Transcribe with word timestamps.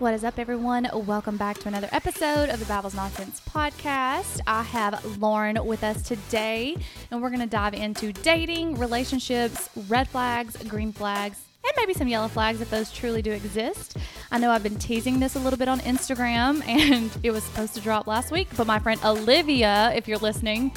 What 0.00 0.14
is 0.14 0.24
up, 0.24 0.38
everyone? 0.38 0.88
Welcome 0.94 1.36
back 1.36 1.58
to 1.58 1.68
another 1.68 1.90
episode 1.92 2.48
of 2.48 2.58
the 2.58 2.64
Babbles 2.64 2.94
Nonsense 2.94 3.42
podcast. 3.46 4.40
I 4.46 4.62
have 4.62 5.18
Lauren 5.18 5.62
with 5.66 5.84
us 5.84 6.00
today, 6.00 6.78
and 7.10 7.20
we're 7.20 7.28
going 7.28 7.42
to 7.42 7.46
dive 7.46 7.74
into 7.74 8.10
dating, 8.10 8.76
relationships, 8.78 9.68
red 9.88 10.08
flags, 10.08 10.56
green 10.62 10.90
flags, 10.90 11.42
and 11.62 11.72
maybe 11.76 11.92
some 11.92 12.08
yellow 12.08 12.28
flags 12.28 12.62
if 12.62 12.70
those 12.70 12.90
truly 12.90 13.20
do 13.20 13.30
exist. 13.30 13.98
I 14.30 14.38
know 14.38 14.50
I've 14.50 14.62
been 14.62 14.78
teasing 14.78 15.20
this 15.20 15.36
a 15.36 15.38
little 15.38 15.58
bit 15.58 15.68
on 15.68 15.80
Instagram, 15.80 16.62
and 16.66 17.10
it 17.22 17.30
was 17.30 17.44
supposed 17.44 17.74
to 17.74 17.82
drop 17.82 18.06
last 18.06 18.32
week, 18.32 18.48
but 18.56 18.66
my 18.66 18.78
friend 18.78 18.98
Olivia, 19.04 19.92
if 19.94 20.08
you're 20.08 20.16
listening, 20.16 20.70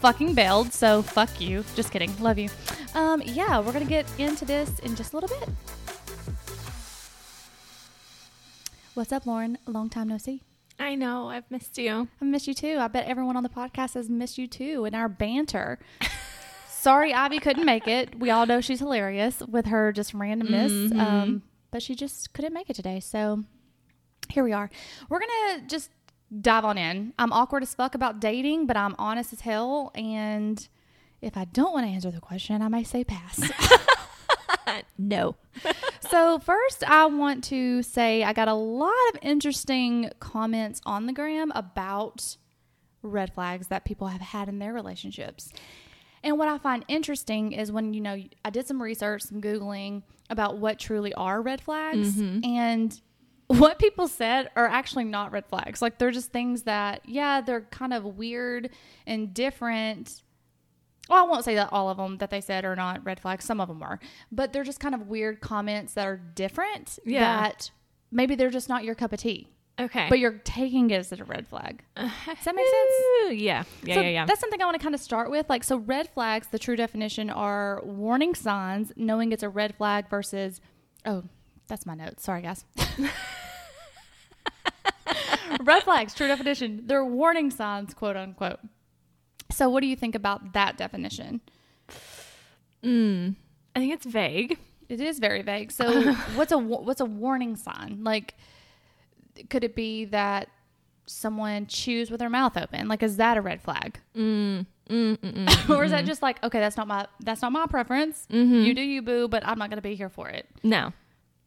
fucking 0.00 0.34
bailed. 0.34 0.72
So 0.72 1.02
fuck 1.02 1.42
you. 1.42 1.62
Just 1.74 1.90
kidding. 1.90 2.18
Love 2.22 2.38
you. 2.38 2.48
Um, 2.94 3.20
yeah, 3.26 3.58
we're 3.58 3.72
going 3.72 3.84
to 3.84 3.90
get 3.90 4.06
into 4.18 4.46
this 4.46 4.78
in 4.78 4.96
just 4.96 5.12
a 5.12 5.16
little 5.18 5.38
bit. 5.40 5.50
What's 8.94 9.12
up, 9.12 9.26
Lauren? 9.26 9.58
Long 9.66 9.88
time 9.88 10.08
no 10.08 10.18
see. 10.18 10.42
I 10.78 10.94
know. 10.94 11.28
I've 11.28 11.50
missed 11.50 11.78
you. 11.78 12.08
I 12.20 12.24
missed 12.24 12.46
you 12.46 12.54
too. 12.54 12.76
I 12.78 12.88
bet 12.88 13.06
everyone 13.06 13.36
on 13.36 13.42
the 13.42 13.48
podcast 13.48 13.94
has 13.94 14.08
missed 14.10 14.36
you 14.38 14.46
too 14.46 14.84
and 14.84 14.94
our 14.94 15.08
banter. 15.08 15.78
Sorry, 16.68 17.14
Ivy 17.14 17.38
couldn't 17.38 17.64
make 17.64 17.86
it. 17.86 18.18
We 18.18 18.30
all 18.30 18.44
know 18.44 18.60
she's 18.60 18.80
hilarious 18.80 19.40
with 19.40 19.66
her 19.66 19.92
just 19.92 20.12
randomness. 20.14 20.90
Mhm. 20.90 20.98
Um, 20.98 21.42
but 21.70 21.82
she 21.82 21.94
just 21.94 22.32
couldn't 22.34 22.52
make 22.52 22.68
it 22.68 22.76
today. 22.76 23.00
So 23.00 23.44
here 24.28 24.42
we 24.44 24.52
are. 24.52 24.68
We're 25.08 25.20
going 25.20 25.60
to 25.60 25.66
just 25.68 25.90
dive 26.40 26.64
on 26.64 26.76
in. 26.76 27.14
I'm 27.18 27.32
awkward 27.32 27.62
as 27.62 27.74
fuck 27.74 27.94
about 27.94 28.20
dating, 28.20 28.66
but 28.66 28.76
I'm 28.76 28.96
honest 28.98 29.32
as 29.32 29.40
hell. 29.40 29.90
And 29.94 30.66
if 31.20 31.36
I 31.36 31.44
don't 31.44 31.72
want 31.72 31.86
to 31.86 31.90
answer 31.92 32.10
the 32.10 32.20
question, 32.20 32.60
I 32.60 32.68
may 32.68 32.82
say 32.82 33.04
pass. 33.04 33.40
no. 34.98 35.36
so 36.10 36.38
first 36.38 36.82
i 36.88 37.06
want 37.06 37.44
to 37.44 37.82
say 37.82 38.22
i 38.24 38.32
got 38.32 38.48
a 38.48 38.54
lot 38.54 38.92
of 39.12 39.18
interesting 39.22 40.10
comments 40.20 40.80
on 40.86 41.06
the 41.06 41.12
gram 41.12 41.52
about 41.54 42.36
red 43.02 43.34
flags 43.34 43.68
that 43.68 43.84
people 43.84 44.06
have 44.08 44.20
had 44.20 44.48
in 44.48 44.58
their 44.58 44.72
relationships. 44.72 45.52
And 46.24 46.38
what 46.38 46.48
i 46.48 46.58
find 46.58 46.84
interesting 46.88 47.52
is 47.52 47.72
when 47.72 47.94
you 47.94 48.00
know 48.00 48.16
i 48.44 48.50
did 48.50 48.66
some 48.66 48.80
research 48.80 49.22
some 49.22 49.40
googling 49.40 50.02
about 50.30 50.58
what 50.58 50.78
truly 50.78 51.12
are 51.14 51.42
red 51.42 51.60
flags 51.60 52.14
mm-hmm. 52.14 52.44
and 52.44 53.00
what 53.58 53.78
people 53.78 54.08
said 54.08 54.50
are 54.56 54.66
actually 54.66 55.04
not 55.04 55.30
red 55.32 55.46
flags. 55.46 55.82
Like 55.82 55.98
they're 55.98 56.10
just 56.10 56.32
things 56.32 56.62
that 56.62 57.02
yeah 57.06 57.40
they're 57.40 57.62
kind 57.62 57.92
of 57.92 58.04
weird 58.04 58.70
and 59.06 59.34
different 59.34 60.22
well, 61.08 61.24
I 61.24 61.28
won't 61.28 61.44
say 61.44 61.54
that 61.56 61.68
all 61.72 61.88
of 61.90 61.96
them 61.96 62.18
that 62.18 62.30
they 62.30 62.40
said 62.40 62.64
are 62.64 62.76
not 62.76 63.04
red 63.04 63.20
flags. 63.20 63.44
Some 63.44 63.60
of 63.60 63.68
them 63.68 63.82
are, 63.82 63.98
but 64.30 64.52
they're 64.52 64.64
just 64.64 64.80
kind 64.80 64.94
of 64.94 65.08
weird 65.08 65.40
comments 65.40 65.94
that 65.94 66.06
are 66.06 66.16
different. 66.16 66.98
Yeah. 67.04 67.42
That 67.42 67.70
maybe 68.10 68.34
they're 68.34 68.50
just 68.50 68.68
not 68.68 68.84
your 68.84 68.94
cup 68.94 69.12
of 69.12 69.20
tea, 69.20 69.48
Okay. 69.80 70.06
but 70.08 70.18
you're 70.18 70.40
taking 70.44 70.90
it 70.90 70.96
as 70.98 71.12
a 71.12 71.24
red 71.24 71.46
flag. 71.48 71.82
Does 71.96 72.10
that 72.44 72.54
make 72.54 72.66
sense? 72.66 73.40
Yeah. 73.42 73.64
Yeah. 73.84 73.94
so 73.94 74.00
yeah. 74.00 74.08
Yeah. 74.08 74.26
That's 74.26 74.40
something 74.40 74.60
I 74.62 74.64
want 74.64 74.76
to 74.76 74.82
kind 74.82 74.94
of 74.94 75.00
start 75.00 75.30
with. 75.30 75.48
Like, 75.48 75.64
so 75.64 75.78
red 75.78 76.08
flags, 76.10 76.48
the 76.48 76.58
true 76.58 76.76
definition 76.76 77.30
are 77.30 77.80
warning 77.84 78.34
signs, 78.34 78.92
knowing 78.96 79.32
it's 79.32 79.42
a 79.42 79.48
red 79.48 79.74
flag 79.74 80.08
versus, 80.08 80.60
oh, 81.04 81.24
that's 81.68 81.86
my 81.86 81.94
note. 81.94 82.20
Sorry, 82.20 82.42
guys. 82.42 82.64
red 85.62 85.82
flags, 85.82 86.14
true 86.14 86.28
definition, 86.28 86.82
they're 86.86 87.04
warning 87.04 87.50
signs, 87.50 87.94
quote 87.94 88.16
unquote. 88.16 88.60
So, 89.52 89.68
what 89.68 89.80
do 89.80 89.86
you 89.86 89.96
think 89.96 90.14
about 90.14 90.52
that 90.54 90.76
definition? 90.76 91.40
Mm, 92.82 93.36
I 93.76 93.78
think 93.78 93.92
it's 93.94 94.06
vague. 94.06 94.58
It 94.88 95.00
is 95.00 95.18
very 95.18 95.42
vague. 95.42 95.72
So, 95.72 96.12
what's 96.34 96.52
a 96.52 96.58
what's 96.58 97.00
a 97.00 97.04
warning 97.04 97.56
sign? 97.56 98.00
Like, 98.02 98.34
could 99.50 99.64
it 99.64 99.74
be 99.74 100.04
that 100.06 100.48
someone 101.06 101.66
chews 101.66 102.10
with 102.10 102.20
their 102.20 102.30
mouth 102.30 102.56
open? 102.56 102.88
Like, 102.88 103.02
is 103.02 103.16
that 103.16 103.36
a 103.36 103.40
red 103.40 103.60
flag? 103.62 103.98
Mm, 104.16 104.66
mm, 104.88 105.16
mm, 105.18 105.46
mm. 105.46 105.70
or 105.76 105.84
is 105.84 105.90
that 105.92 106.04
just 106.04 106.22
like, 106.22 106.42
okay, 106.42 106.60
that's 106.60 106.76
not 106.76 106.88
my 106.88 107.06
that's 107.20 107.42
not 107.42 107.52
my 107.52 107.66
preference. 107.66 108.26
Mhm. 108.30 108.64
You 108.64 108.74
do 108.74 108.82
you, 108.82 109.02
boo, 109.02 109.28
but 109.28 109.46
I'm 109.46 109.58
not 109.58 109.70
gonna 109.70 109.82
be 109.82 109.94
here 109.94 110.08
for 110.10 110.28
it. 110.28 110.48
No. 110.62 110.92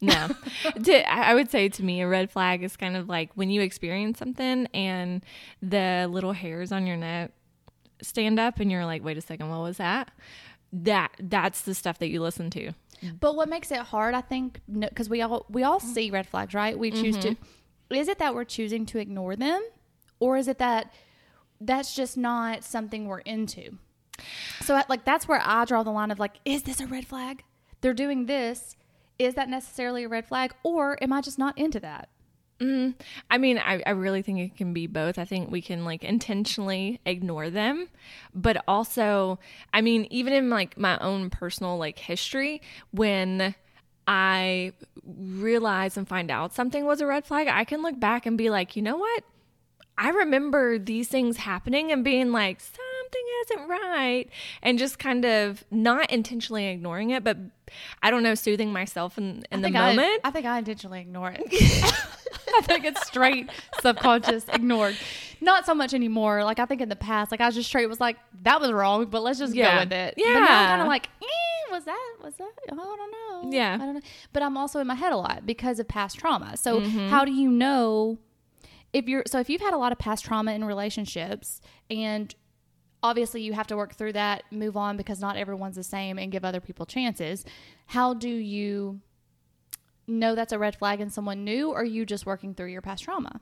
No. 0.01 0.29
to, 0.83 1.09
I 1.11 1.33
would 1.33 1.49
say 1.49 1.69
to 1.69 1.83
me, 1.83 2.01
a 2.01 2.07
red 2.07 2.29
flag 2.29 2.63
is 2.63 2.75
kind 2.75 2.95
of 2.97 3.07
like 3.07 3.31
when 3.35 3.49
you 3.49 3.61
experience 3.61 4.19
something 4.19 4.67
and 4.73 5.23
the 5.61 6.07
little 6.11 6.33
hairs 6.33 6.71
on 6.71 6.85
your 6.85 6.97
neck 6.97 7.31
stand 8.01 8.39
up 8.39 8.59
and 8.59 8.71
you're 8.71 8.85
like, 8.85 9.03
wait 9.03 9.17
a 9.17 9.21
second, 9.21 9.49
what 9.49 9.61
was 9.61 9.77
that? 9.77 10.11
That 10.73 11.11
that's 11.19 11.61
the 11.61 11.73
stuff 11.73 11.99
that 11.99 12.09
you 12.09 12.21
listen 12.21 12.49
to. 12.51 12.71
But 13.19 13.35
what 13.35 13.49
makes 13.49 13.71
it 13.71 13.79
hard, 13.79 14.15
I 14.15 14.21
think, 14.21 14.61
because 14.71 15.09
we 15.09 15.21
all 15.21 15.45
we 15.49 15.63
all 15.63 15.79
see 15.79 16.09
red 16.09 16.27
flags, 16.27 16.53
right? 16.53 16.77
We 16.77 16.91
choose 16.91 17.17
to. 17.19 17.29
Mm-hmm. 17.31 17.95
Is 17.95 18.07
it 18.07 18.19
that 18.19 18.33
we're 18.33 18.45
choosing 18.45 18.85
to 18.87 18.99
ignore 18.99 19.35
them, 19.35 19.61
or 20.19 20.37
is 20.37 20.47
it 20.47 20.57
that 20.57 20.91
that's 21.61 21.95
just 21.95 22.17
not 22.17 22.63
something 22.63 23.05
we're 23.05 23.19
into? 23.19 23.77
So, 24.61 24.81
like, 24.89 25.05
that's 25.05 25.27
where 25.27 25.41
I 25.43 25.65
draw 25.65 25.83
the 25.83 25.91
line 25.91 26.09
of 26.09 26.19
like, 26.19 26.39
is 26.45 26.63
this 26.63 26.79
a 26.79 26.87
red 26.87 27.05
flag? 27.05 27.43
They're 27.81 27.93
doing 27.93 28.25
this. 28.25 28.75
Is 29.19 29.35
that 29.35 29.49
necessarily 29.49 30.05
a 30.05 30.09
red 30.09 30.25
flag, 30.25 30.53
or 30.63 30.97
am 31.01 31.13
I 31.13 31.21
just 31.21 31.37
not 31.37 31.57
into 31.57 31.79
that? 31.81 32.09
Mm, 32.59 32.95
I 33.29 33.37
mean, 33.37 33.57
I, 33.57 33.83
I 33.85 33.89
really 33.91 34.21
think 34.21 34.39
it 34.39 34.55
can 34.55 34.73
be 34.73 34.87
both. 34.87 35.19
I 35.19 35.25
think 35.25 35.51
we 35.51 35.61
can 35.61 35.83
like 35.83 36.03
intentionally 36.03 37.01
ignore 37.05 37.49
them, 37.49 37.89
but 38.33 38.63
also, 38.67 39.39
I 39.73 39.81
mean, 39.81 40.07
even 40.09 40.31
in 40.31 40.49
like 40.49 40.77
my 40.77 40.97
own 40.99 41.29
personal 41.29 41.77
like 41.77 41.99
history, 41.99 42.61
when 42.91 43.55
I 44.07 44.71
realize 45.05 45.97
and 45.97 46.07
find 46.07 46.31
out 46.31 46.53
something 46.53 46.85
was 46.85 47.01
a 47.01 47.05
red 47.07 47.25
flag, 47.25 47.47
I 47.49 47.65
can 47.65 47.81
look 47.81 47.99
back 47.99 48.25
and 48.25 48.37
be 48.37 48.49
like, 48.49 48.75
you 48.77 48.81
know 48.81 48.97
what? 48.97 49.23
I 49.97 50.09
remember 50.09 50.77
these 50.77 51.07
things 51.07 51.37
happening 51.37 51.91
and 51.91 52.03
being 52.03 52.31
like, 52.31 52.59
something 52.59 53.21
isn't 53.45 53.67
right. 53.69 54.25
And 54.61 54.77
just 54.77 54.99
kind 54.99 55.25
of 55.25 55.63
not 55.71 56.11
intentionally 56.11 56.67
ignoring 56.67 57.11
it, 57.11 57.23
but 57.23 57.37
I 58.03 58.11
don't 58.11 58.23
know, 58.23 58.35
soothing 58.35 58.71
myself 58.73 59.17
in, 59.17 59.43
in 59.51 59.61
the 59.61 59.67
think 59.67 59.75
I- 59.77 59.89
moment. 59.95 60.21
I, 60.23 60.31
think 60.31 60.45
I 60.45 60.57
intentionally 60.57 61.01
ignore 61.01 61.33
it. 61.37 61.93
I 62.59 62.61
think 62.63 62.85
it's 62.85 63.05
straight 63.07 63.49
subconscious 63.81 64.45
ignored. 64.53 64.95
Not 65.41 65.65
so 65.65 65.75
much 65.75 65.93
anymore. 65.93 66.43
Like 66.43 66.59
I 66.59 66.65
think 66.65 66.81
in 66.81 66.89
the 66.89 66.95
past, 66.95 67.31
like 67.31 67.41
I 67.41 67.45
was 67.45 67.55
just 67.55 67.67
straight 67.69 67.87
was 67.87 67.99
like 67.99 68.17
that 68.43 68.61
was 68.61 68.71
wrong, 68.71 69.05
but 69.07 69.21
let's 69.23 69.39
just 69.39 69.53
go 69.55 69.61
with 69.79 69.91
it. 69.93 70.13
Yeah. 70.17 70.33
But 70.33 70.39
now 70.39 70.59
I'm 70.61 70.67
kind 70.69 70.81
of 70.81 70.87
like, 70.87 71.09
eh, 71.21 71.71
was 71.71 71.85
that 71.85 72.15
was 72.23 72.35
that? 72.35 72.51
I 72.71 72.75
don't 72.75 73.11
know. 73.11 73.51
Yeah. 73.51 73.75
I 73.75 73.77
don't 73.85 73.95
know. 73.95 74.01
But 74.33 74.43
I'm 74.43 74.57
also 74.57 74.79
in 74.79 74.87
my 74.87 74.95
head 74.95 75.11
a 75.11 75.17
lot 75.17 75.45
because 75.45 75.79
of 75.79 75.87
past 75.87 76.17
trauma. 76.17 76.55
So 76.57 76.79
Mm-hmm. 76.79 77.09
how 77.09 77.25
do 77.25 77.31
you 77.31 77.49
know 77.49 78.17
if 78.93 79.07
you're 79.09 79.23
so 79.27 79.39
if 79.39 79.49
you've 79.49 79.61
had 79.61 79.73
a 79.73 79.77
lot 79.77 79.91
of 79.91 79.97
past 79.97 80.23
trauma 80.25 80.53
in 80.53 80.63
relationships 80.63 81.59
and 81.89 82.33
obviously 83.03 83.41
you 83.41 83.53
have 83.53 83.67
to 83.67 83.75
work 83.75 83.93
through 83.93 84.13
that, 84.13 84.43
move 84.51 84.75
on 84.77 84.97
because 84.97 85.19
not 85.19 85.35
everyone's 85.37 85.75
the 85.75 85.83
same 85.83 86.17
and 86.17 86.31
give 86.31 86.43
other 86.45 86.59
people 86.61 86.85
chances. 86.85 87.45
How 87.87 88.13
do 88.15 88.29
you 88.29 89.01
know 90.07 90.35
that's 90.35 90.53
a 90.53 90.59
red 90.59 90.75
flag 90.75 91.01
in 91.01 91.09
someone 91.09 91.43
new 91.43 91.71
or 91.71 91.81
are 91.81 91.85
you 91.85 92.05
just 92.05 92.25
working 92.25 92.53
through 92.53 92.67
your 92.67 92.81
past 92.81 93.03
trauma? 93.03 93.39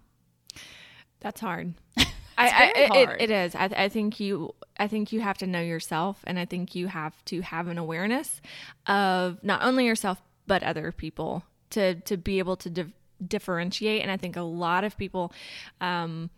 That's 1.19 1.40
hard. 1.41 1.74
I, 2.38 2.74
I, 2.75 2.88
very 3.06 3.22
it- 3.24 3.29
it 3.29 3.31
is. 3.31 3.56
I, 3.56 3.66
I 3.75 3.90
think 3.90 4.19
you. 4.19 4.56
I 4.78 4.88
think 4.88 5.12
you 5.13 5.22
have 5.22 5.38
to 5.38 5.47
know 5.47 5.62
yourself, 5.62 6.19
and 6.25 6.40
I 6.40 6.46
think 6.46 6.74
you 6.74 6.88
have 6.88 7.24
to 7.25 7.41
have 7.41 7.68
an 7.68 7.78
awareness 7.78 8.41
of 8.88 9.41
not 9.44 9.62
only 9.63 9.85
yourself 9.85 10.19
but 10.47 10.63
other 10.63 10.91
people 10.91 11.44
to 11.69 11.96
to 12.01 12.18
be 12.18 12.40
able 12.40 12.56
to 12.57 12.69
dif- 12.72 12.91
differentiate. 13.25 14.01
And 14.01 14.09
I 14.12 14.18
think 14.18 14.35
a 14.35 14.41
lot 14.41 14.84
of 14.84 14.97
people, 14.97 15.31
um, 15.80 16.31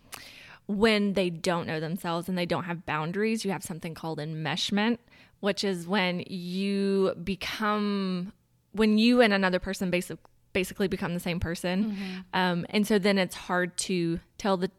when 0.68 1.14
they 1.14 1.30
don't 1.30 1.66
know 1.66 1.80
themselves 1.80 2.28
and 2.28 2.38
they 2.38 2.46
don't 2.46 2.66
have 2.66 2.86
boundaries, 2.86 3.46
you 3.46 3.52
have 3.52 3.64
something 3.64 3.94
called 3.94 4.20
enmeshment, 4.20 4.98
which 5.40 5.64
is 5.64 5.88
when 5.88 6.20
you 6.28 7.16
become 7.24 8.34
when 8.76 8.98
you 8.98 9.22
and 9.22 9.34
another 9.34 9.60
person 9.60 9.90
basic, 9.90 10.18
basically 10.54 10.88
become 10.88 11.14
the 11.14 11.20
same 11.20 11.40
person. 11.40 11.86
Mm-hmm. 11.86 12.20
Um, 12.34 12.66
and 12.70 12.86
so 12.86 13.00
then 13.00 13.18
it's 13.18 13.36
hard 13.36 13.78
to 13.78 14.20
tell 14.38 14.58
the 14.58 14.70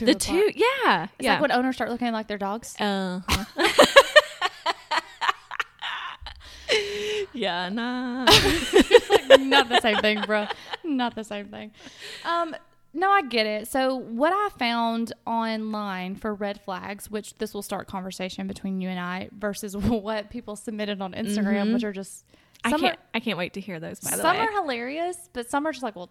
the 0.00 0.14
two. 0.14 0.50
Yeah. 0.54 1.04
It's 1.04 1.12
yeah. 1.20 1.34
like 1.34 1.42
when 1.42 1.52
owners 1.52 1.76
start 1.76 1.90
looking 1.90 2.12
like 2.12 2.26
their 2.26 2.38
dogs. 2.38 2.74
uh 2.80 3.20
yeah, 7.32 7.68
nah. 7.68 8.24
Not 9.38 9.68
the 9.68 9.80
same 9.80 9.98
thing, 9.98 10.22
bro. 10.22 10.46
Not 10.82 11.14
the 11.14 11.22
same 11.24 11.46
thing. 11.46 11.70
Um, 12.24 12.56
no, 12.92 13.10
I 13.10 13.22
get 13.22 13.46
it. 13.46 13.68
So 13.68 13.96
what 13.96 14.32
I 14.32 14.48
found 14.56 15.12
online 15.26 16.14
for 16.14 16.32
red 16.32 16.60
flags, 16.60 17.10
which 17.10 17.36
this 17.38 17.52
will 17.52 17.62
start 17.62 17.88
conversation 17.88 18.46
between 18.46 18.80
you 18.80 18.88
and 18.88 19.00
I, 19.00 19.28
versus 19.36 19.76
what 19.76 20.30
people 20.30 20.56
submitted 20.56 21.00
on 21.00 21.12
Instagram, 21.12 21.72
which 21.72 21.84
are 21.84 21.92
just 21.92 22.24
I 22.64 22.70
can't. 22.70 22.96
are- 22.96 23.00
I 23.14 23.20
can't 23.20 23.38
wait 23.38 23.52
to 23.54 23.60
hear 23.60 23.78
those. 23.78 24.00
By 24.00 24.10
the 24.16 24.22
some 24.22 24.36
way, 24.36 24.42
are 24.42 24.50
hilarious, 24.52 25.16
but 25.32 25.48
some 25.48 25.66
are 25.66 25.72
just 25.72 25.82
like, 25.82 25.94
well, 25.94 26.10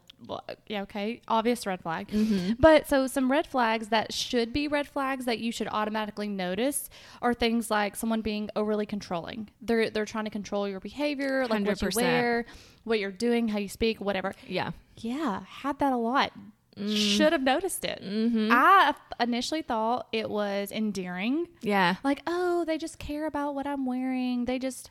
yeah, 0.68 0.84
okay, 0.84 1.22
obvious 1.28 1.66
red 1.66 1.82
flag. 1.82 2.08
Mm-hmm. 2.10 2.54
But 2.60 2.88
so 2.88 3.08
some 3.08 3.32
red 3.32 3.46
flags 3.48 3.90
that 3.90 4.14
should 4.14 4.54
be 4.54 4.68
red 4.68 4.88
flags 4.88 5.26
that 5.26 5.40
you 5.40 5.52
should 5.52 5.68
automatically 5.70 6.28
notice 6.30 6.90
are 7.22 7.34
things 7.34 7.70
like 7.70 7.96
someone 7.96 8.22
being 8.22 8.50
overly 8.56 8.86
controlling. 8.86 9.50
They're 9.62 9.90
they're 9.90 10.06
trying 10.06 10.26
to 10.26 10.32
control 10.32 10.68
your 10.68 10.80
behavior, 10.80 11.42
like 11.48 11.66
what 11.66 11.82
you 11.82 11.88
100%. 11.90 11.96
wear, 11.96 12.46
what 12.84 13.00
you're 13.00 13.12
doing, 13.12 13.48
how 13.50 13.58
you 13.60 13.70
speak, 13.70 14.00
whatever. 14.00 14.34
yeah. 14.48 14.72
Yeah, 14.98 15.42
had 15.48 15.80
that 15.80 15.92
a 15.92 15.98
lot. 15.98 16.32
Mm. 16.78 16.96
Should 17.18 17.34
have 17.34 17.42
noticed 17.44 17.86
it. 17.86 18.02
Mm-hmm. 18.04 18.50
I 18.52 18.96
initially 19.20 19.62
thought 19.62 20.08
it 20.12 20.30
was 20.30 20.72
endearing. 20.72 21.48
Yeah. 21.62 21.96
Like, 22.04 22.22
oh, 22.26 22.66
they 22.66 22.78
just 22.80 22.98
care 22.98 23.26
about 23.28 23.54
what 23.56 23.68
I'm 23.68 23.86
wearing. 23.86 24.46
They 24.46 24.58
just 24.60 24.90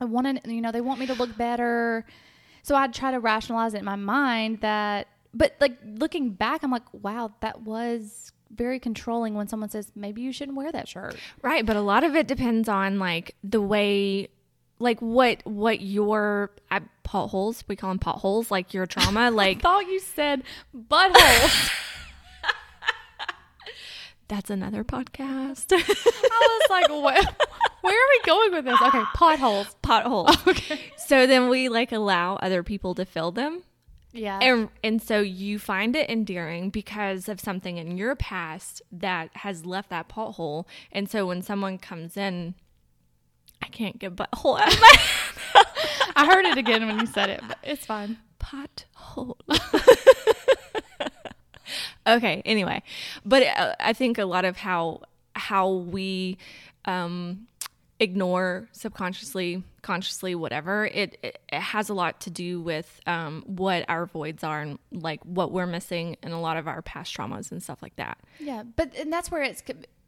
want 0.00 0.44
to, 0.44 0.52
you 0.52 0.60
know, 0.60 0.72
they 0.72 0.80
want 0.80 1.00
me 1.00 1.06
to 1.06 1.14
look 1.14 1.36
better. 1.36 2.04
So 2.62 2.74
I'd 2.74 2.94
try 2.94 3.10
to 3.10 3.20
rationalize 3.20 3.74
it 3.74 3.78
in 3.78 3.84
my 3.84 3.96
mind 3.96 4.60
that, 4.60 5.08
but 5.32 5.54
like 5.60 5.78
looking 5.84 6.30
back, 6.30 6.62
I'm 6.62 6.70
like, 6.70 6.92
wow, 6.92 7.32
that 7.40 7.62
was 7.62 8.32
very 8.50 8.78
controlling 8.78 9.34
when 9.34 9.48
someone 9.48 9.68
says, 9.68 9.90
maybe 9.94 10.22
you 10.22 10.32
shouldn't 10.32 10.56
wear 10.56 10.70
that 10.72 10.88
shirt. 10.88 11.16
Right, 11.42 11.66
but 11.66 11.76
a 11.76 11.80
lot 11.80 12.04
of 12.04 12.14
it 12.14 12.26
depends 12.26 12.68
on 12.68 12.98
like 12.98 13.34
the 13.42 13.60
way 13.60 14.28
like 14.78 15.00
what 15.00 15.40
what 15.44 15.80
your 15.80 16.50
uh, 16.70 16.80
potholes 17.04 17.62
we 17.68 17.76
call 17.76 17.90
them 17.90 17.98
potholes 17.98 18.50
like 18.50 18.74
your 18.74 18.86
trauma 18.86 19.30
like 19.32 19.62
thought 19.62 19.86
you 19.86 20.00
said 20.00 20.42
buttholes. 20.76 21.70
that's 24.28 24.50
another 24.50 24.82
podcast 24.84 25.72
I 25.72 26.58
was 26.60 26.70
like, 26.70 26.88
what? 26.88 27.48
Where 27.84 27.94
are 27.94 28.08
we 28.10 28.20
going 28.24 28.52
with 28.52 28.64
this? 28.64 28.80
Okay, 28.80 29.02
potholes. 29.14 29.74
potholes 29.82 30.36
Okay. 30.46 30.80
so 30.96 31.26
then 31.26 31.48
we 31.48 31.68
like 31.68 31.92
allow 31.92 32.36
other 32.36 32.62
people 32.62 32.94
to 32.94 33.04
fill 33.04 33.30
them 33.32 33.62
Yeah. 34.12 34.38
and 34.40 34.68
and 34.82 35.02
so 35.02 35.20
you 35.20 35.58
find 35.58 35.94
it 35.94 36.08
endearing 36.08 36.70
because 36.70 37.28
of 37.28 37.40
something 37.40 37.76
in 37.76 37.98
your 37.98 38.16
past 38.16 38.80
that 38.90 39.28
has 39.36 39.66
left 39.66 39.90
that 39.90 40.08
pothole 40.08 40.64
and 40.92 41.10
so 41.10 41.26
when 41.26 41.42
someone 41.42 41.76
comes 41.78 42.16
in 42.16 42.54
I 43.62 43.66
can't 43.68 43.98
get 43.98 44.16
butthole 44.16 44.58
out 44.60 44.72
of 44.72 44.80
my 44.80 44.96
I 46.16 46.26
heard 46.26 46.44
it 46.46 46.56
again 46.58 46.86
when 46.86 47.00
you 47.00 47.06
said 47.06 47.28
it, 47.30 47.40
but 47.48 47.58
it's 47.62 47.84
fine. 47.84 48.18
pothole. 48.38 49.36
okay. 52.06 52.42
Anyway, 52.44 52.82
but 53.24 53.42
uh, 53.42 53.74
I 53.80 53.92
think 53.92 54.18
a 54.18 54.24
lot 54.24 54.44
of 54.44 54.56
how 54.58 55.00
how 55.34 55.68
we 55.70 56.38
um, 56.84 57.46
ignore 58.04 58.68
subconsciously, 58.72 59.64
consciously, 59.82 60.34
whatever 60.34 60.86
it, 60.86 61.18
it 61.22 61.40
it 61.48 61.60
has 61.60 61.88
a 61.88 61.94
lot 61.94 62.20
to 62.20 62.30
do 62.30 62.60
with 62.60 63.00
um, 63.06 63.42
what 63.46 63.84
our 63.88 64.06
voids 64.06 64.44
are 64.44 64.60
and 64.60 64.78
like 64.92 65.20
what 65.24 65.50
we're 65.50 65.66
missing 65.66 66.16
and 66.22 66.32
a 66.32 66.38
lot 66.38 66.56
of 66.56 66.68
our 66.68 66.82
past 66.82 67.16
traumas 67.16 67.50
and 67.50 67.62
stuff 67.62 67.82
like 67.82 67.96
that. 67.96 68.18
Yeah, 68.38 68.62
but 68.76 68.94
and 68.96 69.12
that's 69.12 69.30
where 69.30 69.42
it's 69.42 69.62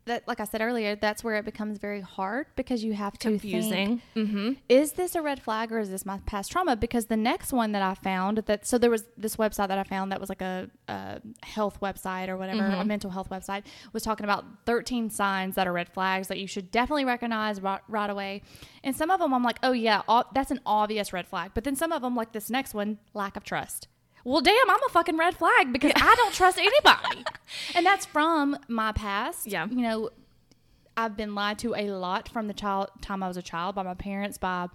that 0.07 0.27
like 0.27 0.41
I 0.41 0.45
said 0.45 0.61
earlier, 0.61 0.97
that's 0.97 1.23
where 1.23 1.37
it 1.37 1.45
becomes 1.45 1.79
very 1.79 2.01
hard 2.01 2.47
because 2.57 2.83
you 2.83 2.95
have 2.95 3.19
to 3.19 3.29
think, 3.29 3.43
Confusing. 3.43 4.03
Mm-hmm. 4.15 4.53
is 4.69 4.93
this 4.93 5.15
a 5.15 5.23
red 5.23 5.43
flag 5.43 5.73
or 5.73 5.79
is 5.79 5.91
this 5.91 6.07
my 6.07 6.19
past 6.27 6.51
trauma? 6.51 6.77
Because 6.77 7.07
the 7.07 7.17
next 7.17 7.53
one 7.53 7.73
that 7.73 7.83
I 7.83 7.95
found 7.95 8.39
that 8.47 8.67
so 8.67 8.79
there 8.79 8.91
was 8.91 9.05
this 9.17 9.37
website 9.37 9.69
that 9.69 9.79
I 9.79 9.85
found 9.85 10.13
that 10.13 10.21
was 10.21 10.29
like 10.29 10.43
a, 10.43 10.71
a 10.89 11.21
health 11.43 11.81
website 11.81 12.29
or 12.29 12.37
whatever, 12.37 12.65
a 12.65 12.85
mental 12.85 13.11
health 13.11 13.31
website 13.31 13.65
was 13.93 14.03
talking 14.03 14.25
about 14.25 14.45
13 14.65 15.11
signs 15.11 15.55
that 15.57 15.67
are 15.67 15.73
red 15.73 15.89
flags 15.89 16.29
that 16.29 16.39
you 16.39 16.47
should 16.47 16.71
definitely 16.71 17.05
recognize 17.05 17.61
right, 17.61 17.81
right 17.89 18.11
away. 18.11 18.43
And 18.83 18.97
some 18.97 19.11
of 19.11 19.21
them 19.21 19.35
I'm 19.35 19.43
like, 19.43 19.59
oh 19.63 19.73
yeah, 19.73 20.03
all, 20.09 20.25
that's 20.35 20.51
an 20.51 20.61
obvious 20.65 21.13
red 21.13 21.27
flag. 21.27 21.51
But 21.55 21.65
then 21.65 21.77
some 21.77 21.93
of 21.93 22.03
them 22.03 22.15
like 22.17 22.33
this 22.33 22.49
next 22.51 22.75
one, 22.75 22.99
lack 23.15 23.37
of 23.37 23.45
trust. 23.45 23.89
Well, 24.27 24.41
damn, 24.41 24.69
I'm 24.69 24.81
a 24.85 24.91
fucking 24.91 25.17
red 25.17 25.37
flag 25.37 25.73
because 25.73 25.93
I 25.95 26.15
don't 26.17 26.35
trust 26.35 26.59
anybody. 26.59 27.25
and 27.77 27.87
that's 27.87 28.05
from 28.05 28.59
my 28.67 28.91
past. 28.91 29.47
Yeah. 29.47 29.67
You 29.69 29.83
know, 29.83 30.11
I've 30.97 31.17
been 31.17 31.37
lied 31.37 31.61
to 31.61 31.77
a 31.77 31.91
lot 31.93 32.29
from 32.29 32.49
the 32.49 32.53
child 32.53 32.89
time 33.01 33.23
I 33.23 33.29
was 33.29 33.37
a 33.37 33.43
child 33.43 33.77
by 33.77 33.85
my 33.85 33.95
parents, 33.95 34.37
by 34.37 34.67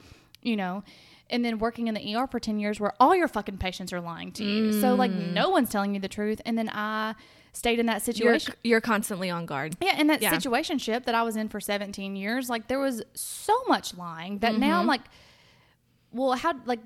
you 0.42 0.56
know, 0.56 0.83
and 1.30 1.44
then 1.44 1.59
working 1.59 1.88
in 1.89 1.95
the 1.95 2.15
ER 2.15 2.27
for 2.27 2.39
ten 2.39 2.59
years, 2.59 2.80
where 2.80 2.94
all 2.98 3.13
your 3.13 3.27
fucking 3.27 3.57
patients 3.57 3.92
are 3.92 4.00
lying 4.00 4.31
to 4.33 4.44
you. 4.45 4.80
So 4.80 4.95
like 4.95 5.12
no 5.12 5.50
one's 5.50 5.69
telling 5.69 5.94
you 5.95 6.00
the 6.00 6.07
truth, 6.07 6.39
and 6.45 6.57
then 6.57 6.69
I 6.69 7.15
stayed 7.51 7.77
in 7.80 7.88
that 7.88 8.07
You're 8.07 8.13
situation. 8.39 8.53
you're 8.63 8.80
constantly 8.80 9.30
on 9.30 9.45
guard. 9.45 9.75
yeah, 9.81 10.00
in 10.00 10.07
that 10.07 10.21
Yeah. 10.21 10.33
situationship 10.33 11.03
that 11.03 11.13
I 11.15 11.24
was 11.24 11.36
in 11.36 11.50
for 11.50 11.59
17 11.59 12.15
years, 12.15 12.50
like 12.50 12.69
there 12.69 12.80
was 12.80 13.03
so 13.15 13.53
much 13.68 13.98
lying 13.98 14.38
that 14.39 14.56
now 14.57 14.80
I'm 14.80 14.88
like, 14.88 15.01
well, 16.13 16.31
how 16.33 16.53
like 16.65 16.80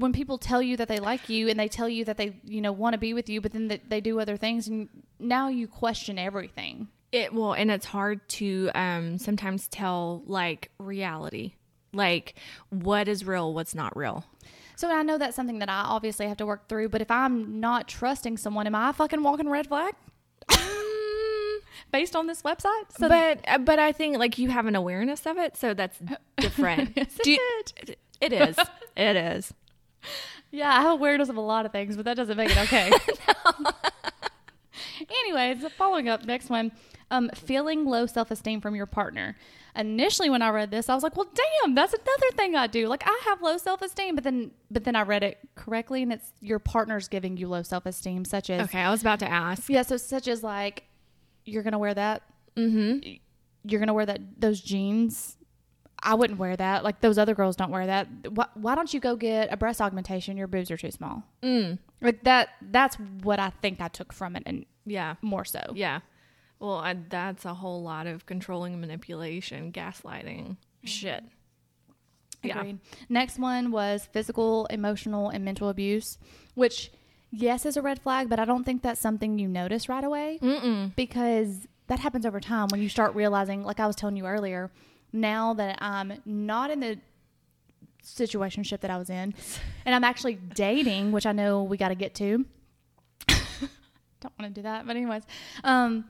when 0.00 0.12
people 0.12 0.38
tell 0.38 0.62
you 0.62 0.76
that 0.78 0.88
they 0.88 0.98
like 0.98 1.28
you 1.28 1.48
and 1.48 1.60
they 1.60 1.68
tell 1.68 1.88
you 1.88 2.04
that 2.06 2.16
they 2.16 2.34
you 2.44 2.60
know 2.60 2.72
want 2.72 2.94
to 2.94 2.98
be 2.98 3.12
with 3.14 3.28
you, 3.28 3.40
but 3.40 3.52
then 3.52 3.68
they, 3.68 3.80
they 3.88 4.00
do 4.00 4.18
other 4.18 4.36
things, 4.36 4.66
and 4.66 4.88
now 5.18 5.48
you 5.48 5.68
question 5.68 6.18
everything. 6.18 6.88
It 7.12 7.34
well, 7.34 7.52
and 7.52 7.70
it's 7.70 7.86
hard 7.86 8.26
to 8.30 8.70
um, 8.74 9.18
sometimes 9.18 9.68
tell 9.68 10.22
like 10.26 10.70
reality, 10.78 11.52
like 11.92 12.34
what 12.70 13.08
is 13.08 13.24
real, 13.26 13.52
what's 13.52 13.74
not 13.74 13.96
real. 13.96 14.24
So 14.76 14.90
I 14.90 15.02
know 15.02 15.18
that's 15.18 15.36
something 15.36 15.58
that 15.58 15.68
I 15.68 15.82
obviously 15.82 16.26
have 16.26 16.38
to 16.38 16.46
work 16.46 16.66
through. 16.66 16.88
But 16.88 17.02
if 17.02 17.10
I'm 17.10 17.60
not 17.60 17.86
trusting 17.86 18.38
someone, 18.38 18.66
am 18.66 18.74
i 18.74 18.92
fucking 18.92 19.22
walking 19.22 19.46
red 19.46 19.66
flag 19.66 19.94
based 21.92 22.16
on 22.16 22.26
this 22.26 22.40
website? 22.40 22.84
So 22.96 23.08
but 23.08 23.40
uh, 23.46 23.58
but 23.58 23.78
I 23.78 23.92
think 23.92 24.16
like 24.16 24.38
you 24.38 24.48
have 24.48 24.64
an 24.66 24.76
awareness 24.76 25.26
of 25.26 25.36
it, 25.36 25.56
so 25.56 25.74
that's 25.74 25.98
different. 26.38 26.96
You- 26.96 27.38
it? 27.86 27.98
it 28.20 28.32
is. 28.32 28.56
It 28.96 29.16
is. 29.16 29.52
Yeah, 30.50 30.68
I 30.70 30.82
have 30.82 30.92
awareness 30.92 31.28
of 31.28 31.36
a 31.36 31.40
lot 31.40 31.66
of 31.66 31.72
things, 31.72 31.96
but 31.96 32.04
that 32.04 32.16
doesn't 32.16 32.36
make 32.36 32.50
it 32.50 32.58
okay. 32.58 32.90
Anyways, 35.10 35.64
following 35.72 36.08
up, 36.08 36.24
next 36.24 36.50
one, 36.50 36.72
um, 37.10 37.30
feeling 37.34 37.84
low 37.84 38.06
self 38.06 38.30
esteem 38.30 38.60
from 38.60 38.74
your 38.74 38.86
partner. 38.86 39.36
Initially, 39.76 40.30
when 40.30 40.42
I 40.42 40.50
read 40.50 40.70
this, 40.70 40.88
I 40.88 40.94
was 40.94 41.02
like, 41.02 41.16
"Well, 41.16 41.28
damn, 41.34 41.74
that's 41.74 41.92
another 41.92 42.36
thing 42.36 42.56
I 42.56 42.66
do. 42.66 42.88
Like, 42.88 43.04
I 43.06 43.20
have 43.26 43.40
low 43.40 43.56
self 43.56 43.82
esteem." 43.82 44.14
But 44.14 44.24
then, 44.24 44.50
but 44.70 44.84
then 44.84 44.96
I 44.96 45.02
read 45.02 45.22
it 45.22 45.38
correctly, 45.54 46.02
and 46.02 46.12
it's 46.12 46.32
your 46.40 46.58
partner's 46.58 47.08
giving 47.08 47.36
you 47.36 47.48
low 47.48 47.62
self 47.62 47.86
esteem, 47.86 48.24
such 48.24 48.50
as 48.50 48.62
Okay, 48.62 48.80
I 48.80 48.90
was 48.90 49.00
about 49.00 49.20
to 49.20 49.30
ask. 49.30 49.68
Yeah, 49.68 49.82
so 49.82 49.96
such 49.96 50.28
as 50.28 50.42
like 50.42 50.84
you're 51.44 51.62
gonna 51.62 51.78
wear 51.78 51.94
that. 51.94 52.22
Mm-hmm. 52.56 53.10
You're 53.64 53.80
gonna 53.80 53.94
wear 53.94 54.06
that 54.06 54.40
those 54.40 54.60
jeans. 54.60 55.36
I 56.02 56.14
wouldn't 56.14 56.38
wear 56.38 56.56
that. 56.56 56.82
Like 56.84 57.00
those 57.00 57.18
other 57.18 57.34
girls 57.34 57.56
don't 57.56 57.70
wear 57.70 57.86
that. 57.86 58.08
Why, 58.30 58.46
why 58.54 58.74
don't 58.74 58.92
you 58.94 59.00
go 59.00 59.16
get 59.16 59.52
a 59.52 59.56
breast 59.56 59.80
augmentation? 59.80 60.36
Your 60.36 60.46
boobs 60.46 60.70
are 60.70 60.76
too 60.76 60.90
small. 60.90 61.22
Mm. 61.42 61.78
Like 62.00 62.24
that. 62.24 62.50
That's 62.62 62.96
what 63.22 63.38
I 63.38 63.50
think 63.62 63.80
I 63.80 63.88
took 63.88 64.12
from 64.12 64.34
it, 64.36 64.42
and 64.46 64.64
Yeah, 64.86 65.16
more 65.22 65.44
so. 65.44 65.60
yeah. 65.74 66.00
Well, 66.58 66.76
I, 66.76 66.94
that's 67.08 67.44
a 67.44 67.54
whole 67.54 67.82
lot 67.82 68.06
of 68.06 68.26
controlling, 68.26 68.80
manipulation, 68.80 69.72
gaslighting 69.72 70.56
shit. 70.84 71.24
Yeah. 72.42 72.58
Agreed. 72.60 72.78
Next 73.08 73.38
one 73.38 73.70
was 73.70 74.08
physical, 74.12 74.66
emotional, 74.66 75.28
and 75.28 75.44
mental 75.44 75.68
abuse, 75.68 76.18
which 76.54 76.90
yes 77.30 77.64
is 77.66 77.76
a 77.76 77.82
red 77.82 78.00
flag, 78.00 78.28
but 78.28 78.38
I 78.38 78.44
don't 78.46 78.64
think 78.64 78.82
that's 78.82 79.00
something 79.00 79.38
you 79.38 79.48
notice 79.48 79.88
right 79.88 80.04
away. 80.04 80.38
Mm-mm. 80.42 80.94
because 80.96 81.66
that 81.88 81.98
happens 81.98 82.24
over 82.24 82.40
time 82.40 82.68
when 82.70 82.80
you 82.80 82.88
start 82.88 83.16
realizing 83.16 83.64
like 83.64 83.80
i 83.80 83.86
was 83.86 83.96
telling 83.96 84.16
you 84.16 84.24
earlier 84.24 84.70
now 85.12 85.54
that 85.54 85.78
i'm 85.80 86.12
not 86.24 86.70
in 86.70 86.80
the 86.80 86.98
situationship 88.04 88.80
that 88.80 88.90
i 88.90 88.96
was 88.96 89.10
in 89.10 89.34
and 89.84 89.94
i'm 89.94 90.04
actually 90.04 90.34
dating 90.54 91.12
which 91.12 91.26
i 91.26 91.32
know 91.32 91.62
we 91.62 91.76
got 91.76 91.88
to 91.88 91.94
get 91.94 92.14
to 92.14 92.44
don't 93.28 94.38
want 94.38 94.54
to 94.54 94.60
do 94.60 94.62
that 94.62 94.86
but 94.86 94.96
anyways 94.96 95.22
um 95.64 96.04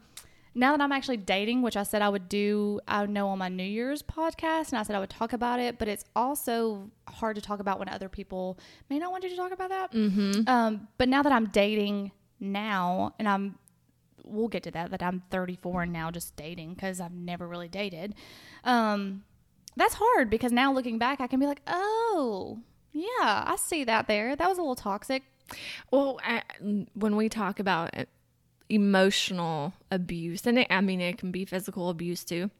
now 0.54 0.73
that 0.73 0.80
i'm 0.83 0.92
actually 0.92 1.16
dating 1.16 1.62
which 1.62 1.76
i 1.76 1.83
said 1.83 2.02
i 2.02 2.09
would 2.09 2.28
do 2.28 2.80
i 2.88 3.04
know 3.07 3.28
on 3.28 3.38
my 3.38 3.49
new 3.49 3.62
year's 3.64 4.02
podcast 4.02 4.71
and 4.71 4.78
i 4.78 4.83
said 4.83 4.95
i 4.97 4.99
would 4.99 5.11
talk 5.11 5.33
about 5.33 5.59
it 5.61 5.78
but 5.78 5.88
it's 5.88 6.04
also 6.16 6.90
hard 7.09 7.37
to 7.37 7.42
talk 7.42 7.61
about 7.61 7.78
when 7.78 7.88
other 7.88 8.09
people 8.09 8.59
may 8.88 8.99
not 8.99 9.11
want 9.11 9.23
you 9.25 9.30
to 9.30 9.37
talk 9.37 9.52
about 9.52 9.69
that 9.69 9.92
Mm-hmm. 9.92 10.49
um, 10.49 10.88
but 10.99 11.09
now 11.09 11.23
that 11.23 11.33
I'm 11.33 11.47
dating 11.47 12.12
now, 12.38 13.14
and 13.19 13.28
I'm, 13.28 13.59
we'll 14.25 14.49
get 14.49 14.62
to 14.65 14.71
that, 14.73 14.91
that 14.91 15.03
I'm 15.03 15.23
34 15.31 15.83
and 15.83 15.93
now 15.93 16.11
just 16.11 16.37
dating 16.37 16.75
because 16.75 17.00
I've 17.00 17.12
never 17.12 17.47
really 17.47 17.69
dated. 17.69 18.15
Um, 18.65 19.25
that's 19.77 19.95
hard 19.95 20.31
because 20.31 20.53
now 20.53 20.73
looking 20.73 20.99
back, 20.99 21.21
I 21.21 21.27
can 21.27 21.41
be 21.41 21.47
like, 21.47 21.62
oh, 21.67 22.59
yeah, 22.93 23.45
I 23.47 23.57
see 23.57 23.85
that 23.85 24.09
there. 24.09 24.37
That 24.37 24.49
was 24.49 24.59
a 24.59 24.61
little 24.62 24.77
toxic. 24.77 25.23
Well, 25.91 26.19
I, 26.23 26.43
when 26.95 27.17
we 27.17 27.29
talk 27.29 27.61
about 27.61 27.91
uh, 27.97 28.05
emotional 28.69 29.73
abuse, 29.91 30.47
and 30.47 30.59
it, 30.59 30.67
I 30.71 30.81
mean, 30.81 31.00
it 31.00 31.19
can 31.19 31.31
be 31.31 31.45
physical 31.45 31.89
abuse 31.89 32.25
too. 32.25 32.50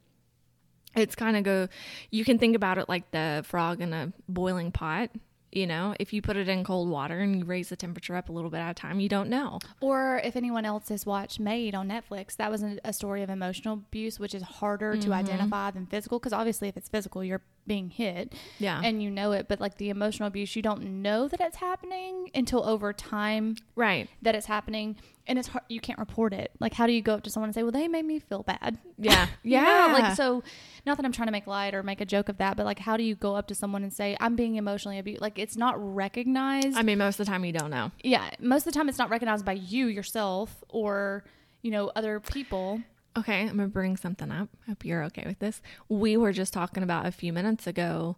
It's 0.97 1.15
kind 1.15 1.37
of 1.37 1.45
go, 1.45 1.69
you 2.11 2.25
can 2.25 2.39
think 2.39 2.57
about 2.57 2.79
it 2.79 2.89
like 2.89 3.11
the 3.13 3.45
frog 3.47 3.81
in 3.81 3.93
a 3.93 4.13
boiling 4.29 4.73
pot. 4.73 5.11
You 5.53 5.67
know, 5.67 5.95
if 5.99 6.13
you 6.13 6.23
put 6.23 6.37
it 6.37 6.49
in 6.49 6.63
cold 6.65 6.89
water 6.89 7.19
and 7.19 7.39
you 7.39 7.45
raise 7.45 7.71
the 7.71 7.77
temperature 7.77 8.15
up 8.15 8.29
a 8.29 8.33
little 8.33 8.51
bit 8.51 8.59
at 8.59 8.71
a 8.71 8.75
time, 8.75 9.01
you 9.01 9.09
don't 9.09 9.29
know. 9.29 9.59
Or 9.81 10.21
if 10.23 10.37
anyone 10.37 10.65
else 10.65 10.89
has 10.91 11.05
watched 11.05 11.41
Maid 11.41 11.75
on 11.75 11.89
Netflix, 11.89 12.37
that 12.37 12.51
was 12.51 12.63
a, 12.63 12.93
story 12.93 13.23
of 13.23 13.31
emotional 13.31 13.75
abuse, 13.75 14.19
which 14.21 14.35
is 14.35 14.43
harder 14.43 14.95
to 14.95 14.99
mm-hmm. 14.99 15.13
identify 15.13 15.71
than 15.71 15.87
physical. 15.87 16.19
Because 16.19 16.33
obviously, 16.33 16.69
if 16.69 16.77
it's 16.77 16.89
physical, 16.89 17.25
you're 17.25 17.43
being 17.67 17.91
hit 17.91 18.35
Yeah. 18.59 18.81
and 18.83 19.03
you 19.03 19.11
know 19.11 19.33
it 19.33 19.47
but 19.47 19.61
like 19.61 19.77
the 19.77 19.91
emotional 19.91 20.27
abuse 20.27 20.57
you 20.57 20.63
don't 20.63 20.83
know 20.83 21.29
that 21.29 21.41
it's 21.41 21.59
happening 21.59 22.29
until 22.35 22.65
over 22.65 22.93
time 22.93 23.55
right. 23.77 24.09
that 24.23 24.35
it's 24.35 24.47
happening 24.47 24.97
and 25.31 25.39
it's 25.39 25.49
hard 25.49 25.65
you 25.69 25.81
can't 25.81 25.99
report 25.99 26.35
it 26.35 26.51
like 26.61 26.75
how 26.75 26.87
do 26.87 26.93
you 26.93 27.01
go 27.01 27.15
up 27.15 27.23
to 27.23 27.31
someone 27.31 27.49
and 27.49 27.55
say 27.55 27.63
well 27.63 27.73
they 27.73 27.89
made 27.89 28.05
me 28.05 28.19
feel 28.19 28.43
bad 28.43 28.77
Yeah. 28.99 29.27
You 29.43 29.57
know? 29.59 29.63
Yeah. 29.63 29.97
like 29.99 30.17
so 30.17 30.43
not 30.85 30.97
that 30.99 31.07
i'm 31.07 31.13
trying 31.13 31.29
to 31.29 31.33
make 31.33 31.47
light 31.47 31.73
or 31.75 31.83
make 31.83 32.01
a 32.03 32.05
joke 32.05 32.29
of 32.29 32.37
that 32.39 32.57
but 32.57 32.67
like 32.67 32.81
how 32.81 32.97
do 32.99 33.03
you 33.03 33.15
go 33.15 33.35
up 33.37 33.47
to 33.47 33.55
someone 33.55 33.83
and 33.83 33.93
say 33.93 34.17
i'm 34.21 34.37
being 34.37 34.57
emotionally 34.57 34.99
abused 34.99 35.23
like 35.23 35.39
it's 35.39 35.57
not 35.57 35.75
recognized 35.95 36.77
I 36.77 36.83
mean, 36.83 36.99
most 36.99 37.19
of 37.19 37.25
the 37.27 37.31
time 37.31 37.45
you 37.45 37.53
don't 37.53 37.71
know. 37.71 37.93
yeah 38.03 38.29
most 38.41 38.67
of 38.67 38.73
the 38.73 38.79
time 38.79 38.89
it's 38.91 38.99
not 38.99 39.09
recognized 39.09 39.45
by 39.47 39.53
you 39.53 39.87
yourself 39.87 40.63
or 40.69 41.25
you 41.63 41.71
know 41.71 41.91
other 41.97 42.21
people 42.21 42.83
Okay, 43.17 43.41
I'm 43.41 43.57
gonna 43.57 43.67
bring 43.67 43.97
something 43.97 44.31
up. 44.31 44.49
I 44.67 44.71
Hope 44.71 44.85
you're 44.85 45.03
okay 45.07 45.25
with 45.27 45.41
this. 45.41 45.61
We 45.89 46.17
were 46.17 46.31
just 46.33 46.53
talking 46.53 46.85
about 46.85 47.07
a 47.07 47.11
few 47.11 47.33
minutes 47.33 47.67
ago. 47.67 48.17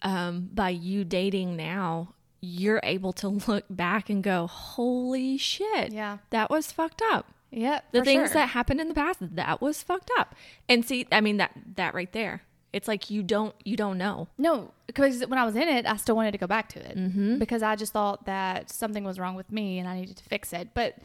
Um, 0.00 0.48
by 0.54 0.70
you 0.70 1.04
dating 1.04 1.56
now, 1.56 2.14
you're 2.40 2.80
able 2.82 3.12
to 3.14 3.28
look 3.28 3.64
back 3.70 4.08
and 4.10 4.22
go, 4.22 4.46
"Holy 4.46 5.36
shit, 5.36 5.92
Yeah. 5.92 6.18
that 6.30 6.50
was 6.50 6.72
fucked 6.72 7.02
up." 7.10 7.26
yeah 7.52 7.80
The 7.90 8.04
things 8.04 8.28
sure. 8.28 8.34
that 8.34 8.50
happened 8.50 8.80
in 8.80 8.86
the 8.88 8.94
past, 8.94 9.18
that 9.20 9.60
was 9.60 9.82
fucked 9.82 10.10
up. 10.16 10.34
And 10.68 10.84
see, 10.84 11.06
I 11.10 11.20
mean 11.20 11.36
that 11.38 11.50
that 11.76 11.94
right 11.94 12.12
there, 12.12 12.42
it's 12.72 12.86
like 12.86 13.10
you 13.10 13.22
don't 13.22 13.54
you 13.64 13.76
don't 13.76 13.98
know. 13.98 14.28
No, 14.38 14.72
because 14.86 15.26
when 15.26 15.38
I 15.38 15.44
was 15.44 15.56
in 15.56 15.68
it, 15.68 15.84
I 15.86 15.96
still 15.96 16.14
wanted 16.16 16.32
to 16.32 16.38
go 16.38 16.46
back 16.46 16.68
to 16.70 16.78
it 16.78 16.96
mm-hmm. 16.96 17.38
because 17.38 17.62
I 17.62 17.74
just 17.76 17.92
thought 17.92 18.26
that 18.26 18.70
something 18.70 19.02
was 19.04 19.18
wrong 19.18 19.34
with 19.34 19.50
me 19.50 19.78
and 19.78 19.88
I 19.88 19.96
needed 19.98 20.16
to 20.18 20.24
fix 20.24 20.52
it. 20.52 20.68
But 20.74 20.96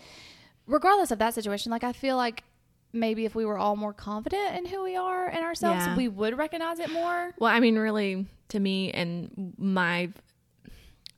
regardless 0.67 1.11
of 1.11 1.19
that 1.19 1.33
situation, 1.33 1.71
like 1.71 1.83
I 1.83 1.93
feel 1.93 2.15
like 2.15 2.43
maybe 2.93 3.25
if 3.25 3.35
we 3.35 3.43
were 3.45 3.57
all 3.57 3.75
more 3.75 3.93
confident 3.93 4.55
in 4.55 4.65
who 4.65 4.83
we 4.83 4.95
are 4.95 5.27
and 5.27 5.43
ourselves, 5.43 5.85
Yeah. 5.85 5.97
we 5.97 6.07
would 6.07 6.37
recognize 6.37 6.79
it 6.79 6.91
more. 6.91 7.33
Well, 7.39 7.51
I 7.51 7.59
mean, 7.59 7.77
really, 7.77 8.27
to 8.49 8.59
me 8.59 8.91
and 8.91 9.53
my 9.57 10.11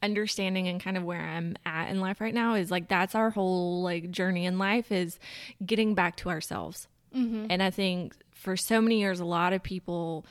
understanding 0.02 0.68
and 0.68 0.82
kind 0.82 0.98
of 0.98 1.04
where 1.04 1.22
I'm 1.22 1.56
at 1.66 1.90
in 1.90 2.00
life 2.00 2.22
right 2.22 2.34
now 2.34 2.56
is 2.56 2.72
like 2.72 2.88
that's 2.88 3.16
our 3.16 3.30
whole 3.30 3.82
like 3.82 4.12
journey 4.12 4.46
in 4.46 4.58
life 4.58 4.92
is 4.92 5.20
getting 5.66 5.96
back 5.96 6.18
to 6.18 6.30
ourselves. 6.30 6.88
Mm-hmm. 7.16 7.48
And 7.50 7.64
I 7.64 7.70
think 7.70 8.16
for 8.32 8.56
so 8.56 8.82
many 8.82 9.00
years, 9.00 9.20
a 9.20 9.26
lot 9.26 9.54
of 9.54 9.64
people. 9.64 10.26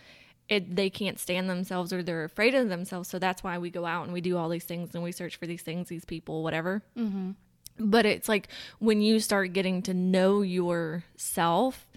It, 0.49 0.76
they 0.76 0.90
can't 0.90 1.18
stand 1.18 1.50
themselves 1.50 1.92
or 1.92 2.04
they're 2.04 2.23
afraid 2.23 2.54
of 2.54 2.68
themselves. 2.68 3.08
So 3.08 3.18
that's 3.18 3.42
why 3.42 3.58
we 3.58 3.68
go 3.68 3.85
out 3.85 4.04
and 4.04 4.12
we 4.12 4.20
do 4.20 4.37
all 4.37 4.49
these 4.49 4.62
things 4.62 4.94
and 4.94 5.02
we 5.02 5.11
search 5.11 5.35
for 5.35 5.44
these 5.44 5.62
things, 5.62 5.88
these 5.88 6.04
people, 6.04 6.44
whatever. 6.44 6.85
Mm-hmm. 6.96 7.32
But 7.80 8.06
it's 8.06 8.28
like 8.28 8.46
when 8.78 9.00
you 9.00 9.18
start 9.18 9.52
getting 9.52 9.82
to 9.82 9.94
know 9.94 10.42
yourself, 10.42 11.88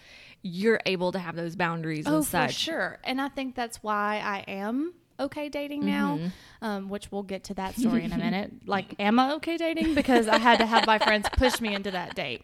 you're 0.42 0.80
able 0.86 1.12
to 1.12 1.20
have 1.20 1.36
those 1.36 1.56
boundaries 1.56 2.06
Oh, 2.08 2.18
and 2.18 2.28
for 2.28 2.48
sure. 2.50 2.98
And 3.04 3.22
I 3.22 3.30
think 3.30 3.54
that's 3.54 3.84
why 3.84 4.22
I 4.24 4.52
am 4.52 4.94
okay 5.20 5.50
dating 5.50 5.86
now, 5.86 6.18
Mm-hmm. 6.18 6.66
um, 6.66 6.90
which 6.90 7.12
we'll 7.12 7.24
get 7.24 7.44
to 7.46 7.54
that 7.56 7.76
story 7.76 8.04
in 8.04 8.12
a 8.14 8.18
minute. 8.28 8.52
Like, 8.66 8.96
am 9.00 9.20
I 9.20 9.34
okay 9.34 9.58
dating? 9.58 9.96
Because 9.96 10.28
I 10.28 10.38
had 10.38 10.58
to 10.60 10.66
have 10.66 10.86
my 10.88 11.00
friends 11.00 11.28
push 11.38 11.60
me 11.62 11.74
into 11.74 11.92
that 11.92 12.16
date. 12.16 12.44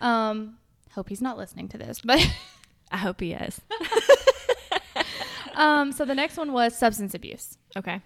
Um, 0.00 0.58
hope 0.92 1.08
he's 1.08 1.22
not 1.22 1.36
listening 1.38 1.68
to 1.68 1.78
this, 1.78 2.00
but. 2.04 2.20
I 2.90 2.96
hope 2.96 3.20
he 3.20 3.32
is. 3.34 3.60
Um, 5.54 5.90
so 5.90 6.04
the 6.04 6.14
next 6.14 6.36
one 6.36 6.52
was 6.52 6.76
substance 6.78 7.14
abuse, 7.14 7.58
Okay. 7.76 8.00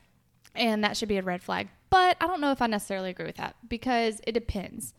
and 0.55 0.83
that 0.85 0.97
should 0.97 1.09
be 1.11 1.19
a 1.19 1.23
red 1.23 1.43
flag. 1.43 1.69
But 1.91 2.17
I 2.19 2.27
don't 2.27 2.41
know 2.41 2.51
if 2.51 2.63
I 2.63 2.67
necessarily 2.67 3.11
agree 3.11 3.27
with 3.27 3.37
that 3.37 3.57
because 3.69 4.23
it 4.27 4.33
depends. 4.33 4.95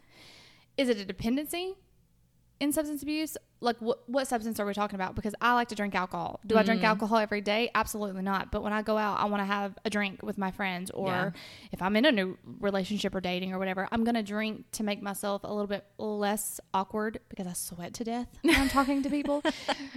Is 0.78 0.88
it 0.88 0.98
a 0.98 1.06
dependency 1.06 1.74
in 2.64 2.72
substance 2.74 3.04
abuse? 3.04 3.38
Like, 3.62 3.78
what, 3.80 4.08
what 4.10 4.28
substance 4.28 4.60
are 4.60 4.66
we 4.66 4.74
talking 4.74 4.96
about? 4.96 5.16
Because 5.16 5.34
I 5.40 5.54
like 5.54 5.70
to 5.70 5.76
drink 5.76 5.96
alcohol. 5.96 6.40
Do 6.46 6.58
I 6.58 6.64
drink 6.64 6.84
alcohol 6.84 7.18
every 7.18 7.40
day? 7.42 7.72
Absolutely 7.76 8.22
not. 8.22 8.52
But 8.52 8.62
when 8.64 8.74
I 8.74 8.82
go 8.82 8.98
out, 8.98 9.20
I 9.20 9.26
want 9.26 9.42
to 9.42 9.46
have 9.46 9.78
a 9.86 9.90
drink 9.90 10.22
with 10.22 10.38
my 10.38 10.52
friends, 10.52 10.92
or 10.92 11.08
Yeah. 11.08 11.32
if 11.72 11.82
I'm 11.82 11.96
in 11.96 12.04
a 12.06 12.12
new 12.12 12.38
relationship 12.60 13.16
or 13.16 13.22
dating 13.22 13.54
or 13.54 13.60
whatever, 13.60 13.88
I'm 13.92 14.04
going 14.04 14.16
to 14.16 14.24
drink 14.24 14.66
to 14.74 14.84
make 14.84 15.02
myself 15.02 15.44
a 15.46 15.48
little 15.54 15.68
bit 15.68 15.86
less 15.98 16.60
awkward 16.74 17.20
because 17.30 17.48
I 17.48 17.54
sweat 17.54 17.94
to 17.96 18.04
death 18.04 18.28
when 18.42 18.56
I'm 18.56 18.70
talking 18.70 19.02
to 19.04 19.10
people. 19.10 19.44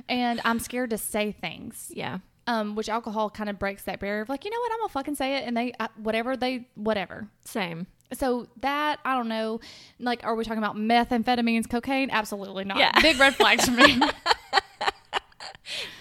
And 0.09 0.41
I'm 0.45 0.61
scared 0.61 0.91
to 0.91 0.99
say 0.99 1.33
things 1.33 1.91
Yeah. 1.95 2.19
um, 2.47 2.77
which 2.77 2.89
alcohol 2.89 3.31
kind 3.31 3.51
of 3.51 3.59
breaks 3.59 3.83
that 3.85 3.99
barrier 3.99 4.23
of 4.23 4.29
like, 4.29 4.45
you 4.45 4.51
know 4.53 4.61
what, 4.61 4.73
I'm 4.73 4.79
gonna 4.79 4.89
fucking 4.91 5.15
say 5.17 5.37
it, 5.39 5.45
and 5.47 5.57
they 5.57 5.73
uh, 5.81 5.89
whatever 5.97 6.37
they 6.37 6.69
whatever. 6.77 7.27
Same. 7.45 7.89
So 8.13 8.49
that 8.61 9.01
I 9.05 9.17
don't 9.17 9.29
know, 9.29 9.61
like, 9.99 10.25
are 10.25 10.35
we 10.35 10.45
talking 10.45 10.63
about 10.63 10.77
methamphetamines, 10.77 11.69
cocaine? 11.69 12.11
Absolutely 12.11 12.65
not. 12.65 12.79
Yeah. 12.79 12.99
Big 13.01 13.19
red 13.19 13.35
flags 13.35 13.67
for 13.67 13.73
me. 13.73 14.01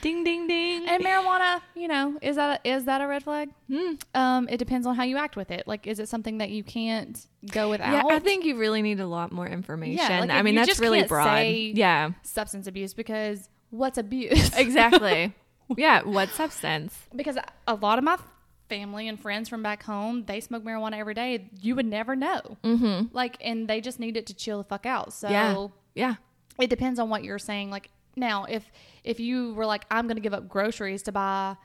Ding 0.01 0.24
ding 0.24 0.47
ding. 0.47 0.88
and 0.88 1.03
marijuana, 1.03 1.62
you 1.74 1.88
know, 1.88 2.17
is 2.21 2.35
that 2.35 2.62
a, 2.63 2.69
is 2.69 2.85
that 2.85 3.01
a 3.01 3.07
red 3.07 3.24
flag? 3.24 3.50
Hmm. 3.67 3.93
Um, 4.13 4.47
it 4.50 4.57
depends 4.57 4.85
on 4.85 4.95
how 4.95 5.03
you 5.03 5.17
act 5.17 5.35
with 5.35 5.50
it. 5.50 5.67
Like, 5.67 5.88
is 5.88 6.00
it 6.00 6.07
something 6.07 6.38
that 6.38 6.51
you 6.51 6.63
can't 6.63 7.19
go 7.51 7.71
without? 7.71 7.91
yeah, 7.91 8.15
I 8.15 8.19
think 8.19 8.45
you 8.45 8.57
really 8.57 8.83
need 8.83 9.00
a 9.00 9.07
lot 9.07 9.31
more 9.31 9.47
information. 9.47 10.19
like, 10.19 10.29
I 10.29 10.43
mean, 10.43 10.53
that's 10.53 10.79
really 10.79 11.03
broad. 11.03 11.47
Yeah. 11.47 12.12
substance 12.21 12.67
abuse 12.67 12.93
because 12.93 13.50
what's 13.71 13.97
abuse? 13.97 14.55
Exactly. 14.55 15.33
yeah. 15.77 16.03
What 16.03 16.29
substance? 16.29 16.95
because 17.15 17.38
a 17.67 17.74
lot 17.74 17.97
of 17.97 18.03
my 18.03 18.17
family 18.69 19.07
and 19.07 19.19
friends 19.19 19.48
from 19.50 19.62
back 19.62 19.84
home 19.84 20.24
they 20.25 20.39
smoke 20.39 20.63
marijuana 20.63 20.98
every 20.98 21.13
day 21.13 21.50
you 21.62 21.75
would 21.75 21.86
never 21.86 22.15
know 22.15 22.41
mm-hmm. 22.63 23.05
like 23.13 23.38
and 23.41 23.67
they 23.67 23.79
just 23.81 24.00
need 24.00 24.17
it 24.17 24.25
to 24.25 24.34
chill 24.34 24.57
the 24.60 24.63
fuck 24.63 24.86
out 24.86 25.13
so 25.13 25.29
Yeah. 25.29 25.67
Yeah. 25.93 26.15
it 26.60 26.69
depends 26.69 27.00
on 27.00 27.10
what 27.10 27.24
you're 27.24 27.39
saying 27.39 27.69
like 27.69 27.89
now 28.15 28.45
if 28.45 28.72
if 29.03 29.19
you 29.19 29.53
were 29.53 29.65
like 29.65 29.86
i'm 29.91 30.07
gonna 30.07 30.19
give 30.19 30.34
up 30.34 30.48
groceries 30.48 31.03
to 31.03 31.12
buy 31.12 31.55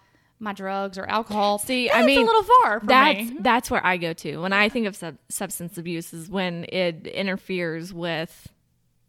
my 0.41 0.53
drugs 0.55 0.97
or 0.97 1.05
alcohol 1.05 1.59
See, 1.59 1.89
that's 1.89 1.99
I 1.99 2.07
mean, 2.07 2.23
a 2.23 2.25
little 2.25 2.43
far 2.43 2.81
That's 2.83 3.31
me 3.31 3.37
that's 3.41 3.71
where 3.71 3.85
I 3.85 3.99
go 3.99 4.15
to 4.15 4.39
when 4.39 4.55
I 4.55 4.71
think 4.71 4.87
of 4.87 4.97
sub- 4.97 5.19
substance 5.29 5.77
abuse 5.77 6.15
is 6.15 6.31
when 6.31 6.65
it 6.71 7.07
interferes 7.07 7.93
with 7.93 8.49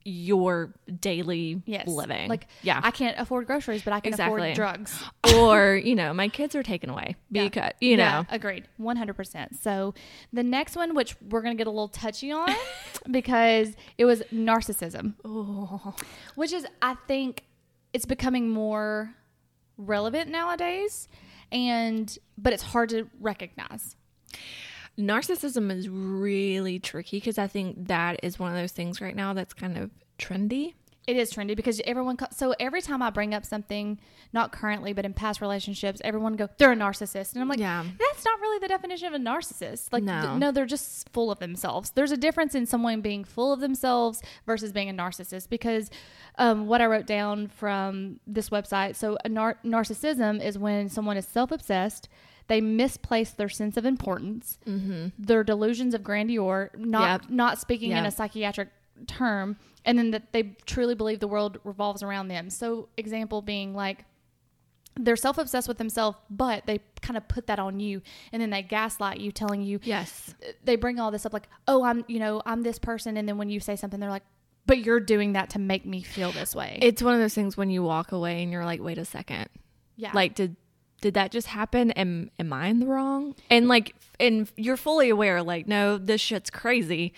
your 0.03 0.73
daily 0.99 1.61
yes 1.65 1.87
living. 1.87 2.27
like 2.29 2.47
yeah. 2.63 2.79
i 2.83 2.91
can't 2.91 3.17
afford 3.19 3.45
groceries 3.47 3.83
but 3.83 3.93
i 3.93 3.99
can 3.99 4.13
Exactly. 4.13 4.51
afford 4.51 4.55
drugs 4.55 5.03
or 5.35 5.75
you 5.75 5.95
know, 5.95 6.13
my 6.13 6.27
kids 6.27 6.55
are 6.55 6.63
taken 6.63 6.89
away 6.89 7.15
Yeah. 7.29 7.43
because 7.43 7.71
you 7.79 7.97
know. 7.97 8.03
Yeah, 8.03 8.23
agreed 8.29 8.65
100% 8.79 9.61
so 9.61 9.93
the 10.33 10.43
next 10.43 10.75
one 10.75 10.95
which 10.95 11.15
we're 11.29 11.41
gonna 11.41 11.55
get 11.55 11.67
a 11.67 11.71
little 11.71 11.87
touchy 11.87 12.31
on 12.31 12.49
because 13.11 13.75
it 13.97 14.05
was 14.05 14.21
narcissism 14.33 15.13
Oh. 15.23 15.93
which 16.35 16.51
is 16.53 16.65
i 16.81 16.95
think 17.07 17.43
it's 17.93 18.05
becoming 18.05 18.49
more 18.49 19.13
relevant 19.77 20.29
nowadays 20.29 21.07
and 21.51 22.17
but 22.37 22.53
it's 22.53 22.63
hard 22.63 22.89
to 22.89 23.09
recognize 23.19 23.95
narcissism 24.97 25.71
is 25.71 25.89
really 25.89 26.79
tricky 26.79 27.17
because 27.17 27.37
I 27.37 27.47
think 27.47 27.87
that 27.87 28.19
is 28.23 28.37
one 28.39 28.51
of 28.51 28.57
those 28.57 28.71
things 28.71 29.01
right 29.01 29.15
now 29.15 29.33
that's 29.33 29.53
kind 29.53 29.77
of 29.77 29.89
trendy. 30.19 30.73
it 31.07 31.17
is 31.17 31.33
trendy 31.33 31.55
because 31.55 31.81
everyone 31.85 32.15
so 32.31 32.53
every 32.59 32.79
time 32.79 33.01
i 33.01 33.09
bring 33.09 33.33
up 33.33 33.43
something 33.43 33.99
not 34.33 34.51
currently 34.51 34.93
but 34.93 35.03
in 35.03 35.13
past 35.15 35.41
relationships 35.41 35.99
everyone 36.03 36.35
go 36.35 36.47
they're 36.59 36.73
a 36.73 36.75
narcissist 36.75 37.33
and 37.33 37.41
i'm 37.41 37.47
like 37.49 37.57
Yeah. 37.57 37.83
that's 37.99 38.23
not 38.23 38.39
really 38.39 38.59
the 38.59 38.67
definition 38.67 39.07
of 39.07 39.13
a 39.15 39.17
narcissist 39.17 39.91
like 39.91 40.03
No. 40.03 40.21
th- 40.21 40.33
no 40.37 40.51
they're 40.51 40.67
just 40.67 41.09
full 41.09 41.31
of 41.31 41.39
themselves 41.39 41.89
there's 41.95 42.11
a 42.11 42.17
difference 42.17 42.53
in 42.53 42.67
someone 42.67 43.01
being 43.01 43.23
full 43.23 43.51
of 43.51 43.61
themselves 43.61 44.21
versus 44.45 44.71
being 44.71 44.89
a 44.89 44.93
narcissist 44.93 45.49
because 45.49 45.89
um, 46.37 46.67
what 46.67 46.81
i 46.81 46.85
wrote 46.85 47.07
down 47.07 47.47
from 47.47 48.19
this 48.27 48.49
website 48.51 48.95
so 48.95 49.17
a 49.25 49.29
nar- 49.29 49.57
narcissism 49.65 50.39
is 50.39 50.59
when 50.59 50.87
someone 50.87 51.17
is 51.17 51.25
self-obsessed 51.27 52.09
they 52.51 52.59
misplace 52.61 53.31
their 53.31 53.49
sense 53.49 53.77
of 53.77 53.85
importance 53.85 54.59
mm-hmm. 54.67 55.07
their 55.17 55.43
delusions 55.43 55.93
of 55.93 56.03
grandeur 56.03 56.69
not 56.77 57.21
Yep. 57.23 57.29
not 57.31 57.59
speaking 57.59 57.91
in 57.91 58.05
a 58.05 58.11
psychiatric 58.11 58.69
term 59.07 59.57
and 59.85 59.97
then 59.97 60.11
that 60.11 60.31
they 60.33 60.43
truly 60.65 60.93
believe 60.95 61.19
the 61.19 61.27
world 61.27 61.59
revolves 61.63 62.03
around 62.03 62.27
them 62.27 62.49
so 62.49 62.89
example 62.97 63.41
being 63.41 63.73
like 63.73 64.05
they're 64.99 65.15
self-obsessed 65.15 65.67
with 65.69 65.77
themselves 65.77 66.17
but 66.29 66.65
they 66.65 66.79
kind 67.01 67.15
of 67.17 67.25
put 67.27 67.47
that 67.47 67.57
on 67.59 67.79
you 67.79 68.01
and 68.33 68.41
then 68.41 68.49
they 68.49 68.61
gaslight 68.61 69.19
you 69.19 69.31
telling 69.31 69.61
you 69.61 69.79
Yes. 69.83 70.35
they 70.63 70.75
bring 70.75 70.99
all 70.99 71.09
this 71.11 71.25
up 71.25 71.33
like 71.33 71.47
oh 71.67 71.83
i'm 71.83 72.03
you 72.07 72.19
know 72.19 72.41
i'm 72.45 72.61
this 72.61 72.77
person 72.77 73.15
and 73.17 73.27
then 73.27 73.37
when 73.37 73.49
you 73.49 73.59
say 73.61 73.75
something 73.77 73.99
they're 74.01 74.09
like 74.09 74.23
but 74.65 74.79
you're 74.85 74.99
doing 74.99 75.33
that 75.33 75.49
to 75.51 75.59
make 75.59 75.85
me 75.85 76.01
feel 76.03 76.31
this 76.33 76.53
way 76.53 76.77
It's 76.81 77.01
one 77.01 77.13
of 77.15 77.19
those 77.21 77.33
things 77.33 77.55
when 77.57 77.69
you 77.71 77.81
walk 77.81 78.11
away 78.11 78.43
and 78.43 78.51
you're 78.51 78.65
like, 78.65 78.79
wait 78.83 78.97
a 78.99 79.05
second. 79.05 79.47
yeah 79.95 80.11
Like, 80.13 80.35
did 80.35 80.55
did 81.01 81.13
that 81.15 81.31
just 81.31 81.47
happen? 81.47 81.91
Am 81.91 82.29
am 82.39 82.53
I 82.53 82.67
in 82.67 82.79
the 82.79 82.85
wrong? 82.85 83.35
And 83.49 83.67
like 83.67 83.95
and 84.19 84.49
you're 84.55 84.77
fully 84.77 85.09
aware, 85.09 85.41
like, 85.41 85.67
no, 85.67 85.97
this 85.97 86.21
shit's 86.21 86.49
crazy. 86.51 87.13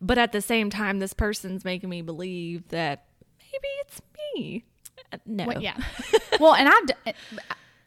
But 0.00 0.18
at 0.18 0.32
the 0.32 0.40
same 0.40 0.70
time, 0.70 0.98
this 0.98 1.12
person's 1.14 1.64
making 1.64 1.88
me 1.88 2.02
believe 2.02 2.68
that 2.68 3.04
maybe 3.38 3.68
it's 3.80 4.00
me. 4.34 4.64
Uh, 5.12 5.18
No. 5.24 5.46
Well, 5.46 5.62
yeah 5.62 5.76
well 6.40 6.54
and 6.54 6.68
i've 6.68 6.86
d- 6.86 7.12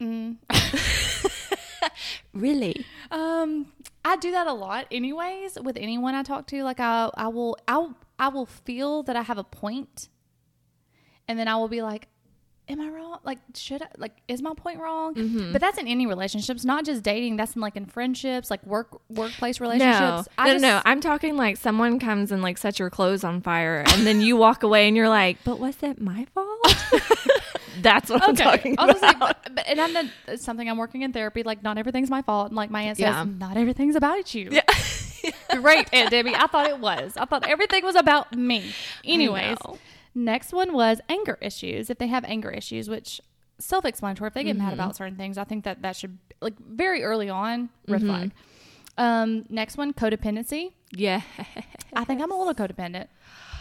mm, 0.00 0.36
Really? 2.32 2.84
Um, 3.10 3.72
I 4.04 4.16
do 4.16 4.30
that 4.30 4.46
a 4.46 4.52
lot, 4.52 4.86
anyways. 4.90 5.58
With 5.60 5.76
anyone 5.76 6.14
I 6.14 6.22
talk 6.22 6.46
to, 6.48 6.62
like 6.64 6.80
I, 6.80 7.10
I 7.14 7.28
will, 7.28 7.56
I, 7.68 7.88
I 8.18 8.28
will 8.28 8.46
feel 8.46 9.02
that 9.04 9.16
I 9.16 9.22
have 9.22 9.38
a 9.38 9.44
point, 9.44 10.08
and 11.28 11.38
then 11.38 11.48
I 11.48 11.56
will 11.56 11.68
be 11.68 11.82
like, 11.82 12.08
am 12.68 12.80
I 12.80 12.88
wrong? 12.88 13.18
Like, 13.24 13.38
should 13.54 13.82
I, 13.82 13.88
like, 13.98 14.12
is 14.28 14.40
my 14.42 14.54
point 14.54 14.78
wrong? 14.80 15.14
Mm-hmm. 15.14 15.52
But 15.52 15.60
that's 15.60 15.78
in 15.78 15.86
any 15.88 16.06
relationships, 16.06 16.64
not 16.64 16.84
just 16.84 17.02
dating. 17.02 17.36
That's 17.36 17.54
in 17.54 17.60
like 17.60 17.76
in 17.76 17.86
friendships, 17.86 18.50
like 18.50 18.64
work, 18.66 19.00
workplace 19.10 19.60
relationships. 19.60 19.98
No, 20.00 20.24
I 20.38 20.46
no, 20.48 20.52
just- 20.54 20.62
no. 20.62 20.80
I'm 20.84 21.00
talking 21.00 21.36
like 21.36 21.56
someone 21.56 21.98
comes 21.98 22.32
and 22.32 22.42
like 22.42 22.58
sets 22.58 22.78
your 22.78 22.90
clothes 22.90 23.24
on 23.24 23.40
fire, 23.42 23.84
and 23.86 24.06
then 24.06 24.20
you 24.20 24.36
walk 24.36 24.62
away, 24.62 24.88
and 24.88 24.96
you're 24.96 25.08
like, 25.08 25.38
"But 25.44 25.58
was 25.58 25.76
it 25.82 26.00
my 26.00 26.26
fault?" 26.34 26.76
That's 27.80 28.10
what 28.10 28.22
I'm 28.22 28.36
talking 28.36 28.76
I 28.78 28.86
was 28.86 28.98
about. 28.98 29.10
say, 29.12 29.18
but, 29.18 29.54
but, 29.56 29.66
and 29.66 29.80
I'm 29.80 29.92
the, 30.26 30.36
something 30.38 30.68
I'm 30.68 30.76
working 30.78 31.02
in 31.02 31.12
therapy. 31.12 31.42
Like, 31.42 31.62
not 31.62 31.78
everything's 31.78 32.10
my 32.10 32.22
fault. 32.22 32.48
And 32.48 32.56
like 32.56 32.70
my 32.70 32.82
aunt 32.82 32.98
says, 32.98 33.02
Yeah. 33.04 33.24
not 33.24 33.56
everything's 33.56 33.96
about 33.96 34.34
you. 34.34 34.50
Yeah. 34.52 34.62
Great, 35.60 35.88
Aunt 35.92 36.10
Debbie. 36.10 36.34
I 36.34 36.46
thought 36.48 36.68
it 36.68 36.78
was. 36.80 37.16
I 37.16 37.24
thought 37.24 37.46
everything 37.48 37.84
was 37.84 37.96
about 37.96 38.36
me. 38.36 38.72
Anyways. 39.04 39.56
Next 40.14 40.52
one 40.52 40.72
was 40.72 41.00
anger 41.08 41.38
issues. 41.40 41.90
If 41.90 41.98
they 41.98 42.08
have 42.08 42.24
anger 42.24 42.50
issues, 42.50 42.88
which 42.88 43.20
self-explanatory. 43.58 44.26
If 44.28 44.34
they 44.34 44.42
get 44.44 44.56
Mm-hmm. 44.56 44.64
mad 44.64 44.72
about 44.74 44.96
certain 44.96 45.16
things, 45.16 45.38
I 45.38 45.44
think 45.44 45.62
that 45.64 45.82
that 45.82 45.94
should 45.94 46.18
like 46.40 46.58
very 46.58 47.04
early 47.04 47.28
on 47.30 47.68
red 47.86 48.00
Mm-hmm. 48.00 48.08
flag. 48.10 48.32
Um, 48.98 49.44
next 49.48 49.76
one, 49.76 49.92
codependency. 49.92 50.72
yeah, 50.90 51.22
I 51.94 52.04
think 52.04 52.20
I'm 52.20 52.30
a 52.32 52.36
little 52.36 52.54
codependent. 52.54 53.06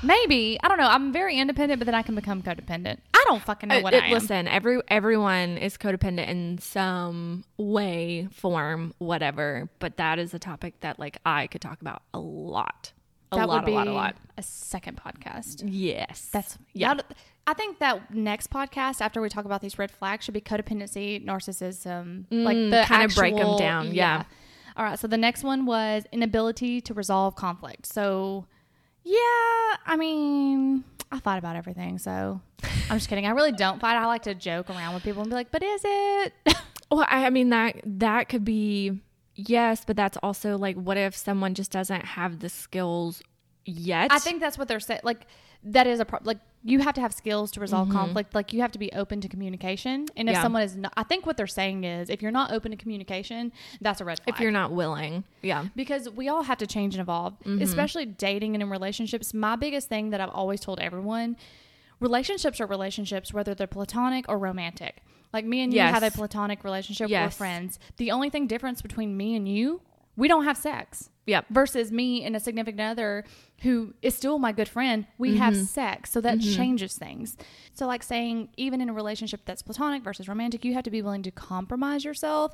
Maybe 0.03 0.58
I 0.63 0.67
don't 0.67 0.79
know. 0.79 0.88
I'm 0.88 1.13
very 1.13 1.38
independent, 1.38 1.79
but 1.79 1.86
then 1.86 1.93
I 1.93 2.01
can 2.01 2.15
become 2.15 2.41
codependent. 2.41 2.98
I 3.13 3.24
don't 3.27 3.41
fucking 3.43 3.70
know 3.70 3.79
what 3.81 3.93
Uh, 3.93 3.98
I 3.98 4.05
am. 4.08 4.12
listen, 4.13 4.48
every 4.48 4.81
everyone 4.88 5.58
is 5.58 5.77
codependent 5.77 6.27
in 6.27 6.58
some 6.58 7.43
way, 7.58 8.27
form, 8.31 8.93
whatever. 8.98 9.70
But 9.79 9.98
that 9.98 10.17
is 10.17 10.34
a 10.34 10.39
topic 10.39 10.79
that 10.81 10.98
like 11.00 11.17
I 11.25 11.46
could 11.48 11.62
talk 11.62 11.79
about 11.81 12.01
a 12.13 12.20
lot, 12.20 12.91
a 13.31 13.35
that 13.38 13.47
lot, 13.47 13.63
would 13.63 13.65
be 13.65 13.71
a 13.73 13.75
lot, 13.75 13.88
a 13.88 13.91
lot. 13.91 14.15
a 14.38 14.43
second 14.43 15.01
podcast. 15.01 15.63
Yes, 15.65 16.29
That's 16.31 16.57
yeah. 16.73 16.95
yeah. 16.95 17.01
I 17.47 17.53
think 17.53 17.79
that 17.79 18.13
next 18.13 18.50
podcast 18.51 19.01
after 19.01 19.21
we 19.21 19.29
talk 19.29 19.45
about 19.45 19.61
these 19.61 19.79
red 19.79 19.89
flags 19.91 20.25
should 20.25 20.33
be 20.33 20.41
codependency, 20.41 21.25
narcissism, 21.25 22.25
mm, 22.27 22.43
like 22.43 22.55
the 22.55 22.83
kinda 22.88 23.13
break 23.15 23.35
them 23.35 23.57
down, 23.57 23.93
yeah. 23.93 24.23
All 24.77 24.85
right. 24.85 24.97
So 24.97 25.07
the 25.07 25.17
next 25.17 25.43
one 25.43 25.65
was 25.65 26.05
inability 26.11 26.81
to 26.81 26.93
resolve 26.93 27.35
conflict. 27.35 27.85
So 27.88 28.45
yeah, 29.03 29.17
I 29.85 29.95
mean, 29.97 30.83
I 31.11 31.19
fight 31.19 31.38
about 31.38 31.55
everything. 31.55 31.97
So 31.97 32.41
I'm 32.89 32.97
just 32.97 33.09
kidding. 33.09 33.25
I 33.25 33.31
really 33.31 33.51
don't 33.51 33.79
fight. 33.79 33.95
I 33.97 34.05
like 34.05 34.23
to 34.23 34.35
joke 34.35 34.69
around 34.69 34.93
with 34.93 35.03
people 35.03 35.21
and 35.21 35.29
be 35.29 35.35
like, 35.35 35.51
"But 35.51 35.63
is 35.63 35.81
it?" 35.83 36.33
Well, 36.91 37.05
I, 37.09 37.27
I 37.27 37.29
mean 37.29 37.51
that 37.51 37.77
that 37.85 38.27
could 38.27 38.43
be 38.43 39.00
yes, 39.48 39.83
but 39.86 39.95
that's 39.95 40.17
also 40.24 40.57
like, 40.57 40.75
what 40.75 40.98
if 40.98 41.15
someone 41.15 41.53
just 41.53 41.71
doesn't 41.71 42.05
have 42.05 42.39
the 42.39 42.50
skills 42.50 43.21
yet? 43.65 44.12
I 44.12 44.19
think 44.19 44.39
that's 44.39 44.57
what 44.57 44.67
they're 44.67 44.79
saying. 44.79 45.01
Like 45.03 45.27
that 45.63 45.86
is 45.88 46.00
a 46.00 46.05
problem. 46.05 46.27
Like 46.27 46.39
you 46.63 46.79
have 46.79 46.93
to 46.95 47.01
have 47.01 47.13
skills 47.13 47.51
to 47.51 47.60
resolve 47.60 47.89
conflict. 47.89 48.36
Like 48.36 48.53
you 48.53 48.62
have 48.62 48.71
to 48.71 48.79
be 48.79 48.91
open 48.93 49.19
to 49.21 49.27
communication. 49.27 50.05
And 50.15 50.27
if 50.29 50.33
Mm-hmm. 50.33 50.33
Yeah. 50.33 50.41
someone 50.41 50.62
is 50.63 50.75
not, 50.75 50.93
I 50.95 51.03
think 51.03 51.25
what 51.25 51.38
they're 51.38 51.48
saying 51.48 51.83
is 51.83 52.10
if 52.10 52.21
you're 52.21 52.31
not 52.31 52.51
open 52.51 52.71
to 52.71 52.77
communication, 52.77 53.51
that's 53.79 54.00
a 54.01 54.05
red 54.05 54.19
flag. 54.19 54.36
if 54.36 54.39
you're 54.41 54.51
not 54.51 54.71
willing, 54.71 55.24
yeah, 55.41 55.65
because 55.75 56.10
we 56.10 56.29
all 56.29 56.43
have 56.43 56.57
to 56.60 56.67
change 56.67 56.93
and 56.95 57.01
evolve, 57.01 57.33
Mm-hmm. 57.39 57.62
especially 57.63 58.05
dating 58.05 58.53
and 58.55 58.62
in 58.63 58.69
relationships. 58.69 59.33
My 59.33 59.55
biggest 59.55 59.89
thing 59.89 60.12
that 60.12 60.21
I've 60.21 60.29
always 60.29 60.62
told 60.62 60.79
everyone 60.79 61.36
relationships 62.00 62.60
are 62.60 62.65
relationships, 62.65 63.33
whether 63.33 63.53
they're 63.53 63.67
platonic 63.67 64.25
or 64.27 64.38
romantic. 64.38 65.03
Like 65.33 65.45
me 65.45 65.61
and 65.61 65.71
you 65.73 65.77
Yes. 65.77 65.93
have 65.93 66.03
a 66.03 66.11
platonic 66.11 66.63
relationship, 66.63 67.09
we're 67.09 67.29
friends. 67.31 67.79
The 67.97 68.11
only 68.11 68.29
thing 68.29 68.47
difference 68.47 68.81
between 68.81 69.15
me 69.15 69.35
and 69.35 69.47
you, 69.47 69.81
we 70.17 70.27
don't 70.27 70.43
have 70.43 70.57
sex. 70.57 71.09
Yep. 71.27 71.45
Versus 71.51 71.91
me 71.91 72.23
and 72.25 72.35
a 72.35 72.39
significant 72.39 72.81
other 72.81 73.23
who 73.61 73.93
is 74.01 74.15
still 74.15 74.39
my 74.39 74.51
good 74.51 74.67
friend, 74.67 75.05
we 75.19 75.38
have 75.38 75.53
Mm-hmm. 75.53 75.63
sex. 75.63 76.11
So 76.11 76.19
that 76.21 76.41
changes 76.41 76.95
things. 76.95 77.38
So, 77.73 77.85
like 77.85 78.01
saying, 78.03 78.50
even 78.57 78.81
in 78.81 78.89
a 78.89 78.93
relationship 78.93 79.41
that's 79.45 79.61
platonic 79.61 80.03
versus 80.03 80.27
romantic, 80.27 80.65
you 80.65 80.73
have 80.73 80.83
to 80.83 80.89
be 80.91 81.01
willing 81.03 81.21
to 81.23 81.31
compromise 81.31 82.03
yourself. 82.03 82.53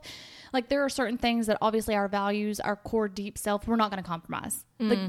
Like, 0.54 0.68
there 0.70 0.84
are 0.84 0.90
certain 0.90 1.18
things 1.18 1.48
that 1.48 1.58
obviously 1.62 1.96
our 1.96 2.08
values, 2.10 2.60
our 2.60 2.76
core 2.76 3.08
deep 3.08 3.38
self, 3.38 3.68
we're 3.68 3.78
not 3.78 3.90
going 3.90 4.04
to 4.04 4.08
compromise. 4.08 4.66
Like, 4.80 5.00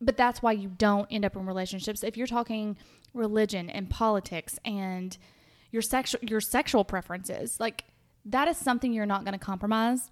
but 0.00 0.16
that's 0.16 0.42
why 0.42 0.52
you 0.52 0.68
don't 0.78 1.06
end 1.10 1.24
up 1.24 1.36
in 1.36 1.46
relationships. 1.46 2.02
If 2.02 2.16
you're 2.16 2.26
talking 2.26 2.76
religion 3.14 3.68
and 3.70 3.88
politics 3.90 4.58
and 4.64 5.16
your 5.72 5.82
sexual 5.82 6.20
your 6.22 6.40
sexual 6.40 6.84
preferences, 6.84 7.58
like 7.58 7.84
that 8.24 8.46
is 8.46 8.56
something 8.56 8.92
you're 8.92 9.06
not 9.06 9.24
going 9.24 9.36
to 9.36 9.44
compromise. 9.44 10.10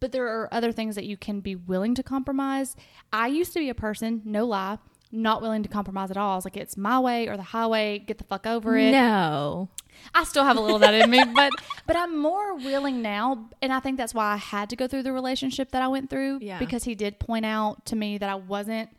But 0.00 0.12
there 0.12 0.26
are 0.26 0.48
other 0.52 0.72
things 0.72 0.94
that 0.96 1.04
you 1.04 1.16
can 1.16 1.40
be 1.40 1.54
willing 1.54 1.94
to 1.94 2.02
compromise. 2.02 2.74
I 3.12 3.26
used 3.28 3.52
to 3.54 3.58
be 3.58 3.68
a 3.70 3.74
person, 3.74 4.20
no 4.24 4.44
lie, 4.44 4.78
not 5.12 5.40
willing 5.40 5.62
to 5.62 5.68
compromise 5.68 6.10
at 6.10 6.16
all. 6.16 6.32
I 6.32 6.34
was 6.36 6.44
like, 6.44 6.56
it's 6.58 6.76
my 6.76 6.98
way 6.98 7.26
or 7.28 7.36
the 7.36 7.42
highway. 7.42 8.00
Get 8.00 8.18
the 8.18 8.24
fuck 8.24 8.46
over 8.46 8.76
it. 8.76 8.90
no, 8.90 9.68
I 10.14 10.24
still 10.24 10.44
have 10.44 10.56
a 10.56 10.60
little 10.60 10.76
of 10.76 10.82
that 10.82 10.92
in 10.94 11.08
me, 11.10 11.22
but 11.34 11.52
but 11.86 11.96
I'm 11.96 12.18
more 12.18 12.54
willing 12.56 13.00
now, 13.02 13.48
and 13.62 13.72
I 13.72 13.80
think 13.80 13.96
that's 13.96 14.12
why 14.14 14.32
I 14.32 14.36
had 14.36 14.68
to 14.70 14.76
go 14.76 14.86
through 14.88 15.04
the 15.04 15.12
relationship 15.12 15.70
that 15.72 15.80
I 15.82 15.88
went 15.88 16.10
through 16.10 16.38
Yeah. 16.42 16.58
because 16.58 16.84
he 16.84 16.94
did 16.94 17.18
point 17.18 17.46
out 17.46 17.86
to 17.86 17.96
me 17.96 18.18
that 18.18 18.28
I 18.28 18.34
wasn't 18.34 18.90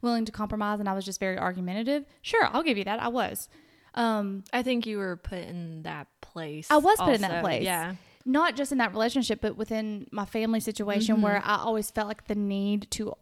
willing 0.00 0.24
to 0.26 0.32
compromise 0.32 0.80
and 0.80 0.88
I 0.88 0.92
was 0.94 1.04
just 1.04 1.18
very 1.20 1.36
argumentative. 1.38 2.04
Sure, 2.22 2.48
I'll 2.52 2.62
give 2.62 2.78
you 2.78 2.84
that. 2.84 3.02
I 3.02 3.08
was. 3.08 3.48
Um, 3.94 4.44
I 4.52 4.62
think 4.62 4.86
you 4.86 4.98
were 4.98 5.16
put 5.16 5.38
in 5.38 5.82
that 5.84 6.08
place. 6.20 6.66
I 6.70 6.76
was 6.78 6.98
put 6.98 7.14
in 7.14 7.20
that 7.20 7.42
place. 7.42 7.62
Yeah, 7.62 7.94
Not 8.24 8.56
just 8.56 8.72
in 8.72 8.78
that 8.78 8.92
relationship, 8.92 9.40
but 9.40 9.56
within 9.56 10.06
my 10.10 10.24
family 10.24 10.60
situation 10.60 11.22
where 11.22 11.40
I 11.44 11.56
always 11.56 11.90
felt 11.90 12.08
like 12.08 12.26
the 12.26 12.34
need 12.34 12.90
to 12.92 13.14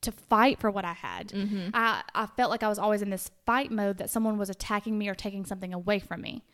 to 0.00 0.12
fight 0.12 0.60
for 0.60 0.70
what 0.70 0.84
I 0.84 0.92
had. 0.92 1.32
I, 1.74 2.02
I 2.14 2.26
felt 2.26 2.50
like 2.52 2.62
I 2.62 2.68
was 2.68 2.78
always 2.78 3.02
in 3.02 3.10
this 3.10 3.32
fight 3.44 3.72
mode 3.72 3.98
that 3.98 4.10
someone 4.10 4.38
was 4.38 4.48
attacking 4.48 4.96
me 4.96 5.08
or 5.08 5.14
taking 5.14 5.44
something 5.44 5.74
away 5.74 5.98
from 5.98 6.20
me. 6.20 6.44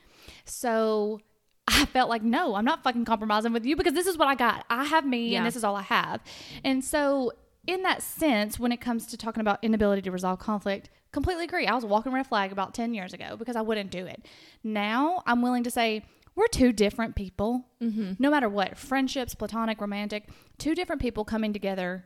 So 0.46 1.20
I 1.68 1.84
felt 1.84 2.08
like, 2.08 2.22
no, 2.22 2.54
I'm 2.54 2.64
not 2.64 2.82
fucking 2.82 3.04
compromising 3.04 3.52
with 3.52 3.64
you 3.66 3.76
because 3.76 3.92
this 3.92 4.06
is 4.06 4.16
what 4.16 4.28
I 4.28 4.34
got. 4.34 4.64
I 4.70 4.84
have 4.84 5.06
me 5.06 5.28
Yeah. 5.28 5.38
and 5.38 5.46
this 5.46 5.56
is 5.56 5.62
all 5.64 5.76
I 5.76 5.82
have. 5.82 6.20
And 6.64 6.82
so, 6.84 7.32
in 7.66 7.82
that 7.82 8.02
sense, 8.02 8.58
when 8.58 8.72
it 8.72 8.80
comes 8.80 9.06
to 9.08 9.16
talking 9.18 9.40
about 9.42 9.58
inability 9.62 10.02
to 10.02 10.10
resolve 10.10 10.38
conflict, 10.38 10.88
completely 11.14 11.44
agree. 11.44 11.66
I 11.66 11.74
was 11.74 11.84
walking 11.86 12.12
red 12.12 12.26
flag 12.26 12.52
about 12.52 12.74
10 12.74 12.92
years 12.92 13.14
ago 13.14 13.36
because 13.38 13.56
I 13.56 13.62
wouldn't 13.62 13.90
do 13.90 14.04
it. 14.04 14.26
Now 14.62 15.22
I'm 15.26 15.40
willing 15.40 15.64
to 15.64 15.70
say, 15.70 16.04
we're 16.36 16.48
two 16.48 16.72
different 16.72 17.14
people, 17.16 17.64
mm-hmm. 17.80 18.12
no 18.18 18.30
matter 18.30 18.48
what 18.48 18.76
friendships, 18.76 19.34
platonic, 19.34 19.80
romantic, 19.80 20.28
two 20.58 20.74
different 20.74 21.00
people 21.00 21.24
coming 21.24 21.52
together 21.52 22.04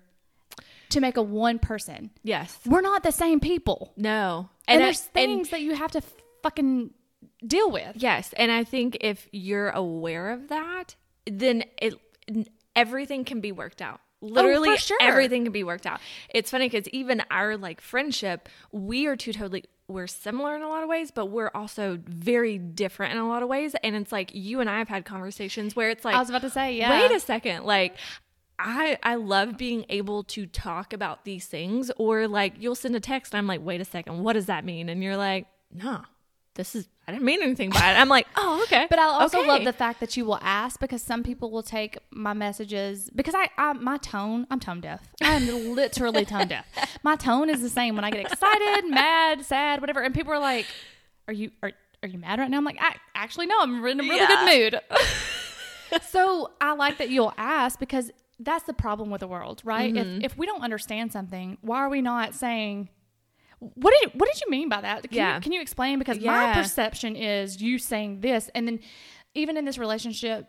to 0.90 1.00
make 1.00 1.16
a 1.16 1.22
one 1.22 1.58
person. 1.58 2.10
yes, 2.22 2.58
We're 2.64 2.80
not 2.82 3.02
the 3.02 3.12
same 3.12 3.40
people. 3.40 3.92
no, 3.96 4.48
And, 4.66 4.82
I- 4.82 4.86
there's 4.86 5.00
things 5.00 5.48
that 5.50 5.60
you 5.62 5.74
have 5.74 5.90
to 5.92 6.02
fucking 6.42 6.90
deal 7.46 7.70
with. 7.70 7.96
Yes, 7.96 8.32
and 8.36 8.50
I 8.52 8.64
think 8.64 8.98
if 9.00 9.28
you're 9.32 9.70
aware 9.70 10.30
of 10.30 10.48
that, 10.48 10.94
then 11.26 11.64
it 11.80 11.94
everything 12.76 13.24
can 13.24 13.40
be 13.40 13.52
worked 13.52 13.82
out. 13.82 14.00
Oh, 14.22 14.26
literally, 14.26 14.70
Oh, 14.70 14.76
sure. 14.76 14.98
everything 15.00 15.44
can 15.44 15.52
be 15.52 15.64
worked 15.64 15.86
out. 15.86 16.00
It's 16.28 16.50
funny 16.50 16.68
because 16.68 16.88
even 16.88 17.22
our 17.30 17.56
like 17.56 17.80
friendship, 17.80 18.48
we 18.72 19.06
are 19.06 19.16
two 19.16 19.32
totally 19.32 19.64
we're 19.88 20.06
similar 20.06 20.54
in 20.54 20.60
a 20.60 20.68
lot 20.68 20.82
of 20.82 20.88
ways, 20.88 21.10
but 21.10 21.26
we're 21.26 21.50
also 21.54 21.98
very 22.06 22.58
different 22.58 23.12
in 23.12 23.18
a 23.18 23.26
lot 23.26 23.42
of 23.42 23.48
ways. 23.48 23.74
And 23.82 23.96
it's 23.96 24.12
like 24.12 24.34
you 24.34 24.60
and 24.60 24.68
I 24.68 24.78
have 24.80 24.88
had 24.88 25.06
conversations 25.06 25.74
where 25.74 25.88
it's 25.88 26.04
like, 26.04 26.14
I 26.14 26.18
was 26.18 26.28
about 26.28 26.42
to 26.42 26.50
say, 26.50 26.76
yeah. 26.76 27.00
wait 27.00 27.10
a 27.14 27.20
second, 27.20 27.64
like. 27.64 27.96
I, 28.60 28.98
I 29.04 29.14
love 29.14 29.56
being 29.56 29.86
able 29.88 30.24
to 30.24 30.44
talk 30.44 30.92
about 30.92 31.24
these 31.24 31.46
things 31.46 31.92
or 31.96 32.26
like 32.26 32.54
you'll 32.58 32.74
send 32.74 32.96
a 32.96 32.98
text 32.98 33.32
and 33.32 33.38
I'm 33.38 33.46
like, 33.46 33.64
wait 33.64 33.80
a 33.80 33.84
second, 33.84 34.24
what 34.24 34.32
does 34.32 34.46
that 34.46 34.64
mean? 34.64 34.88
And 34.88 35.00
you're 35.00 35.16
like, 35.16 35.46
nah, 35.72 36.00
this 36.56 36.74
is 36.74 36.88
I 37.08 37.10
didn't 37.10 37.24
mean 37.24 37.42
anything 37.42 37.70
by 37.70 37.90
it. 37.90 37.94
I'm 37.94 38.10
like, 38.10 38.26
oh, 38.36 38.60
okay. 38.64 38.86
But 38.90 38.98
I 38.98 39.04
also 39.04 39.38
Okay. 39.38 39.48
love 39.48 39.64
the 39.64 39.72
fact 39.72 39.98
that 40.00 40.14
you 40.18 40.26
will 40.26 40.38
ask 40.42 40.78
because 40.78 41.00
some 41.00 41.22
people 41.22 41.50
will 41.50 41.62
take 41.62 41.96
my 42.10 42.34
messages 42.34 43.08
because 43.14 43.34
I, 43.34 43.48
I 43.56 43.72
my 43.72 43.96
tone 43.96 44.46
I'm 44.50 44.60
tone 44.60 44.82
deaf. 44.82 45.00
I'm 45.22 45.46
literally 45.74 46.26
tone 46.26 46.48
deaf. 46.48 46.66
My 47.02 47.16
tone 47.16 47.48
is 47.48 47.62
the 47.62 47.70
same 47.70 47.94
when 47.94 48.04
I 48.04 48.10
get 48.10 48.20
excited, 48.30 48.90
mad, 48.90 49.44
sad, 49.44 49.80
whatever. 49.80 50.00
And 50.02 50.14
people 50.14 50.32
are 50.34 50.38
like, 50.38 50.66
"Are 51.28 51.32
you 51.32 51.50
are 51.62 51.72
are 52.02 52.08
you 52.08 52.18
mad 52.18 52.38
right 52.40 52.50
now?" 52.50 52.58
I'm 52.58 52.64
like, 52.64 52.76
I, 52.80 52.96
"Actually, 53.14 53.46
no. 53.46 53.54
I'm 53.58 53.82
in 53.86 54.00
a 54.00 54.02
really 54.02 54.26
good 54.26 54.44
mood." 54.72 54.80
so 56.02 56.50
I 56.60 56.72
like 56.74 56.98
that 56.98 57.08
you'll 57.08 57.32
ask 57.38 57.78
because 57.80 58.10
that's 58.40 58.64
the 58.64 58.74
problem 58.74 59.10
with 59.10 59.20
the 59.20 59.28
world, 59.28 59.62
right? 59.64 59.94
Mm-hmm. 59.94 60.22
If 60.22 60.32
if 60.32 60.38
we 60.38 60.44
don't 60.46 60.62
understand 60.62 61.12
something, 61.12 61.56
why 61.62 61.78
are 61.78 61.88
we 61.88 62.02
not 62.02 62.34
saying? 62.34 62.90
What 63.60 63.92
did 64.00 64.12
what 64.14 64.28
did 64.32 64.40
you 64.40 64.50
mean 64.50 64.68
by 64.68 64.80
that? 64.80 65.02
Can 65.02 65.12
Yeah. 65.16 65.34
you, 65.36 65.40
can 65.40 65.52
you 65.52 65.60
explain? 65.60 65.98
Because 65.98 66.18
Yeah. 66.18 66.32
my 66.32 66.54
perception 66.54 67.16
is 67.16 67.60
you 67.60 67.78
saying 67.78 68.20
this, 68.20 68.50
and 68.54 68.66
then 68.68 68.80
even 69.34 69.56
in 69.56 69.64
this 69.64 69.78
relationship 69.78 70.46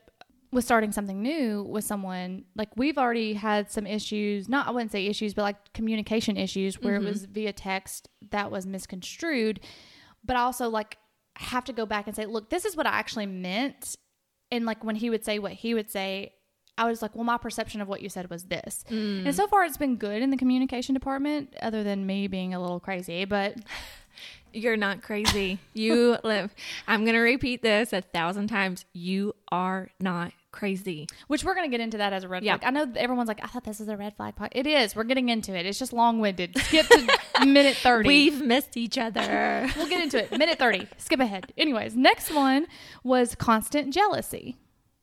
with 0.52 0.66
starting 0.66 0.92
something 0.92 1.22
new 1.22 1.62
with 1.64 1.84
someone, 1.84 2.44
like 2.56 2.70
we've 2.76 2.98
already 2.98 3.34
had 3.34 3.72
some 3.72 3.86
issues. 3.86 4.50
Not 4.50 4.68
I 4.68 4.72
wouldn't 4.72 4.92
say 4.92 5.06
issues, 5.06 5.34
but 5.34 5.44
like 5.44 5.74
communication 5.74 6.38
issues 6.38 6.82
where 6.82 6.98
Mm-hmm. 6.98 7.08
it 7.08 7.10
was 7.10 7.26
via 7.26 7.54
text 7.54 8.10
that 8.32 8.50
was 8.52 8.66
misconstrued. 8.66 9.60
But 10.24 10.36
also 10.36 10.68
like 10.70 10.98
have 11.36 11.64
to 11.66 11.74
go 11.74 11.86
back 11.86 12.08
and 12.08 12.16
say, 12.16 12.26
look, 12.26 12.50
this 12.50 12.66
is 12.66 12.76
what 12.76 12.86
I 12.88 12.92
actually 12.92 13.26
meant. 13.28 13.96
And 14.52 14.66
like 14.66 14.84
when 14.84 14.96
he 14.96 15.10
would 15.10 15.24
say 15.24 15.40
what 15.40 15.54
he 15.54 15.74
would 15.74 15.90
say, 15.90 16.34
I 16.80 16.86
was 16.90 17.02
like, 17.02 17.14
well, 17.16 17.24
my 17.26 17.38
perception 17.38 17.82
of 17.82 17.88
what 17.88 18.02
you 18.02 18.10
said 18.10 18.30
was 18.30 18.46
this. 18.46 18.84
Mm. 18.90 19.26
And 19.26 19.36
so 19.36 19.46
far, 19.48 19.64
it's 19.66 19.78
been 19.78 19.98
good 19.98 20.22
in 20.22 20.30
the 20.32 20.38
communication 20.38 20.94
department, 20.94 21.54
other 21.62 21.84
than 21.84 22.06
me 22.06 22.28
being 22.28 22.54
a 22.54 22.60
little 22.62 22.80
crazy. 22.80 23.26
But 23.26 23.56
You're 24.52 24.78
not 24.78 25.04
crazy. 25.04 25.60
You 25.74 26.18
live. 26.24 26.54
I'm 26.88 27.02
going 27.04 27.14
to 27.14 27.20
repeat 27.22 27.62
this 27.62 27.94
a 27.94 28.02
thousand 28.02 28.48
times. 28.48 28.84
You 28.94 29.34
are 29.52 29.90
not 30.00 30.32
crazy. 30.52 31.06
Which 31.28 31.44
we're 31.44 31.54
going 31.54 31.70
to 31.70 31.72
get 31.72 31.82
into 31.84 31.98
that 32.00 32.14
as 32.14 32.24
a 32.24 32.28
red 32.28 32.44
Yeah. 32.44 32.58
flag. 32.58 32.68
I 32.68 32.72
know 32.72 32.92
everyone's 32.96 33.28
like, 33.28 33.44
I 33.44 33.48
thought 33.48 33.64
this 33.64 33.78
was 33.80 33.88
a 33.90 33.96
red 33.96 34.16
flag. 34.16 34.36
pod-" 34.36 34.50
It 34.54 34.66
is. 34.66 34.96
We're 34.96 35.04
getting 35.04 35.30
into 35.30 35.56
it. 35.56 35.68
It's 35.68 35.78
just 35.78 35.94
long 35.94 36.20
winded. 36.20 36.58
Skip 36.58 36.88
to 36.88 37.20
minute 37.46 37.76
30. 37.78 38.08
We've 38.08 38.42
missed 38.42 38.76
each 38.76 38.98
other. 38.98 39.70
we'll 39.78 39.88
get 39.88 40.02
into 40.02 40.18
it. 40.24 40.32
Minute 40.36 40.58
30. 40.58 40.88
Skip 40.98 41.20
ahead. 41.20 41.54
Anyways, 41.56 41.96
next 41.96 42.34
one 42.34 42.66
was 43.04 43.36
constant 43.36 43.94
jealousy. 43.94 44.58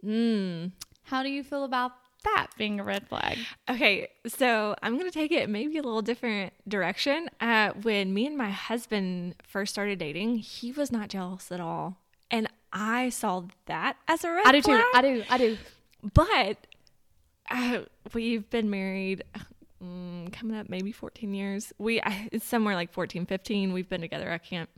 mm. 0.04 0.72
How 1.06 1.22
do 1.22 1.28
you 1.28 1.42
feel 1.44 1.64
about 1.64 1.92
that 2.24 2.48
being 2.58 2.80
a 2.80 2.84
red 2.84 3.08
flag? 3.08 3.38
Okay, 3.70 4.08
so 4.26 4.74
I'm 4.82 4.98
going 4.98 5.10
to 5.10 5.16
take 5.16 5.30
it 5.30 5.48
maybe 5.48 5.78
a 5.78 5.82
little 5.82 6.02
different 6.02 6.52
direction. 6.68 7.30
Uh, 7.40 7.70
when 7.82 8.12
me 8.12 8.26
and 8.26 8.36
my 8.36 8.50
husband 8.50 9.36
first 9.46 9.72
started 9.72 10.00
dating, 10.00 10.38
he 10.38 10.72
was 10.72 10.90
not 10.90 11.08
jealous 11.08 11.52
at 11.52 11.60
all. 11.60 11.98
And 12.30 12.48
I 12.72 13.10
saw 13.10 13.44
that 13.66 13.96
as 14.08 14.24
a 14.24 14.32
red 14.32 14.46
I 14.46 14.52
do 14.52 14.62
too. 14.62 14.84
I 14.94 15.02
do. 15.02 15.24
I 15.30 15.38
do. 15.38 15.58
But 16.12 16.66
uh, 17.50 17.80
we've 18.12 18.50
been 18.50 18.68
married 18.68 19.22
mm, 19.82 20.32
coming 20.32 20.56
up 20.56 20.68
maybe 20.68 20.90
14 20.90 21.32
years. 21.32 21.72
We 21.78 22.00
I, 22.00 22.28
it's 22.32 22.44
somewhere 22.44 22.74
like 22.74 22.92
14, 22.92 23.26
15. 23.26 23.72
We've 23.72 23.88
been 23.88 24.00
together. 24.00 24.30
I 24.30 24.38
can't. 24.38 24.68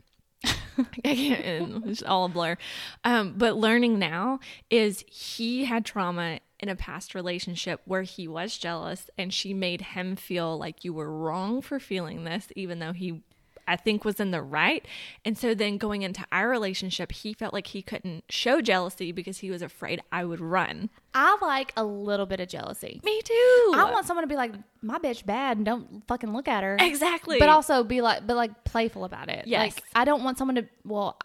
I 1.05 1.15
can't. 1.15 1.85
It's 1.85 2.03
all 2.03 2.25
a 2.25 2.29
blur. 2.29 2.57
Um, 3.03 3.33
but 3.37 3.57
learning 3.57 3.99
now 3.99 4.39
is 4.69 5.03
he 5.07 5.65
had 5.65 5.85
trauma 5.85 6.39
in 6.59 6.69
a 6.69 6.75
past 6.75 7.15
relationship 7.15 7.81
where 7.85 8.01
he 8.03 8.27
was 8.27 8.57
jealous, 8.57 9.09
and 9.17 9.33
she 9.33 9.53
made 9.53 9.81
him 9.81 10.15
feel 10.15 10.57
like 10.57 10.83
you 10.83 10.93
were 10.93 11.11
wrong 11.11 11.61
for 11.61 11.79
feeling 11.79 12.23
this, 12.25 12.47
even 12.55 12.79
though 12.79 12.91
he 12.91 13.21
I 13.69 13.75
think 13.75 14.03
was 14.03 14.19
in 14.19 14.31
the 14.31 14.41
right. 14.41 14.83
And 15.23 15.37
so 15.37 15.53
then 15.53 15.77
going 15.77 16.01
into 16.01 16.25
our 16.31 16.49
relationship, 16.49 17.11
he 17.11 17.33
felt 17.33 17.53
like 17.53 17.67
he 17.67 17.83
couldn't 17.83 18.23
show 18.27 18.61
jealousy 18.61 19.11
because 19.11 19.37
he 19.37 19.51
was 19.51 19.61
afraid 19.61 20.01
I 20.11 20.25
would 20.25 20.41
run. 20.41 20.89
I 21.13 21.37
like 21.39 21.71
a 21.77 21.83
little 21.83 22.25
bit 22.25 22.39
of 22.39 22.47
jealousy. 22.49 22.99
Me 23.03 23.21
too. 23.21 23.73
I 23.75 23.87
want 23.91 24.07
someone 24.07 24.23
to 24.23 24.27
be 24.27 24.35
like, 24.35 24.53
my 24.81 24.97
bitch 24.97 25.23
bad 25.23 25.57
and 25.57 25.65
don't 25.65 26.07
fucking 26.07 26.33
look 26.33 26.47
at 26.47 26.63
her. 26.63 26.77
exactly. 26.79 27.37
But 27.37 27.49
also 27.49 27.83
be 27.83 28.01
like, 28.01 28.25
but 28.25 28.35
like 28.35 28.63
playful 28.63 29.05
about 29.05 29.29
it. 29.29 29.45
Yes. 29.45 29.75
Like, 29.75 29.83
I 29.93 30.03
don't 30.03 30.23
want 30.23 30.39
someone 30.39 30.55
to, 30.55 30.67
well, 30.83 31.19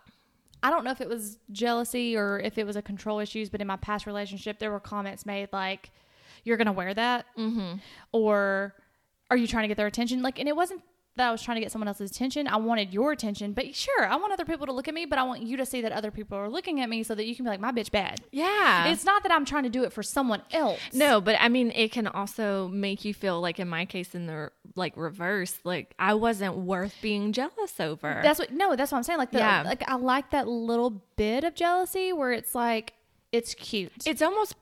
I 0.63 0.69
don't 0.69 0.85
know 0.85 0.91
if 0.91 1.01
it 1.01 1.09
was 1.09 1.39
jealousy 1.51 2.15
or 2.15 2.41
if 2.41 2.59
it 2.59 2.67
was 2.67 2.77
a 2.77 2.83
control 2.83 3.21
issues, 3.21 3.49
but 3.49 3.63
in 3.63 3.67
my 3.67 3.77
past 3.77 4.07
relationship, 4.07 4.59
there 4.59 4.71
were 4.71 4.81
comments 4.81 5.25
made 5.25 5.49
like, 5.51 5.91
you're 6.45 6.59
going 6.59 6.67
to 6.67 6.73
wear 6.73 6.93
that. 6.93 7.25
mm-hmm. 7.39 7.79
Or 8.13 8.75
are 9.31 9.37
you 9.39 9.47
trying 9.47 9.65
to 9.65 9.69
get 9.69 9.79
their 9.79 9.87
attention? 9.87 10.21
Like, 10.21 10.39
and 10.39 10.47
it 10.47 10.55
wasn't 10.55 10.83
that 11.17 11.29
I 11.29 11.31
was 11.33 11.43
trying 11.43 11.57
to 11.57 11.61
get 11.61 11.71
someone 11.71 11.87
else's 11.89 12.11
attention. 12.11 12.49
I 12.49 12.57
wanted 12.57 12.93
your 12.93 13.13
attention, 13.13 13.53
but 13.53 13.73
sure, 13.75 14.05
I 14.07 14.17
want 14.17 14.33
other 14.33 14.45
people 14.45 14.67
to 14.67 14.73
look 14.73 14.89
at 14.89 14.95
me, 14.95 15.05
but 15.07 15.19
I 15.19 15.23
want 15.23 15.43
you 15.43 15.57
to 15.59 15.65
see 15.67 15.81
that 15.83 15.93
other 15.93 16.11
people 16.11 16.37
are 16.37 16.49
looking 16.49 16.81
at 16.81 16.89
me 16.89 17.03
so 17.05 17.15
that 17.15 17.25
you 17.27 17.37
can 17.37 17.45
be 17.45 17.51
like, 17.51 17.61
my 17.61 17.71
bitch 17.71 17.91
bad. 17.93 18.21
yeah. 18.33 18.89
It's 18.89 19.05
not 19.05 19.23
that 19.23 19.31
I'm 19.33 19.45
trying 19.45 19.63
to 19.63 19.69
do 19.69 19.85
it 19.85 19.93
for 19.93 20.03
someone 20.03 20.43
else. 20.53 20.81
no, 20.93 21.21
but 21.21 21.37
I 21.41 21.49
mean, 21.49 21.71
it 21.71 21.93
can 21.93 22.07
also 22.09 22.67
make 22.69 23.05
you 23.05 23.15
feel 23.15 23.41
like, 23.41 23.61
in 23.61 23.69
my 23.69 23.85
case, 23.85 24.15
in 24.15 24.27
the 24.27 24.51
like 24.77 24.97
reverse, 24.97 25.59
like 25.63 25.95
I 25.99 26.15
wasn't 26.15 26.57
worth 26.57 26.95
being 27.01 27.33
jealous 27.33 27.79
over. 27.79 28.19
That's 28.23 28.41
what 28.41 28.51
no, 28.53 28.75
that's 28.75 28.91
what 28.91 28.99
I'm 28.99 29.05
saying. 29.05 29.19
Like 29.21 29.31
the 29.31 29.39
Yeah. 29.39 29.63
like 29.65 29.89
I 29.89 29.95
like 29.95 30.31
that 30.31 30.49
little 30.49 31.05
bit 31.17 31.45
of 31.45 31.55
jealousy 31.55 32.13
where 32.13 32.33
it's 32.33 32.57
like 32.57 32.95
it's 33.31 33.55
cute. 33.55 33.93
it's 34.07 34.21
almost 34.23 34.55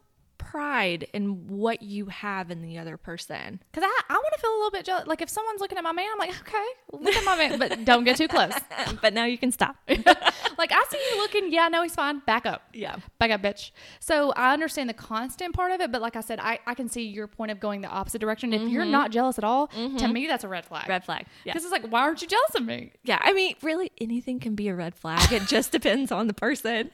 pride 0.53 1.07
in 1.15 1.49
what 1.49 1.81
you 1.81 2.05
have 2.07 2.51
in 2.51 2.61
the 2.61 2.77
other 2.77 2.99
person. 2.99 3.59
Cause 3.73 3.83
I, 3.83 4.01
I 4.11 4.13
want 4.13 4.35
to 4.35 4.41
feel 4.41 4.51
a 4.51 4.59
little 4.59 4.71
bit 4.71 4.85
jealous. 4.85 5.07
Like 5.07 5.23
if 5.23 5.31
someone's 5.31 5.63
looking 5.63 5.79
at 5.79 5.85
my 5.85 5.93
man, 5.93 6.07
I'm 6.13 6.19
like, 6.19 6.39
okay, 6.41 6.65
look 6.93 7.17
at 7.17 7.25
my 7.25 7.37
man, 7.37 7.59
but 7.59 7.87
don't 7.87 8.05
get 8.05 8.19
too 8.19 8.29
close. 8.29 8.53
but 9.01 9.15
now 9.15 9.25
you 9.25 9.39
can 9.39 9.51
stop. 9.51 9.77
like 9.89 10.73
I 10.73 10.85
see 10.91 10.99
you 11.11 11.17
looking, 11.17 11.51
yeah, 11.51 11.69
no, 11.69 11.83
he's 11.83 11.95
fine. 11.95 12.19
Back 12.27 12.45
up. 12.45 12.65
yeah. 12.75 12.97
Back 13.19 13.31
up, 13.31 13.41
bitch. 13.41 13.71
So 13.99 14.33
I 14.33 14.53
understand 14.53 14.91
the 14.91 14.95
constant 14.95 15.55
part 15.55 15.73
of 15.73 15.81
it, 15.81 15.91
but 15.91 16.03
like 16.03 16.17
I 16.17 16.21
said, 16.21 16.39
I, 16.39 16.59
I 16.67 16.75
can 16.75 16.91
see 16.91 17.05
your 17.05 17.29
point 17.29 17.51
of 17.51 17.59
going 17.59 17.81
the 17.81 17.89
opposite 17.89 18.21
direction. 18.21 18.53
If 18.53 18.69
you're 18.69 18.83
mm-hmm. 18.83 18.93
not 18.93 19.11
jealous 19.11 19.39
at 19.39 19.45
all, 19.45 19.69
to 19.69 19.75
mm-hmm. 19.75 20.13
me 20.13 20.27
that's 20.27 20.45
a 20.45 20.49
red 20.49 20.67
flag. 20.67 20.87
Red 20.87 21.03
flag. 21.03 21.25
Yeah. 21.47 21.55
Because 21.55 21.65
it's 21.65 21.73
like, 21.73 21.87
why 21.91 22.03
aren't 22.03 22.21
you 22.21 22.29
jealous 22.29 22.55
of 22.57 22.67
me? 22.67 22.93
Yeah. 23.05 23.19
I 23.23 23.33
mean, 23.33 23.55
really, 23.63 23.91
anything 23.99 24.39
can 24.39 24.55
be 24.55 24.69
a 24.69 24.75
red 24.75 24.95
flag. 24.95 25.33
It 25.33 25.47
just 25.47 25.73
depends 25.73 26.13
on 26.13 26.27
the 26.27 26.35
person. 26.35 26.91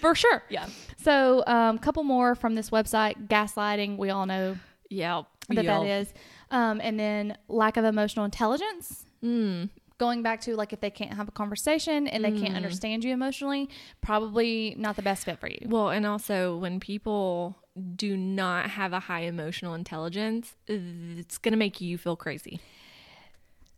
For 0.00 0.14
sure. 0.14 0.42
Yeah. 0.48 0.68
So 1.04 1.44
a 1.46 1.54
um, 1.54 1.78
couple 1.78 2.02
more 2.02 2.34
from 2.34 2.54
this 2.54 2.70
website, 2.70 3.28
gaslighting. 3.28 3.98
We 3.98 4.08
all 4.08 4.24
know 4.24 4.56
Yeah. 4.88 5.22
that 5.50 5.64
yeah. 5.64 5.78
that 5.80 5.86
is. 5.86 6.14
Um, 6.50 6.80
and 6.82 6.98
then 6.98 7.36
lack 7.48 7.76
of 7.76 7.84
emotional 7.84 8.24
intelligence. 8.24 9.04
Mm. 9.22 9.68
Going 9.98 10.22
back 10.22 10.40
to 10.42 10.56
like 10.56 10.72
if 10.72 10.80
they 10.80 10.90
can't 10.90 11.12
have 11.14 11.28
a 11.28 11.32
conversation 11.32 12.08
and 12.08 12.24
they 12.24 12.32
can't 12.32 12.56
understand 12.56 13.04
you 13.04 13.12
emotionally, 13.12 13.68
probably 14.00 14.74
not 14.78 14.96
the 14.96 15.02
best 15.02 15.24
fit 15.24 15.38
for 15.38 15.48
you. 15.48 15.58
Well, 15.66 15.90
and 15.90 16.04
also 16.06 16.56
when 16.56 16.80
people 16.80 17.56
do 17.94 18.16
not 18.16 18.70
have 18.70 18.92
a 18.92 19.00
high 19.00 19.22
emotional 19.22 19.74
intelligence, 19.74 20.56
it's 20.66 21.38
going 21.38 21.52
to 21.52 21.58
make 21.58 21.80
you 21.80 21.98
feel 21.98 22.16
crazy. 22.16 22.60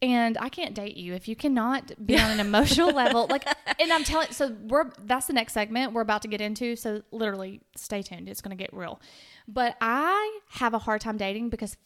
And 0.02 0.36
I 0.38 0.50
can't 0.50 0.74
date 0.74 0.96
you 0.96 1.14
if 1.14 1.26
you 1.26 1.34
cannot 1.34 1.92
be 2.04 2.18
on 2.18 2.30
an 2.30 2.40
emotional 2.40 2.90
level. 2.90 3.26
Like, 3.30 3.46
and 3.80 3.92
I'm 3.92 4.04
telling. 4.04 4.30
So 4.32 4.54
we're 4.64 4.90
that's 5.04 5.26
the 5.26 5.32
next 5.32 5.54
segment 5.54 5.92
we're 5.92 6.02
about 6.02 6.22
to 6.22 6.28
get 6.28 6.40
into. 6.40 6.76
So 6.76 7.02
literally, 7.10 7.62
stay 7.76 8.02
tuned. 8.02 8.28
It's 8.28 8.40
going 8.40 8.56
to 8.56 8.62
get 8.62 8.72
real. 8.74 9.00
But 9.48 9.76
I 9.80 10.40
have 10.50 10.74
a 10.74 10.78
hard 10.78 11.00
time 11.00 11.16
dating 11.16 11.48
because 11.48 11.76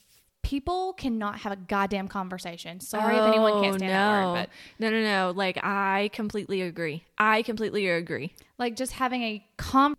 people 0.42 0.94
cannot 0.94 1.40
have 1.40 1.52
a 1.52 1.56
goddamn 1.56 2.08
conversation. 2.08 2.80
Sorry 2.80 3.14
if 3.14 3.22
anyone 3.22 3.62
can't 3.62 3.74
Oh, 3.74 3.78
stand 3.78 3.92
no. 3.92 3.98
that 3.98 4.26
word, 4.26 4.34
but 4.34 4.48
oh, 4.48 4.52
no, 4.78 4.90
no, 4.90 5.02
no. 5.02 5.32
Like 5.36 5.58
I 5.62 6.10
completely 6.12 6.62
agree. 6.62 7.04
I 7.18 7.42
completely 7.42 7.88
agree. 7.88 8.32
like 8.58 8.74
just 8.76 8.92
having 8.92 9.22
a 9.22 9.44
com 9.56 9.96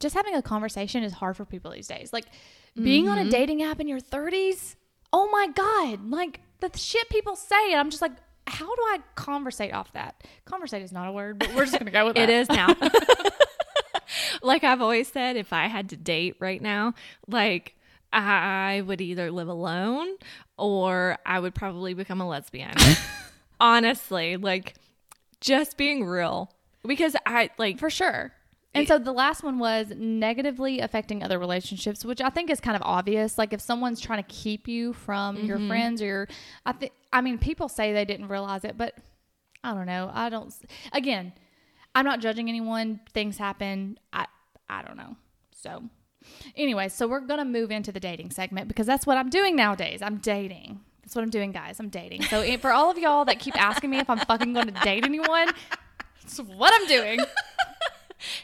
just 0.00 0.14
having 0.16 0.34
a 0.34 0.42
conversation 0.42 1.04
is 1.04 1.12
hard 1.12 1.36
for 1.36 1.44
people 1.44 1.70
these 1.70 1.86
days 1.86 2.12
like 2.12 2.24
being 2.74 3.08
on 3.08 3.18
a 3.18 3.20
mm-hmm. 3.20 3.30
dating 3.30 3.62
app 3.62 3.78
in 3.78 3.86
your 3.86 4.00
30s 4.00 4.74
oh 5.12 5.28
my 5.30 5.46
god 5.54 6.10
like 6.10 6.40
the 6.62 6.78
shit 6.78 7.08
people 7.08 7.36
say 7.36 7.72
and 7.72 7.80
i'm 7.80 7.90
just 7.90 8.02
like 8.02 8.12
how 8.46 8.66
do 8.66 8.82
i 8.82 8.98
conversate 9.14 9.72
off 9.72 9.92
that 9.92 10.22
conversate 10.44 10.82
is 10.82 10.92
not 10.92 11.08
a 11.08 11.12
word 11.12 11.38
but 11.38 11.54
we're 11.54 11.64
just 11.64 11.78
gonna 11.78 11.90
go 11.90 12.06
with 12.06 12.16
It 12.18 12.26
that 12.26 12.30
is 12.30 12.48
now. 12.48 12.74
like 14.42 14.64
I've 14.64 14.80
always 14.80 15.08
said, 15.08 15.36
if 15.36 15.52
I 15.52 15.66
had 15.66 15.90
to 15.90 15.96
date 15.96 16.36
right 16.38 16.60
now, 16.60 16.94
like 17.28 17.76
I 18.12 18.82
would 18.84 19.00
either 19.00 19.30
live 19.30 19.48
alone 19.48 20.08
or 20.58 21.18
I 21.24 21.40
would 21.40 21.54
probably 21.54 21.94
become 21.94 22.20
a 22.20 22.28
lesbian. 22.28 22.74
Honestly, 23.60 24.36
like 24.36 24.74
just 25.40 25.76
being 25.76 26.04
real. 26.04 26.52
Because 26.86 27.14
I 27.24 27.50
like 27.58 27.78
for 27.78 27.90
sure 27.90 28.32
and 28.74 28.88
so 28.88 28.98
the 28.98 29.12
last 29.12 29.42
one 29.42 29.58
was 29.58 29.92
negatively 29.96 30.80
affecting 30.80 31.22
other 31.22 31.38
relationships, 31.38 32.04
which 32.04 32.20
I 32.20 32.30
think 32.30 32.50
is 32.50 32.60
kind 32.60 32.76
of 32.76 32.82
obvious. 32.82 33.36
Like 33.36 33.52
if 33.52 33.60
someone's 33.60 34.00
trying 34.00 34.22
to 34.22 34.28
keep 34.28 34.66
you 34.66 34.92
from 34.92 35.36
your 35.44 35.58
mm-hmm. 35.58 35.68
friends 35.68 36.02
or 36.02 36.06
your, 36.06 36.28
I 36.64 36.72
think, 36.72 36.92
I 37.12 37.20
mean, 37.20 37.38
people 37.38 37.68
say 37.68 37.92
they 37.92 38.04
didn't 38.04 38.28
realize 38.28 38.64
it, 38.64 38.78
but 38.78 38.94
I 39.62 39.74
don't 39.74 39.86
know. 39.86 40.10
I 40.12 40.28
don't. 40.28 40.52
Again, 40.92 41.32
I'm 41.94 42.04
not 42.04 42.20
judging 42.20 42.48
anyone. 42.48 43.00
Things 43.12 43.36
happen. 43.36 43.98
I 44.12 44.26
I 44.68 44.82
don't 44.82 44.96
know. 44.96 45.16
So, 45.54 45.84
anyway, 46.56 46.88
so 46.88 47.06
we're 47.06 47.20
gonna 47.20 47.44
move 47.44 47.70
into 47.70 47.92
the 47.92 48.00
dating 48.00 48.30
segment 48.30 48.68
because 48.68 48.86
that's 48.86 49.06
what 49.06 49.18
I'm 49.18 49.30
doing 49.30 49.54
nowadays. 49.54 50.00
I'm 50.02 50.16
dating. 50.16 50.80
That's 51.02 51.14
what 51.14 51.22
I'm 51.22 51.30
doing, 51.30 51.52
guys. 51.52 51.78
I'm 51.78 51.88
dating. 51.88 52.22
So 52.22 52.56
for 52.58 52.72
all 52.72 52.90
of 52.90 52.96
y'all 52.96 53.24
that 53.26 53.38
keep 53.38 53.60
asking 53.60 53.90
me 53.90 53.98
if 53.98 54.08
I'm 54.08 54.18
fucking 54.18 54.52
going 54.52 54.72
to 54.72 54.80
date 54.80 55.04
anyone, 55.04 55.48
it's 56.22 56.38
what 56.38 56.72
I'm 56.74 56.86
doing. 56.86 57.20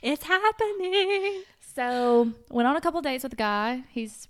it's 0.02 0.24
happening. 0.24 1.42
So 1.74 2.32
went 2.50 2.66
on 2.66 2.76
a 2.76 2.80
couple 2.80 3.00
dates 3.02 3.22
with 3.24 3.32
a 3.32 3.36
guy. 3.36 3.84
He's 3.90 4.28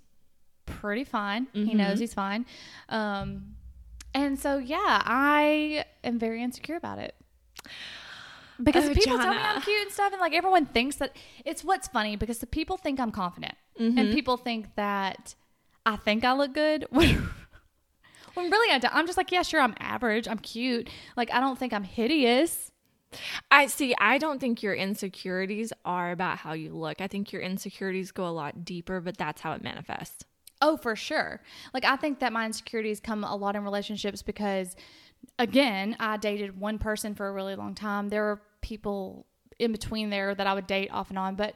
pretty 0.65 1.03
fine. 1.03 1.47
He 1.53 1.73
knows 1.73 1.99
he's 1.99 2.13
fine. 2.13 2.45
Um, 2.89 3.55
and 4.13 4.39
so 4.39 4.57
yeah, 4.57 5.01
I 5.05 5.85
am 6.03 6.19
very 6.19 6.43
insecure 6.43 6.75
about 6.75 6.99
it. 6.99 7.15
Because 8.61 8.85
Oh, 8.89 8.93
people 8.93 9.17
tell 9.17 9.31
me 9.33 9.39
I'm 9.39 9.61
cute 9.61 9.81
and 9.83 9.91
stuff, 9.91 10.11
and 10.11 10.19
like 10.19 10.33
everyone 10.33 10.65
thinks 10.65 10.97
that 10.97 11.15
it's 11.45 11.63
what's 11.63 11.87
funny 11.87 12.15
because 12.17 12.39
the 12.39 12.47
people 12.47 12.75
think 12.77 12.99
I'm 12.99 13.11
confident, 13.11 13.55
and 13.77 14.13
people 14.13 14.35
think 14.37 14.75
that 14.75 15.35
I 15.85 15.95
think 15.95 16.23
I 16.25 16.33
look 16.33 16.53
good. 16.53 16.85
When, 16.91 17.29
when 18.45 18.51
really 18.51 18.73
I 18.73 18.77
don't. 18.77 18.93
I'm 18.93 19.05
just 19.07 19.17
like, 19.17 19.31
yeah, 19.31 19.41
sure, 19.41 19.59
I'm 19.59 19.73
average. 19.79 20.27
I'm 20.27 20.37
cute. 20.39 20.89
Like 21.17 21.31
I 21.33 21.39
don't 21.39 21.57
think 21.57 21.73
I'm 21.73 21.83
hideous. 21.83 22.69
I 23.49 23.67
see. 23.67 23.95
I 23.99 24.17
don't 24.17 24.39
think 24.39 24.61
your 24.61 24.73
insecurities 24.73 25.73
are 25.85 26.11
about 26.11 26.37
how 26.37 26.53
you 26.53 26.75
look. 26.75 27.01
I 27.01 27.07
think 27.07 27.31
your 27.31 27.41
insecurities 27.41 28.11
go 28.11 28.27
a 28.27 28.29
lot 28.29 28.63
deeper, 28.63 29.01
but 29.01 29.17
that's 29.17 29.41
how 29.41 29.53
it 29.53 29.63
manifests. 29.63 30.23
Oh, 30.61 30.77
for 30.77 30.95
sure. 30.95 31.41
Like 31.73 31.85
I 31.85 31.95
think 31.95 32.19
that 32.19 32.33
my 32.33 32.45
insecurities 32.45 32.99
come 32.99 33.23
a 33.23 33.35
lot 33.35 33.55
in 33.55 33.63
relationships 33.63 34.21
because 34.21 34.75
again, 35.37 35.95
I 35.99 36.17
dated 36.17 36.59
one 36.59 36.77
person 36.77 37.15
for 37.15 37.27
a 37.27 37.31
really 37.31 37.55
long 37.55 37.75
time. 37.75 38.09
There 38.09 38.23
were 38.23 38.41
people 38.61 39.25
in 39.57 39.71
between 39.71 40.09
there 40.09 40.35
that 40.35 40.47
I 40.47 40.53
would 40.53 40.67
date 40.67 40.89
off 40.91 41.09
and 41.09 41.17
on, 41.17 41.35
but 41.35 41.55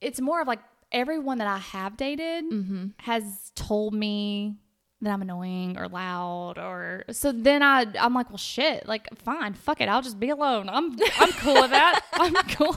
it's 0.00 0.20
more 0.20 0.40
of 0.40 0.48
like 0.48 0.60
everyone 0.92 1.38
that 1.38 1.46
I 1.46 1.58
have 1.58 1.96
dated 1.96 2.44
mm-hmm. 2.44 2.86
has 2.98 3.52
told 3.54 3.94
me 3.94 4.56
that 5.02 5.10
I'm 5.10 5.22
annoying 5.22 5.78
or 5.78 5.88
loud 5.88 6.58
or 6.58 7.04
so 7.10 7.32
then 7.32 7.62
I 7.62 7.86
I'm 7.98 8.14
like, 8.14 8.28
well 8.30 8.36
shit, 8.36 8.86
like 8.86 9.08
fine, 9.18 9.54
fuck 9.54 9.80
it, 9.80 9.88
I'll 9.88 10.02
just 10.02 10.20
be 10.20 10.28
alone. 10.30 10.68
I'm 10.68 10.96
I'm 11.18 11.32
cool 11.32 11.54
with 11.54 11.70
that. 11.70 12.02
I'm 12.12 12.34
cool. 12.34 12.76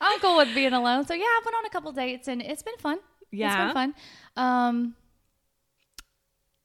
I'm 0.00 0.20
cool 0.20 0.38
with 0.38 0.54
being 0.54 0.72
alone. 0.72 1.06
So 1.06 1.14
yeah, 1.14 1.26
I've 1.38 1.44
went 1.44 1.56
on 1.56 1.66
a 1.66 1.70
couple 1.70 1.92
dates 1.92 2.28
and 2.28 2.40
it's 2.40 2.62
been 2.62 2.76
fun. 2.78 2.98
Yeah. 3.30 3.48
It's 3.48 3.74
been 3.74 3.74
fun. 3.74 3.94
Um 4.36 4.94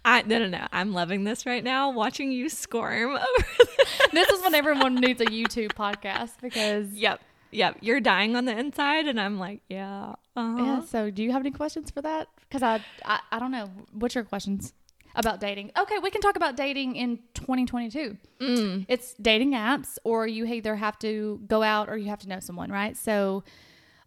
I 0.04 0.22
no 0.22 0.38
no 0.38 0.48
no. 0.48 0.66
I'm 0.70 0.92
loving 0.92 1.24
this 1.24 1.46
right 1.46 1.64
now. 1.64 1.90
Watching 1.90 2.30
you 2.30 2.50
squirm 2.50 3.12
over. 3.12 3.46
this 4.12 4.28
is 4.28 4.42
when 4.42 4.54
everyone 4.54 4.96
needs 4.96 5.20
a 5.20 5.26
YouTube 5.26 5.72
podcast 5.72 6.32
because 6.42 6.92
yep. 6.92 7.20
Yep. 7.54 7.78
You're 7.80 8.00
dying 8.00 8.36
on 8.36 8.44
the 8.44 8.56
inside, 8.56 9.06
and 9.06 9.20
I'm 9.20 9.38
like, 9.38 9.60
yeah. 9.68 10.14
Uh-huh. 10.36 10.62
Yeah. 10.62 10.80
So, 10.82 11.10
do 11.10 11.22
you 11.22 11.32
have 11.32 11.42
any 11.42 11.50
questions 11.50 11.90
for 11.90 12.02
that? 12.02 12.28
Because 12.40 12.62
I, 12.62 12.84
I, 13.04 13.20
I 13.32 13.38
don't 13.38 13.52
know. 13.52 13.70
What's 13.92 14.14
your 14.14 14.24
questions 14.24 14.72
about 15.14 15.40
dating? 15.40 15.70
Okay, 15.78 15.98
we 15.98 16.10
can 16.10 16.20
talk 16.20 16.36
about 16.36 16.56
dating 16.56 16.96
in 16.96 17.18
2022. 17.34 18.16
Mm. 18.40 18.86
It's 18.88 19.14
dating 19.14 19.52
apps, 19.52 19.98
or 20.04 20.26
you 20.26 20.44
either 20.46 20.76
have 20.76 20.98
to 21.00 21.40
go 21.46 21.62
out 21.62 21.88
or 21.88 21.96
you 21.96 22.08
have 22.10 22.20
to 22.20 22.28
know 22.28 22.40
someone, 22.40 22.70
right? 22.70 22.96
So, 22.96 23.44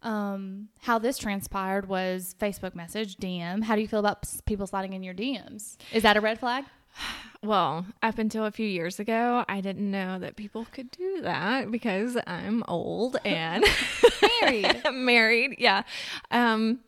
um, 0.02 0.68
how 0.80 0.98
this 0.98 1.18
transpired 1.18 1.88
was 1.88 2.36
Facebook 2.38 2.74
message, 2.74 3.16
DM. 3.16 3.64
How 3.64 3.74
do 3.74 3.80
you 3.80 3.88
feel 3.88 4.00
about 4.00 4.26
people 4.46 4.66
sliding 4.66 4.92
in 4.92 5.02
your 5.02 5.14
DMs? 5.14 5.76
Is 5.92 6.02
that 6.02 6.16
a 6.16 6.20
red 6.20 6.38
flag? 6.38 6.64
Well, 7.42 7.86
up 8.02 8.18
until 8.18 8.44
a 8.46 8.50
few 8.50 8.66
years 8.66 8.98
ago, 8.98 9.44
I 9.48 9.60
didn't 9.60 9.88
know 9.90 10.18
that 10.18 10.34
people 10.36 10.66
could 10.72 10.90
do 10.90 11.20
that 11.22 11.70
because 11.70 12.16
I'm 12.26 12.64
old 12.66 13.16
and 13.24 13.64
Married. 14.42 14.82
married. 14.92 15.54
Yeah. 15.58 15.82
Um, 16.32 16.80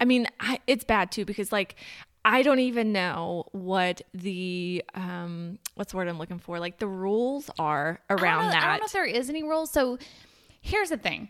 I 0.00 0.04
mean, 0.04 0.26
I, 0.40 0.58
it's 0.66 0.84
bad 0.84 1.12
too 1.12 1.24
because 1.24 1.52
like 1.52 1.76
I 2.24 2.42
don't 2.42 2.58
even 2.58 2.92
know 2.92 3.44
what 3.52 4.02
the 4.12 4.82
um 4.94 5.58
what's 5.74 5.92
the 5.92 5.96
word 5.98 6.08
I'm 6.08 6.18
looking 6.18 6.38
for 6.40 6.58
like 6.58 6.78
the 6.78 6.86
rules 6.88 7.48
are 7.58 8.00
I 8.10 8.14
around 8.14 8.46
know- 8.46 8.50
that. 8.52 8.64
I 8.64 8.70
don't 8.72 8.80
know 8.80 8.86
if 8.86 8.92
there 8.92 9.04
is 9.04 9.30
any 9.30 9.42
rules. 9.44 9.70
So 9.70 9.98
here's 10.60 10.88
the 10.90 10.96
thing. 10.96 11.28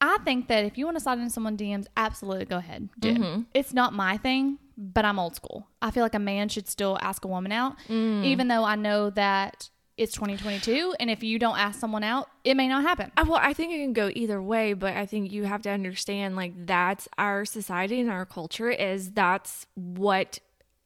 I 0.00 0.18
think 0.24 0.48
that 0.48 0.64
if 0.64 0.76
you 0.78 0.84
want 0.84 0.96
to 0.96 1.00
slide 1.02 1.18
into 1.18 1.30
someone 1.30 1.56
DMs, 1.56 1.86
absolutely 1.96 2.44
go 2.44 2.56
ahead. 2.58 2.88
Do. 2.98 3.14
Mm-hmm. 3.14 3.42
It's 3.54 3.72
not 3.72 3.92
my 3.92 4.16
thing, 4.16 4.58
but 4.92 5.04
I'm 5.04 5.18
old 5.18 5.36
school. 5.36 5.68
I 5.80 5.90
feel 5.90 6.02
like 6.02 6.14
a 6.14 6.18
man 6.18 6.48
should 6.48 6.68
still 6.68 6.98
ask 7.00 7.24
a 7.24 7.28
woman 7.28 7.52
out, 7.52 7.76
Mm. 7.88 8.24
even 8.24 8.48
though 8.48 8.64
I 8.64 8.74
know 8.76 9.10
that 9.10 9.70
it's 9.96 10.12
2022. 10.14 10.94
And 10.98 11.10
if 11.10 11.22
you 11.22 11.38
don't 11.38 11.58
ask 11.58 11.78
someone 11.78 12.02
out, 12.02 12.28
it 12.44 12.54
may 12.56 12.66
not 12.66 12.82
happen. 12.82 13.12
Uh, 13.16 13.24
Well, 13.28 13.38
I 13.42 13.52
think 13.52 13.72
it 13.72 13.78
can 13.78 13.92
go 13.92 14.10
either 14.14 14.42
way, 14.42 14.72
but 14.72 14.96
I 14.96 15.06
think 15.06 15.30
you 15.30 15.44
have 15.44 15.62
to 15.62 15.70
understand 15.70 16.34
like 16.34 16.52
that's 16.66 17.06
our 17.18 17.44
society 17.44 18.00
and 18.00 18.10
our 18.10 18.26
culture 18.26 18.70
is 18.70 19.12
that's 19.12 19.66
what 19.74 20.38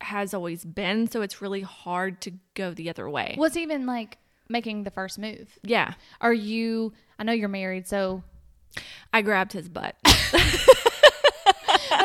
has 0.03 0.35
always 0.35 0.65
been. 0.65 1.07
So 1.07 1.23
it's 1.23 1.41
really 1.41 1.63
hard 1.63 2.21
to 2.23 2.33
go 2.55 2.75
the 2.75 2.91
other 2.91 3.09
way. 3.09 3.35
What's 3.37 3.57
even 3.57 3.87
like 3.87 4.19
making 4.49 4.83
the 4.83 4.91
first 4.91 5.19
move? 5.19 5.59
Yeah. 5.63 5.95
Are 6.21 6.35
you, 6.35 6.93
I 7.19 7.25
know 7.25 7.33
you're 7.33 7.49
married, 7.49 7.87
so, 7.89 8.23
I 9.13 9.23
grabbed 9.23 9.55
his 9.55 9.69
butt. 9.71 9.97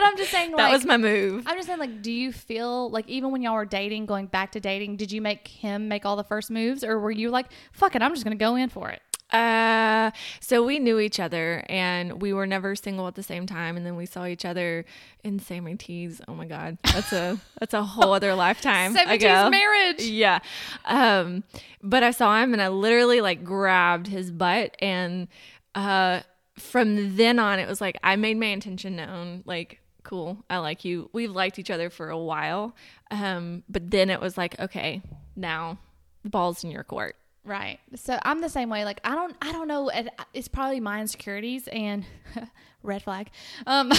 but 0.01 0.07
I'm 0.07 0.17
just 0.17 0.31
saying, 0.31 0.51
like, 0.51 0.57
that 0.57 0.71
was 0.71 0.85
my 0.85 0.97
move. 0.97 1.43
I'm 1.45 1.55
just 1.55 1.67
saying, 1.67 1.79
like, 1.79 2.01
do 2.01 2.11
you 2.11 2.31
feel 2.31 2.89
like 2.89 3.07
even 3.07 3.31
when 3.31 3.41
y'all 3.41 3.53
were 3.53 3.65
dating, 3.65 4.07
going 4.07 4.25
back 4.25 4.51
to 4.53 4.59
dating, 4.59 4.97
did 4.97 5.11
you 5.11 5.21
make 5.21 5.47
him 5.47 5.87
make 5.87 6.05
all 6.05 6.15
the 6.15 6.23
first 6.23 6.49
moves, 6.49 6.83
or 6.83 6.99
were 6.99 7.11
you 7.11 7.29
like, 7.29 7.47
"Fuck 7.71 7.95
it, 7.95 8.01
I'm 8.01 8.13
just 8.13 8.23
gonna 8.23 8.35
go 8.35 8.55
in 8.55 8.69
for 8.69 8.89
it"? 8.89 9.01
Uh, 9.31 10.11
so 10.41 10.63
we 10.63 10.77
knew 10.77 10.99
each 10.99 11.19
other 11.19 11.63
and 11.69 12.21
we 12.21 12.33
were 12.33 12.45
never 12.45 12.75
single 12.75 13.07
at 13.07 13.15
the 13.15 13.23
same 13.23 13.45
time. 13.45 13.77
And 13.77 13.85
then 13.85 13.95
we 13.95 14.05
saw 14.05 14.25
each 14.25 14.43
other 14.43 14.83
in 15.23 15.39
Sammy 15.39 15.75
T's. 15.75 16.19
Oh 16.27 16.33
my 16.33 16.45
God. 16.45 16.77
That's 16.83 17.13
a, 17.13 17.39
that's 17.59 17.73
a 17.73 17.81
whole 17.81 18.11
other 18.11 18.35
lifetime 18.35 18.93
Sammy 18.93 19.17
T's 19.17 19.49
marriage. 19.49 20.01
Yeah. 20.03 20.39
Um, 20.83 21.45
but 21.81 22.03
I 22.03 22.11
saw 22.11 22.41
him 22.41 22.51
and 22.51 22.61
I 22.61 22.67
literally 22.67 23.21
like 23.21 23.43
grabbed 23.43 24.07
his 24.07 24.31
butt 24.31 24.75
and, 24.79 25.29
uh, 25.75 26.21
from 26.57 27.15
then 27.15 27.39
on, 27.39 27.59
it 27.59 27.67
was 27.67 27.81
like 27.81 27.97
I 28.03 28.15
made 28.17 28.37
my 28.37 28.47
intention 28.47 28.95
known. 28.95 29.43
Like, 29.45 29.80
cool, 30.03 30.43
I 30.49 30.57
like 30.57 30.85
you. 30.85 31.09
We've 31.13 31.31
liked 31.31 31.59
each 31.59 31.71
other 31.71 31.89
for 31.89 32.09
a 32.09 32.17
while, 32.17 32.75
um, 33.09 33.63
but 33.69 33.89
then 33.89 34.09
it 34.09 34.19
was 34.19 34.37
like, 34.37 34.59
okay, 34.59 35.01
now 35.35 35.77
the 36.23 36.29
ball's 36.29 36.63
in 36.63 36.71
your 36.71 36.83
court. 36.83 37.15
Right. 37.43 37.79
So 37.95 38.19
I'm 38.23 38.41
the 38.41 38.49
same 38.49 38.69
way. 38.69 38.85
Like 38.85 39.01
I 39.03 39.15
don't, 39.15 39.35
I 39.41 39.51
don't 39.51 39.67
know. 39.67 39.91
It's 40.33 40.47
probably 40.47 40.79
my 40.79 41.01
insecurities 41.01 41.67
and 41.67 42.05
red 42.83 43.01
flag. 43.03 43.31
Um, 43.65 43.91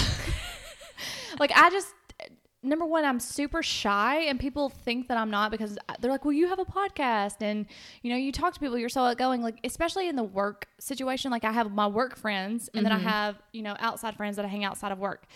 like 1.40 1.50
I 1.54 1.70
just 1.70 1.92
number 2.62 2.84
one, 2.84 3.04
I'm 3.04 3.18
super 3.18 3.62
shy, 3.62 4.20
and 4.20 4.38
people 4.38 4.68
think 4.68 5.08
that 5.08 5.16
I'm 5.16 5.30
not 5.30 5.50
because 5.50 5.76
they're 6.00 6.10
like, 6.10 6.24
"Well, 6.24 6.32
you 6.32 6.48
have 6.48 6.58
a 6.58 6.64
podcast, 6.64 7.36
and 7.40 7.66
you 8.02 8.10
know, 8.10 8.16
you 8.16 8.32
talk 8.32 8.54
to 8.54 8.60
people. 8.60 8.78
You're 8.78 8.88
so 8.88 9.02
outgoing." 9.02 9.42
Like 9.42 9.58
especially 9.64 10.08
in 10.08 10.16
the 10.16 10.22
work 10.22 10.68
situation. 10.78 11.30
Like 11.30 11.44
I 11.44 11.52
have 11.52 11.72
my 11.72 11.86
work 11.86 12.16
friends, 12.16 12.70
and 12.74 12.84
then 12.84 12.92
I 12.92 12.98
have 12.98 13.36
you 13.52 13.62
know 13.62 13.76
outside 13.78 14.16
friends 14.16 14.36
that 14.36 14.44
I 14.44 14.48
hang 14.48 14.64
outside 14.64 14.92
of 14.92 14.98
work. 14.98 15.26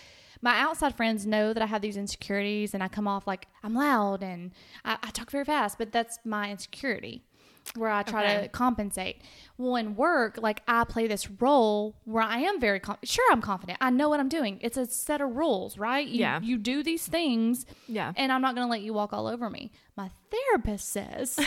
My 0.47 0.61
outside 0.61 0.95
friends 0.95 1.27
know 1.27 1.53
that 1.53 1.61
I 1.61 1.67
have 1.67 1.83
these 1.83 1.97
insecurities, 1.97 2.73
and 2.73 2.81
I 2.81 2.87
come 2.87 3.09
off 3.09 3.27
like 3.27 3.49
I'm 3.65 3.75
loud 3.75 4.23
and 4.23 4.53
I, 4.85 4.97
I 5.03 5.11
talk 5.11 5.29
very 5.29 5.45
fast, 5.45 5.77
but 5.77 5.91
that's 5.91 6.21
my 6.25 6.53
insecurity 6.53 7.25
where 7.75 7.91
I 7.91 8.03
try 8.03 8.25
Okay. 8.25 8.43
to 8.43 8.49
compensate. 8.49 9.23
Well, 9.59 9.77
in 9.77 9.97
work, 9.97 10.39
like 10.43 10.63
I 10.69 10.85
play 10.85 11.07
this 11.07 11.31
role 11.31 11.97
where 12.05 12.23
I 12.23 12.39
am 12.41 12.61
very 12.61 12.79
com- 12.81 12.99
sure 13.03 13.25
I'm 13.33 13.41
confident. 13.41 13.79
I 13.81 13.91
know 13.91 14.09
what 14.09 14.21
I'm 14.21 14.29
doing. 14.29 14.59
It's 14.61 14.77
a 14.77 14.85
set 14.87 15.21
of 15.21 15.35
rules, 15.37 15.79
right? 15.79 16.07
You, 16.07 16.21
Yeah. 16.21 16.41
You 16.43 16.59
do 16.59 16.83
these 16.83 17.07
things, 17.07 17.65
Yeah. 17.89 18.13
and 18.17 18.31
I'm 18.31 18.43
not 18.43 18.55
going 18.55 18.67
to 18.67 18.71
let 18.71 18.83
you 18.83 18.93
walk 18.93 19.13
all 19.13 19.27
over 19.27 19.49
me. 19.51 19.73
My 19.97 20.11
therapist 20.31 20.91
says 20.91 21.39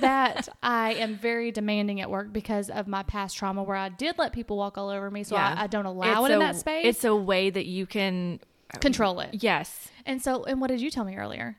that 0.00 0.48
I 0.62 0.94
am 0.94 1.16
very 1.16 1.50
demanding 1.52 2.00
at 2.00 2.10
work 2.10 2.32
because 2.32 2.70
of 2.70 2.86
my 2.88 3.02
past 3.02 3.36
trauma, 3.36 3.62
where 3.62 3.76
I 3.76 3.90
did 3.90 4.16
let 4.18 4.32
people 4.32 4.56
walk 4.56 4.78
all 4.78 4.88
over 4.88 5.10
me, 5.10 5.24
so 5.24 5.36
I, 5.36 5.64
I 5.64 5.66
don't 5.66 5.86
allow 5.86 6.24
It's 6.24 6.30
it 6.30 6.34
in 6.34 6.42
a- 6.42 6.44
that 6.44 6.56
space. 6.56 6.86
It's 6.86 7.04
a 7.04 7.14
way 7.14 7.50
that 7.50 7.66
you 7.66 7.84
can 7.86 8.40
uh, 8.74 8.78
control 8.78 9.20
it. 9.20 9.30
Yes. 9.42 9.88
And 10.06 10.22
so, 10.22 10.44
and 10.44 10.60
what 10.60 10.68
did 10.68 10.80
you 10.80 10.90
tell 10.90 11.04
me 11.04 11.16
earlier? 11.16 11.58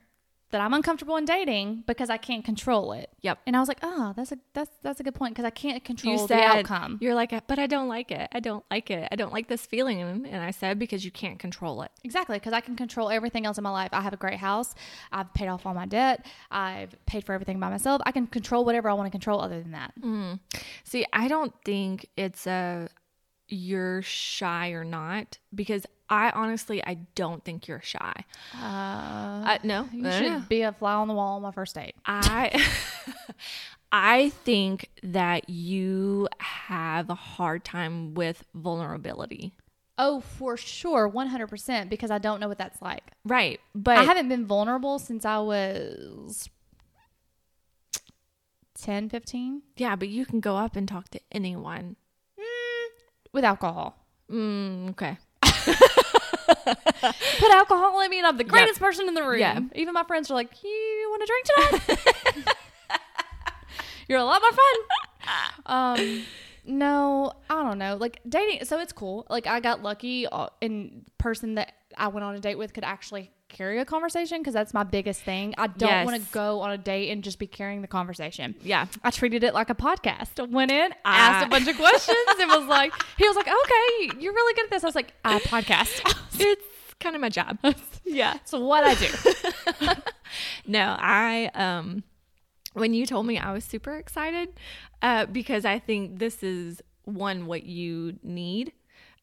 That 0.50 0.60
I'm 0.60 0.74
uncomfortable 0.74 1.16
in 1.16 1.24
dating 1.24 1.84
because 1.86 2.10
I 2.10 2.16
can't 2.16 2.44
control 2.44 2.92
it. 2.92 3.10
Yep. 3.20 3.38
And 3.46 3.56
I 3.56 3.60
was 3.60 3.68
like, 3.68 3.78
oh, 3.82 4.12
that's 4.16 4.32
a 4.32 4.38
that's 4.52 4.70
that's 4.82 4.98
a 4.98 5.02
good 5.02 5.14
point 5.14 5.34
because 5.34 5.44
I 5.44 5.50
can't 5.50 5.84
control 5.84 6.22
You 6.22 6.26
the 6.26 6.34
outcome. 6.34 6.98
you're 7.00 7.14
like, 7.14 7.32
but 7.46 7.58
I 7.58 7.66
don't 7.66 7.88
like 7.88 8.10
it. 8.10 8.28
I 8.32 8.40
don't 8.40 8.64
like 8.70 8.90
it. 8.90 9.08
I 9.12 9.16
don't 9.16 9.32
like 9.32 9.48
this 9.48 9.64
feeling. 9.64 10.00
And 10.00 10.36
I 10.36 10.50
said 10.50 10.78
because 10.78 11.04
you 11.04 11.10
can't 11.10 11.38
control 11.38 11.82
it. 11.82 11.90
Exactly, 12.02 12.36
because 12.36 12.52
I 12.52 12.60
can 12.60 12.74
control 12.76 13.10
everything 13.10 13.46
else 13.46 13.58
in 13.58 13.64
my 13.64 13.70
life. 13.70 13.90
I 13.92 14.00
have 14.00 14.12
a 14.12 14.16
great 14.16 14.38
house. 14.38 14.74
I've 15.12 15.32
paid 15.34 15.48
off 15.48 15.66
all 15.66 15.74
my 15.74 15.86
debt. 15.86 16.26
I've 16.50 16.94
paid 17.06 17.24
for 17.24 17.32
everything 17.32 17.60
by 17.60 17.70
myself. 17.70 18.02
I 18.04 18.12
can 18.12 18.26
control 18.26 18.64
whatever 18.64 18.88
I 18.90 18.94
want 18.94 19.06
to 19.06 19.10
control 19.10 19.40
other 19.40 19.60
than 19.60 19.70
that. 19.72 19.92
Mm. 20.00 20.40
See, 20.84 21.06
I 21.12 21.28
don't 21.28 21.54
think 21.64 22.06
it's 22.16 22.46
a 22.46 22.88
you're 23.52 24.00
shy 24.02 24.70
or 24.70 24.84
not 24.84 25.38
because 25.54 25.84
I 26.10 26.30
honestly 26.30 26.84
I 26.84 26.94
don't 27.14 27.42
think 27.44 27.68
you're 27.68 27.80
shy. 27.82 28.24
Uh, 28.54 29.44
Uh, 29.46 29.58
no, 29.62 29.88
you 29.92 30.02
no, 30.02 30.10
should 30.10 30.26
no. 30.26 30.42
be 30.48 30.62
a 30.62 30.72
fly 30.72 30.92
on 30.94 31.08
the 31.08 31.14
wall 31.14 31.36
on 31.36 31.42
my 31.42 31.52
first 31.52 31.74
date. 31.74 31.94
I 32.04 32.60
I 33.92 34.30
think 34.44 34.90
that 35.02 35.48
you 35.48 36.28
have 36.38 37.08
a 37.10 37.14
hard 37.14 37.64
time 37.64 38.14
with 38.14 38.44
vulnerability. 38.54 39.52
Oh, 40.02 40.20
for 40.20 40.56
sure, 40.56 41.10
100%, 41.10 41.90
because 41.90 42.10
I 42.10 42.16
don't 42.18 42.40
know 42.40 42.48
what 42.48 42.56
that's 42.56 42.80
like. 42.80 43.02
Right. 43.24 43.60
But 43.74 43.98
I 43.98 44.04
haven't 44.04 44.28
been 44.28 44.46
vulnerable 44.46 44.98
since 44.98 45.24
I 45.26 45.38
was 45.40 46.48
10, 48.80 49.10
15 49.10 49.62
yeah, 49.76 49.96
but 49.96 50.08
you 50.08 50.24
can 50.24 50.40
go 50.40 50.56
up 50.56 50.74
and 50.76 50.88
talk 50.88 51.10
to 51.10 51.20
anyone. 51.32 51.96
with 53.32 53.44
alcohol. 53.44 53.96
Mm, 54.30 54.90
okay. 54.90 55.18
Put 57.38 57.50
alcohol 57.52 58.00
in 58.00 58.10
me, 58.10 58.18
and 58.18 58.26
I'm 58.26 58.36
the 58.36 58.44
greatest 58.44 58.80
person 58.80 59.08
in 59.08 59.14
the 59.14 59.22
room. 59.22 59.40
Yeah. 59.40 59.60
Even 59.74 59.94
my 59.94 60.04
friends 60.04 60.30
are 60.30 60.34
like, 60.34 60.62
"You 60.62 61.06
want 61.10 61.22
to 61.22 61.26
drink 61.26 61.46
tonight? 61.86 62.48
You're 64.08 64.18
a 64.18 64.24
lot 64.24 64.42
more 64.42 64.52
fun." 64.52 64.74
Um, 65.66 66.24
no, 66.64 67.32
I 67.48 67.62
don't 67.62 67.78
know. 67.78 67.94
Like 67.96 68.20
dating, 68.28 68.64
so 68.64 68.80
it's 68.80 68.92
cool. 68.92 69.26
Like 69.30 69.46
I 69.46 69.60
got 69.60 69.82
lucky 69.82 70.26
uh, 70.26 70.48
in 70.60 71.04
person 71.18 71.54
that 71.54 71.72
I 71.96 72.08
went 72.08 72.24
on 72.24 72.34
a 72.34 72.40
date 72.40 72.56
with 72.56 72.72
could 72.72 72.82
actually 72.82 73.30
carry 73.50 73.78
a 73.78 73.84
conversation 73.84 74.38
because 74.38 74.54
that's 74.54 74.72
my 74.72 74.82
biggest 74.84 75.22
thing. 75.22 75.54
I 75.58 75.66
don't 75.66 75.88
Yes. 75.88 76.06
want 76.06 76.22
to 76.24 76.32
go 76.32 76.60
on 76.60 76.70
a 76.70 76.78
date 76.78 77.10
and 77.10 77.22
just 77.22 77.38
be 77.38 77.46
carrying 77.46 77.82
the 77.82 77.88
conversation. 77.88 78.54
Yeah. 78.62 78.86
I 79.04 79.10
treated 79.10 79.44
it 79.44 79.52
like 79.52 79.68
a 79.70 79.74
podcast. 79.74 80.48
Went 80.50 80.70
in, 80.70 80.92
asked 81.04 81.44
Ah. 81.44 81.46
a 81.46 81.48
bunch 81.48 81.68
of 81.68 81.76
questions, 81.76 82.16
and 82.40 82.48
was 82.50 82.66
like, 82.66 82.92
he 83.18 83.26
was 83.26 83.36
like, 83.36 83.46
okay, 83.48 84.18
you're 84.20 84.32
really 84.32 84.54
good 84.54 84.64
at 84.64 84.70
this. 84.70 84.82
I 84.84 84.86
was 84.86 84.94
like, 84.94 85.12
I 85.24 85.38
podcast. 85.40 86.00
It's 86.42 86.94
kind 87.00 87.14
of 87.14 87.20
my 87.20 87.28
job. 87.28 87.58
yeah. 88.04 88.34
It's 88.36 88.52
what 88.52 88.82
I 88.84 88.94
do. 88.94 89.08
No, 90.66 90.96
I 90.98 91.50
um 91.54 92.04
when 92.72 92.94
you 92.94 93.04
told 93.04 93.26
me 93.26 93.36
I 93.38 93.52
was 93.52 93.64
super 93.64 93.96
excited 93.96 94.48
uh 95.02 95.26
because 95.26 95.64
I 95.64 95.78
think 95.80 96.18
this 96.18 96.42
is 96.42 96.80
one 97.04 97.46
what 97.46 97.64
you 97.64 98.18
need 98.22 98.72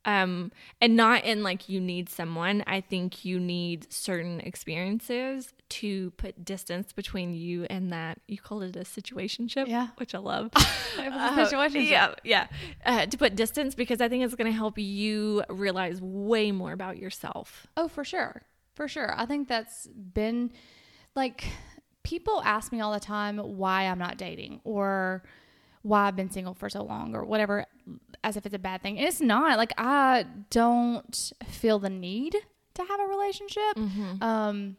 Um, 0.07 0.51
and 0.79 0.95
not 0.95 1.25
in 1.25 1.43
like 1.43 1.67
you 1.67 1.81
need 1.81 2.07
someone. 2.09 2.63
I 2.65 2.79
think 2.81 3.25
you 3.25 3.39
need 3.41 3.91
certain 3.91 4.39
experiences 4.39 5.53
to 5.69 6.11
put 6.11 6.45
distance 6.45 6.93
between 6.93 7.33
you 7.33 7.65
and 7.69 7.91
that. 7.91 8.19
You 8.25 8.37
call 8.37 8.61
it 8.61 8.75
a 8.77 8.85
situationship, 8.85 9.67
Yeah. 9.67 9.89
which 9.97 10.15
I 10.15 10.19
love. 10.19 10.49
It 10.97 11.11
was 11.11 11.37
a 11.37 11.41
Uh, 11.41 11.45
situationship. 11.49 11.89
Yeah, 11.89 12.15
yeah. 12.23 12.47
Uh, 12.85 13.05
to 13.05 13.17
put 13.17 13.35
distance 13.35 13.75
because 13.75 13.99
I 13.99 14.07
think 14.07 14.23
it's 14.23 14.33
going 14.35 14.49
to 14.51 14.57
help 14.57 14.77
you 14.77 15.43
realize 15.49 15.99
way 16.01 16.51
more 16.53 16.71
about 16.71 16.97
yourself. 16.97 17.67
Oh, 17.75 17.87
for 17.89 18.03
sure. 18.05 18.43
For 18.75 18.87
sure. 18.87 19.13
I 19.19 19.25
think 19.25 19.47
that's 19.49 19.87
been 19.87 20.51
like 21.15 21.43
people 22.03 22.41
ask 22.45 22.71
me 22.71 22.79
all 22.79 22.93
the 22.93 22.99
time 23.01 23.37
why 23.39 23.83
I'm 23.83 23.99
not 23.99 24.17
dating 24.17 24.61
or 24.63 25.23
why 25.87 26.07
I've 26.07 26.15
been 26.15 26.29
single 26.31 26.53
for 26.53 26.69
so 26.69 26.83
long 26.83 27.15
or 27.15 27.23
whatever 27.23 27.65
as 28.23 28.35
if 28.37 28.45
it's 28.45 28.55
a 28.55 28.59
bad 28.59 28.81
thing. 28.81 28.97
And 28.97 29.07
it's 29.07 29.21
not. 29.21 29.57
Like 29.57 29.73
I 29.77 30.25
don't 30.49 31.31
feel 31.47 31.79
the 31.79 31.89
need 31.89 32.35
to 32.75 32.83
have 32.83 32.99
a 32.99 33.05
relationship 33.07 33.75
Mm-hmm. 33.75 34.23
um 34.23 34.77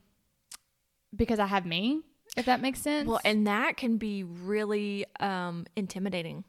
because 1.17 1.39
I 1.39 1.47
have 1.47 1.65
me, 1.65 2.03
if 2.37 2.45
that 2.47 2.61
makes 2.61 2.81
sense. 2.81 3.09
Well, 3.09 3.21
and 3.25 3.47
that 3.47 3.77
can 3.77 3.97
be 3.97 4.25
really 4.25 5.07
um, 5.21 5.65
intimidating 5.75 6.45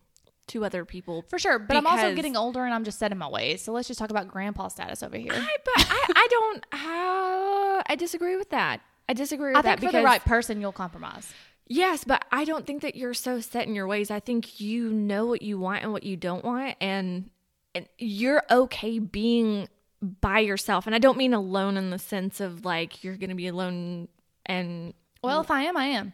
to 0.48 0.66
other 0.66 0.84
people. 0.84 1.24
for 1.30 1.40
sure, 1.40 1.60
but 1.60 1.78
I'm 1.78 1.88
also 1.88 2.14
getting 2.16 2.36
older 2.36 2.66
and 2.66 2.74
I'm 2.74 2.84
just 2.84 3.00
set 3.00 3.12
in 3.12 3.18
my 3.18 3.30
ways. 3.30 3.62
So 3.62 3.72
let's 3.72 3.88
just 3.88 4.00
talk 4.00 4.10
about 4.10 4.28
grandpa 4.28 4.68
status 4.68 5.02
over 5.04 5.16
here. 5.18 5.32
I, 5.34 5.56
but 5.64 5.74
I, 5.78 6.06
I 6.16 6.28
don't. 6.30 6.66
Uh, 6.74 7.84
I 7.88 7.96
disagree 7.98 8.36
with 8.36 8.50
that. 8.50 8.82
I 9.08 9.14
disagree 9.14 9.54
with 9.54 9.56
that. 9.64 9.66
I 9.66 9.76
that 9.76 9.80
think 9.80 9.92
for 9.94 9.98
the 10.00 10.04
right 10.04 10.24
person, 10.26 10.60
you'll 10.60 10.72
compromise. 10.72 11.32
Yes, 11.72 12.04
but 12.04 12.26
I 12.32 12.46
don't 12.46 12.66
think 12.66 12.82
that 12.82 12.96
you're 12.96 13.14
so 13.14 13.40
set 13.40 13.68
in 13.68 13.76
your 13.76 13.86
ways. 13.88 14.10
I 14.10 14.20
think 14.20 14.60
you 14.60 14.92
know 14.92 15.28
what 15.28 15.42
you 15.44 15.60
want 15.60 15.84
and 15.84 15.92
what 15.92 16.04
you 16.04 16.18
don't 16.18 16.44
want, 16.44 16.76
and, 16.82 17.30
and 17.76 17.88
you're 18.00 18.44
okay 18.50 18.98
being 19.00 19.68
by 20.02 20.40
yourself. 20.40 20.88
And 20.88 20.96
I 20.96 21.00
don't 21.00 21.18
mean 21.18 21.34
alone 21.34 21.78
in 21.78 21.92
the 21.92 22.00
sense 22.00 22.40
of 22.40 22.66
like 22.66 23.04
you're 23.04 23.18
going 23.18 23.30
to 23.30 23.36
be 23.36 23.48
alone 23.48 24.08
and 24.48 24.94
Well, 25.22 25.42
if 25.42 25.52
I 25.52 25.64
am, 25.64 25.78
I 25.78 25.86
am. 25.86 26.14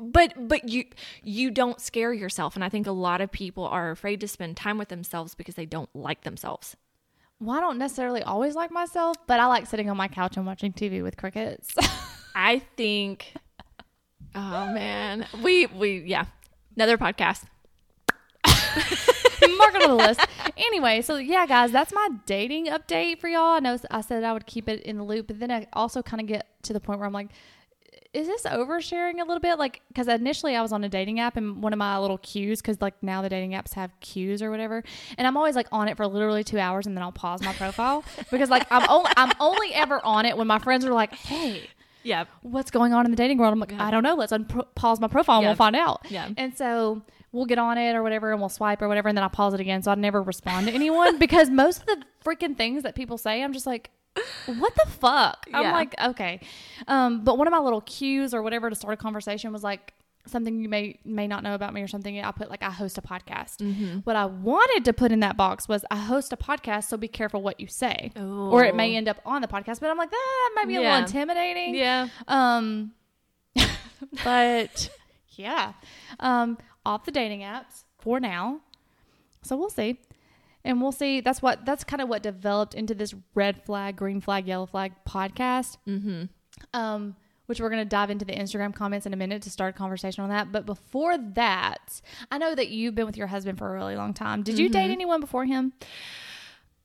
but 0.00 0.34
but 0.48 0.68
you 0.68 0.86
you 1.22 1.50
don't 1.52 1.80
scare 1.80 2.12
yourself 2.12 2.54
and 2.54 2.64
i 2.64 2.68
think 2.68 2.86
a 2.86 2.92
lot 2.92 3.20
of 3.20 3.30
people 3.32 3.64
are 3.66 3.90
afraid 3.90 4.20
to 4.20 4.28
spend 4.28 4.56
time 4.56 4.78
with 4.78 4.88
themselves 4.88 5.34
because 5.34 5.56
they 5.56 5.66
don't 5.66 5.90
like 5.94 6.22
themselves 6.22 6.76
Well, 7.40 7.56
I 7.56 7.60
don't 7.60 7.78
necessarily 7.78 8.22
always 8.22 8.54
like 8.54 8.70
myself, 8.70 9.16
but 9.26 9.38
I 9.40 9.46
like 9.46 9.66
sitting 9.66 9.90
on 9.90 9.96
my 9.96 10.08
couch 10.08 10.36
and 10.36 10.46
watching 10.46 10.72
TV 10.72 11.02
with 11.02 11.16
crickets. 11.16 11.74
i 12.34 12.60
think 12.76 13.34
oh 14.34 14.72
man 14.72 15.26
we 15.42 15.66
we 15.66 16.00
yeah 16.00 16.26
another 16.76 16.98
podcast 16.98 17.44
Mark 19.58 19.74
it 19.74 19.82
on 19.82 19.96
the 19.96 20.04
list. 20.06 20.20
Anyway, 20.56 21.00
so 21.02 21.16
yeah, 21.16 21.46
guys, 21.46 21.72
that's 21.72 21.92
my 21.92 22.08
dating 22.26 22.66
update 22.66 23.18
for 23.20 23.28
y'all. 23.28 23.54
I 23.54 23.60
know 23.60 23.78
I 23.90 24.00
said 24.00 24.24
I 24.24 24.32
would 24.32 24.46
keep 24.46 24.68
it 24.68 24.82
in 24.82 24.96
the 24.96 25.04
loop, 25.04 25.28
but 25.28 25.40
then 25.40 25.50
I 25.50 25.66
also 25.72 26.02
kind 26.02 26.20
of 26.20 26.26
get 26.26 26.46
to 26.64 26.72
the 26.72 26.80
point 26.80 26.98
where 26.98 27.06
I'm 27.06 27.12
like, 27.12 27.28
is 28.14 28.26
this 28.26 28.44
oversharing 28.44 29.14
a 29.20 29.24
little 29.24 29.40
bit? 29.40 29.58
Like, 29.58 29.82
because 29.88 30.08
initially 30.08 30.56
I 30.56 30.62
was 30.62 30.72
on 30.72 30.82
a 30.84 30.88
dating 30.88 31.20
app 31.20 31.36
and 31.36 31.62
one 31.62 31.72
of 31.72 31.78
my 31.78 31.98
little 31.98 32.18
cues, 32.18 32.60
because 32.60 32.80
like 32.80 32.94
now 33.02 33.22
the 33.22 33.28
dating 33.28 33.52
apps 33.52 33.74
have 33.74 33.90
cues 34.00 34.42
or 34.42 34.50
whatever, 34.50 34.82
and 35.16 35.26
I'm 35.26 35.36
always 35.36 35.54
like 35.54 35.68
on 35.72 35.88
it 35.88 35.96
for 35.96 36.06
literally 36.06 36.44
two 36.44 36.58
hours 36.58 36.86
and 36.86 36.96
then 36.96 37.02
I'll 37.02 37.12
pause 37.12 37.42
my 37.42 37.52
profile 37.52 38.04
because 38.30 38.48
like 38.50 38.66
I'm 38.70 38.88
only 38.88 39.10
I'm 39.16 39.32
only 39.40 39.74
ever 39.74 40.04
on 40.04 40.24
it 40.24 40.36
when 40.36 40.46
my 40.46 40.58
friends 40.58 40.84
are 40.84 40.92
like, 40.92 41.12
hey, 41.14 41.68
yeah 42.08 42.24
what's 42.42 42.70
going 42.70 42.92
on 42.92 43.04
in 43.04 43.10
the 43.10 43.16
dating 43.16 43.38
world? 43.38 43.52
I'm 43.52 43.60
like, 43.60 43.72
I 43.74 43.90
don't 43.90 44.02
know. 44.02 44.14
Let's 44.14 44.32
pause 44.74 44.98
my 45.00 45.08
profile 45.08 45.36
and 45.38 45.44
Yeah. 45.44 45.48
we'll 45.50 45.56
find 45.56 45.76
out. 45.76 46.06
Yeah. 46.10 46.28
And 46.36 46.56
so 46.56 47.02
we'll 47.32 47.46
get 47.46 47.58
on 47.58 47.76
it 47.78 47.94
or 47.94 48.02
whatever 48.02 48.32
and 48.32 48.40
we'll 48.40 48.48
swipe 48.48 48.80
or 48.82 48.88
whatever. 48.88 49.08
And 49.08 49.16
then 49.16 49.24
I 49.24 49.28
pause 49.28 49.52
it 49.54 49.60
again. 49.60 49.82
So 49.82 49.90
I 49.90 49.94
never 49.94 50.22
respond 50.22 50.66
to 50.68 50.72
anyone 50.72 51.18
because 51.26 51.50
most 51.50 51.80
of 51.80 51.86
the 51.86 52.02
freaking 52.24 52.56
things 52.56 52.82
that 52.84 52.94
people 52.94 53.18
say, 53.18 53.42
I'm 53.42 53.52
just 53.52 53.66
like, 53.66 53.90
what 54.46 54.74
the 54.74 54.90
fuck? 54.90 55.46
I'm 55.52 55.70
like, 55.72 55.94
okay. 56.02 56.40
Um, 56.88 57.22
but 57.24 57.38
one 57.38 57.46
of 57.46 57.52
my 57.52 57.60
little 57.60 57.82
cues 57.82 58.32
or 58.34 58.42
whatever 58.42 58.68
to 58.70 58.74
start 58.76 58.94
a 58.94 58.96
conversation 58.96 59.52
was 59.52 59.62
like, 59.62 59.92
something 60.28 60.60
you 60.60 60.68
may 60.68 60.98
may 61.04 61.26
not 61.26 61.42
know 61.42 61.54
about 61.54 61.72
me 61.74 61.80
or 61.82 61.88
something 61.88 62.22
i 62.22 62.30
put 62.30 62.48
like 62.50 62.62
i 62.62 62.70
host 62.70 62.96
a 62.98 63.02
podcast 63.02 63.56
Mm-hmm. 63.58 63.98
what 64.04 64.14
i 64.16 64.24
wanted 64.26 64.84
to 64.84 64.92
put 64.92 65.10
in 65.12 65.20
that 65.20 65.36
box 65.36 65.66
was 65.68 65.84
i 65.90 65.96
host 65.96 66.32
a 66.32 66.36
podcast 66.36 66.84
so 66.84 66.96
be 66.96 67.08
careful 67.08 67.42
what 67.42 67.58
you 67.60 67.66
say 67.66 68.12
or 68.16 68.64
it 68.64 68.74
may 68.76 68.94
Oh. 68.94 68.98
end 68.98 69.08
up 69.08 69.20
on 69.26 69.42
the 69.42 69.48
podcast 69.48 69.80
but 69.80 69.90
i'm 69.90 69.96
like 69.98 70.10
that 70.10 70.50
might 70.56 70.68
be 70.68 70.76
a 70.76 70.80
little 70.80 70.96
intimidating 70.96 71.74
yeah 71.74 72.08
um, 72.28 72.92
but 74.24 74.90
yeah, 75.30 75.72
um, 76.20 76.58
off 76.84 77.04
the 77.04 77.10
dating 77.12 77.40
apps 77.40 77.84
for 77.98 78.20
now. 78.20 78.60
So 79.42 79.56
we'll 79.56 79.70
see, 79.70 79.98
and 80.64 80.80
we'll 80.82 80.92
see. 80.92 81.20
That's 81.20 81.40
what 81.40 81.64
that's 81.64 81.84
kind 81.84 82.00
of 82.02 82.08
what 82.08 82.22
developed 82.22 82.74
into 82.74 82.94
this 82.94 83.14
red 83.34 83.62
flag, 83.64 83.96
green 83.96 84.20
flag, 84.20 84.46
yellow 84.46 84.66
flag 84.66 84.92
podcast. 85.08 85.78
Mm-hmm. 85.86 86.24
Um, 86.74 87.16
which 87.48 87.60
we're 87.60 87.70
going 87.70 87.80
to 87.82 87.88
dive 87.88 88.10
into 88.10 88.24
the 88.26 88.34
Instagram 88.34 88.74
comments 88.74 89.06
in 89.06 89.12
a 89.14 89.16
minute 89.16 89.40
to 89.42 89.50
start 89.50 89.74
a 89.74 89.78
conversation 89.78 90.22
on 90.22 90.28
that. 90.30 90.52
But 90.52 90.66
before 90.66 91.16
that, 91.16 92.00
I 92.30 92.36
know 92.36 92.54
that 92.54 92.68
you've 92.68 92.94
been 92.94 93.06
with 93.06 93.16
your 93.16 93.26
husband 93.26 93.56
for 93.56 93.68
a 93.68 93.72
really 93.72 93.96
long 93.96 94.12
time. 94.12 94.42
Did 94.42 94.58
you 94.58 94.68
date 94.68 94.90
anyone 94.90 95.20
before 95.20 95.46
him? 95.46 95.72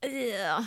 Ugh. 0.03 0.65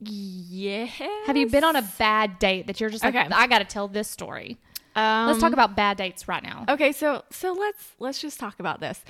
yeah 0.00 0.84
Have 1.26 1.36
you 1.36 1.48
been 1.48 1.64
on 1.64 1.76
a 1.76 1.82
bad 1.98 2.38
date 2.38 2.66
that 2.66 2.80
you're 2.80 2.90
just 2.90 3.04
like, 3.04 3.14
Okay. 3.14 3.28
I 3.32 3.46
got 3.46 3.58
to 3.58 3.64
tell 3.64 3.86
this 3.88 4.08
story? 4.08 4.58
um, 4.96 5.28
Let's 5.28 5.40
talk 5.40 5.52
about 5.52 5.76
bad 5.76 5.96
dates 5.96 6.26
right 6.26 6.42
now. 6.42 6.64
Okay, 6.68 6.90
so 6.92 7.22
so 7.30 7.52
let's 7.52 7.92
let's 8.00 8.20
just 8.20 8.40
talk 8.40 8.58
about 8.58 8.80
this. 8.80 9.02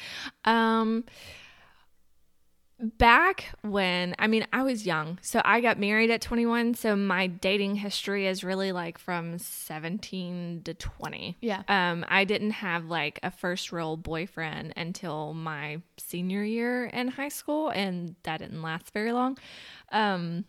Um 0.45 1.05
back 2.83 3.47
when 3.63 4.15
I 4.19 4.27
mean 4.27 4.47
I 4.53 4.63
was 4.63 4.87
young. 4.87 5.19
So 5.23 5.41
I 5.45 5.61
got 5.61 5.79
married 5.79 6.11
at 6.11 6.21
21, 6.21 6.75
so 6.75 6.97
my 6.97 7.27
dating 7.27 7.77
history 7.77 8.27
is 8.27 8.43
really 8.43 8.73
like 8.73 8.99
from 8.99 9.39
17 9.39 10.63
to 10.65 10.75
20. 10.75 11.37
Yeah. 11.41 11.63
Um 11.69 12.05
I 12.09 12.25
didn't 12.25 12.53
have 12.53 12.87
like 12.87 13.21
a 13.23 13.31
first 13.31 13.73
real 13.73 13.97
boyfriend 13.97 14.73
until 14.77 15.35
my 15.35 15.83
senior 15.99 16.43
year 16.43 16.87
in 16.87 17.09
high 17.09 17.29
school 17.29 17.69
and 17.69 18.17
that 18.23 18.39
didn't 18.39 18.63
last 18.63 18.93
very 18.93 19.13
long. 19.13 19.39
Um 19.93 20.45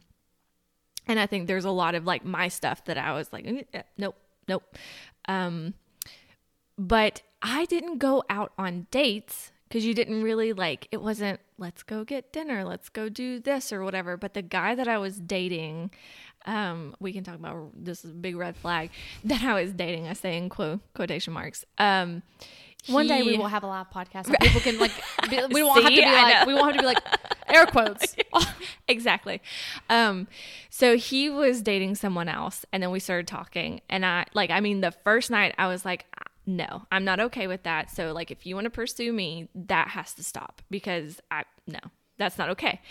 and 1.08 1.20
I 1.20 1.26
think 1.26 1.48
there's 1.48 1.66
a 1.66 1.72
lot 1.72 1.96
of 1.96 2.06
like 2.06 2.24
my 2.24 2.48
stuff 2.48 2.86
that 2.86 2.98
I 2.98 3.14
was 3.14 3.32
like 3.34 3.46
"Eh, 3.74 3.82
nope, 3.98 4.16
nope. 4.48 4.64
Um 5.28 5.74
but 6.78 7.22
I 7.42 7.66
didn't 7.66 7.98
go 7.98 8.24
out 8.30 8.54
on 8.58 8.88
dates 8.92 9.52
because 9.72 9.86
you 9.86 9.94
didn't 9.94 10.22
really 10.22 10.52
like 10.52 10.90
it 10.92 11.02
wasn't 11.02 11.40
let's 11.58 11.82
go 11.82 12.04
get 12.04 12.34
dinner, 12.34 12.66
let's 12.66 12.90
go 12.90 13.08
do 13.08 13.40
this 13.40 13.72
or 13.72 13.86
whatever. 13.86 14.18
But 14.18 14.34
the 14.34 14.42
guy 14.42 14.76
that 14.76 14.90
I 14.90 14.98
was 14.98 15.18
dating, 15.18 15.92
um, 16.46 16.94
we 17.00 17.14
can 17.14 17.24
talk 17.24 17.36
about 17.36 17.72
this 17.74 18.04
is 18.04 18.12
a 18.12 18.14
big 18.14 18.36
red 18.36 18.58
flag 18.58 18.90
that 19.24 19.44
I 19.44 19.62
was 19.62 19.72
dating. 19.72 20.10
I 20.10 20.14
say 20.14 20.36
in 20.36 20.50
quote 20.50 20.82
quotation 20.94 21.32
marks. 21.32 21.64
Um, 21.78 22.22
One 22.88 23.08
day 23.08 23.24
we 23.24 23.38
will 23.38 23.48
have 23.48 23.64
a 23.64 23.68
live 23.68 23.90
podcast 23.90 24.28
and 24.28 24.38
people 24.42 24.60
can 24.60 24.78
like 24.78 24.92
be, 25.30 25.40
we 25.54 25.64
won't 25.64 25.84
have 25.84 25.94
to 25.94 26.02
be 26.02 26.06
like 26.06 26.46
we 26.46 26.54
won't 26.54 26.66
have 26.66 26.76
to 26.76 26.82
be 26.82 26.88
like 26.88 27.04
air 27.48 27.66
quotes. 27.66 28.18
exactly. 28.90 29.42
Um, 29.90 30.28
so 30.70 30.98
he 30.98 31.30
was 31.30 31.62
dating 31.62 31.96
someone 31.96 32.28
else, 32.28 32.66
and 32.74 32.84
then 32.84 32.92
we 32.92 33.00
started 33.00 33.28
talking. 33.28 33.82
And 33.90 34.06
I, 34.06 34.26
like, 34.34 34.50
I 34.50 34.60
mean, 34.60 34.82
the 34.82 34.92
first 34.92 35.30
night 35.32 35.54
I 35.58 35.68
was 35.68 35.86
like, 35.86 36.06
no, 36.46 36.88
I'm 36.92 37.04
not 37.06 37.20
okay 37.20 37.48
with 37.48 37.64
that. 37.64 37.92
So, 37.92 38.12
like, 38.14 38.32
if 38.32 38.46
you 38.46 38.56
want 38.56 38.66
to 38.66 38.72
pursue 38.72 39.14
me, 39.14 39.48
that 39.54 39.90
has 39.90 40.14
to 40.16 40.24
stop 40.24 40.62
because 40.70 41.20
I, 41.30 41.44
no, 41.68 41.80
that's 42.18 42.38
not 42.38 42.50
okay. 42.50 42.82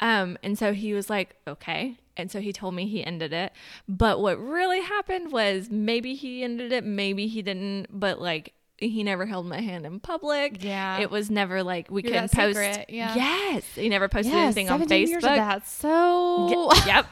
Um, 0.00 0.36
and 0.42 0.58
so 0.58 0.72
he 0.72 0.92
was 0.94 1.08
like, 1.08 1.36
okay. 1.46 1.96
And 2.16 2.30
so 2.30 2.40
he 2.40 2.52
told 2.52 2.74
me 2.74 2.86
he 2.86 3.04
ended 3.04 3.32
it. 3.32 3.52
But 3.88 4.20
what 4.20 4.38
really 4.38 4.80
happened 4.80 5.32
was 5.32 5.70
maybe 5.70 6.14
he 6.14 6.42
ended 6.42 6.72
it, 6.72 6.84
maybe 6.84 7.28
he 7.28 7.42
didn't, 7.42 7.86
but 7.90 8.20
like, 8.20 8.54
he 8.80 9.02
never 9.02 9.26
held 9.26 9.46
my 9.46 9.60
hand 9.60 9.84
in 9.86 9.98
public. 9.98 10.62
Yeah. 10.62 10.98
It 11.00 11.10
was 11.10 11.30
never 11.30 11.62
like 11.64 11.90
we 11.90 12.02
You're 12.02 12.12
couldn't 12.12 12.32
post. 12.32 12.56
secret, 12.56 12.86
yeah. 12.90 13.14
Yes. 13.14 13.64
He 13.74 13.88
never 13.88 14.08
posted 14.08 14.32
yeah, 14.32 14.40
anything 14.40 14.70
on 14.70 14.80
Facebook. 14.82 15.08
years 15.08 15.24
of 15.24 15.30
that. 15.34 15.66
So 15.66 16.68
Y- 16.68 16.82
yep. 16.86 17.06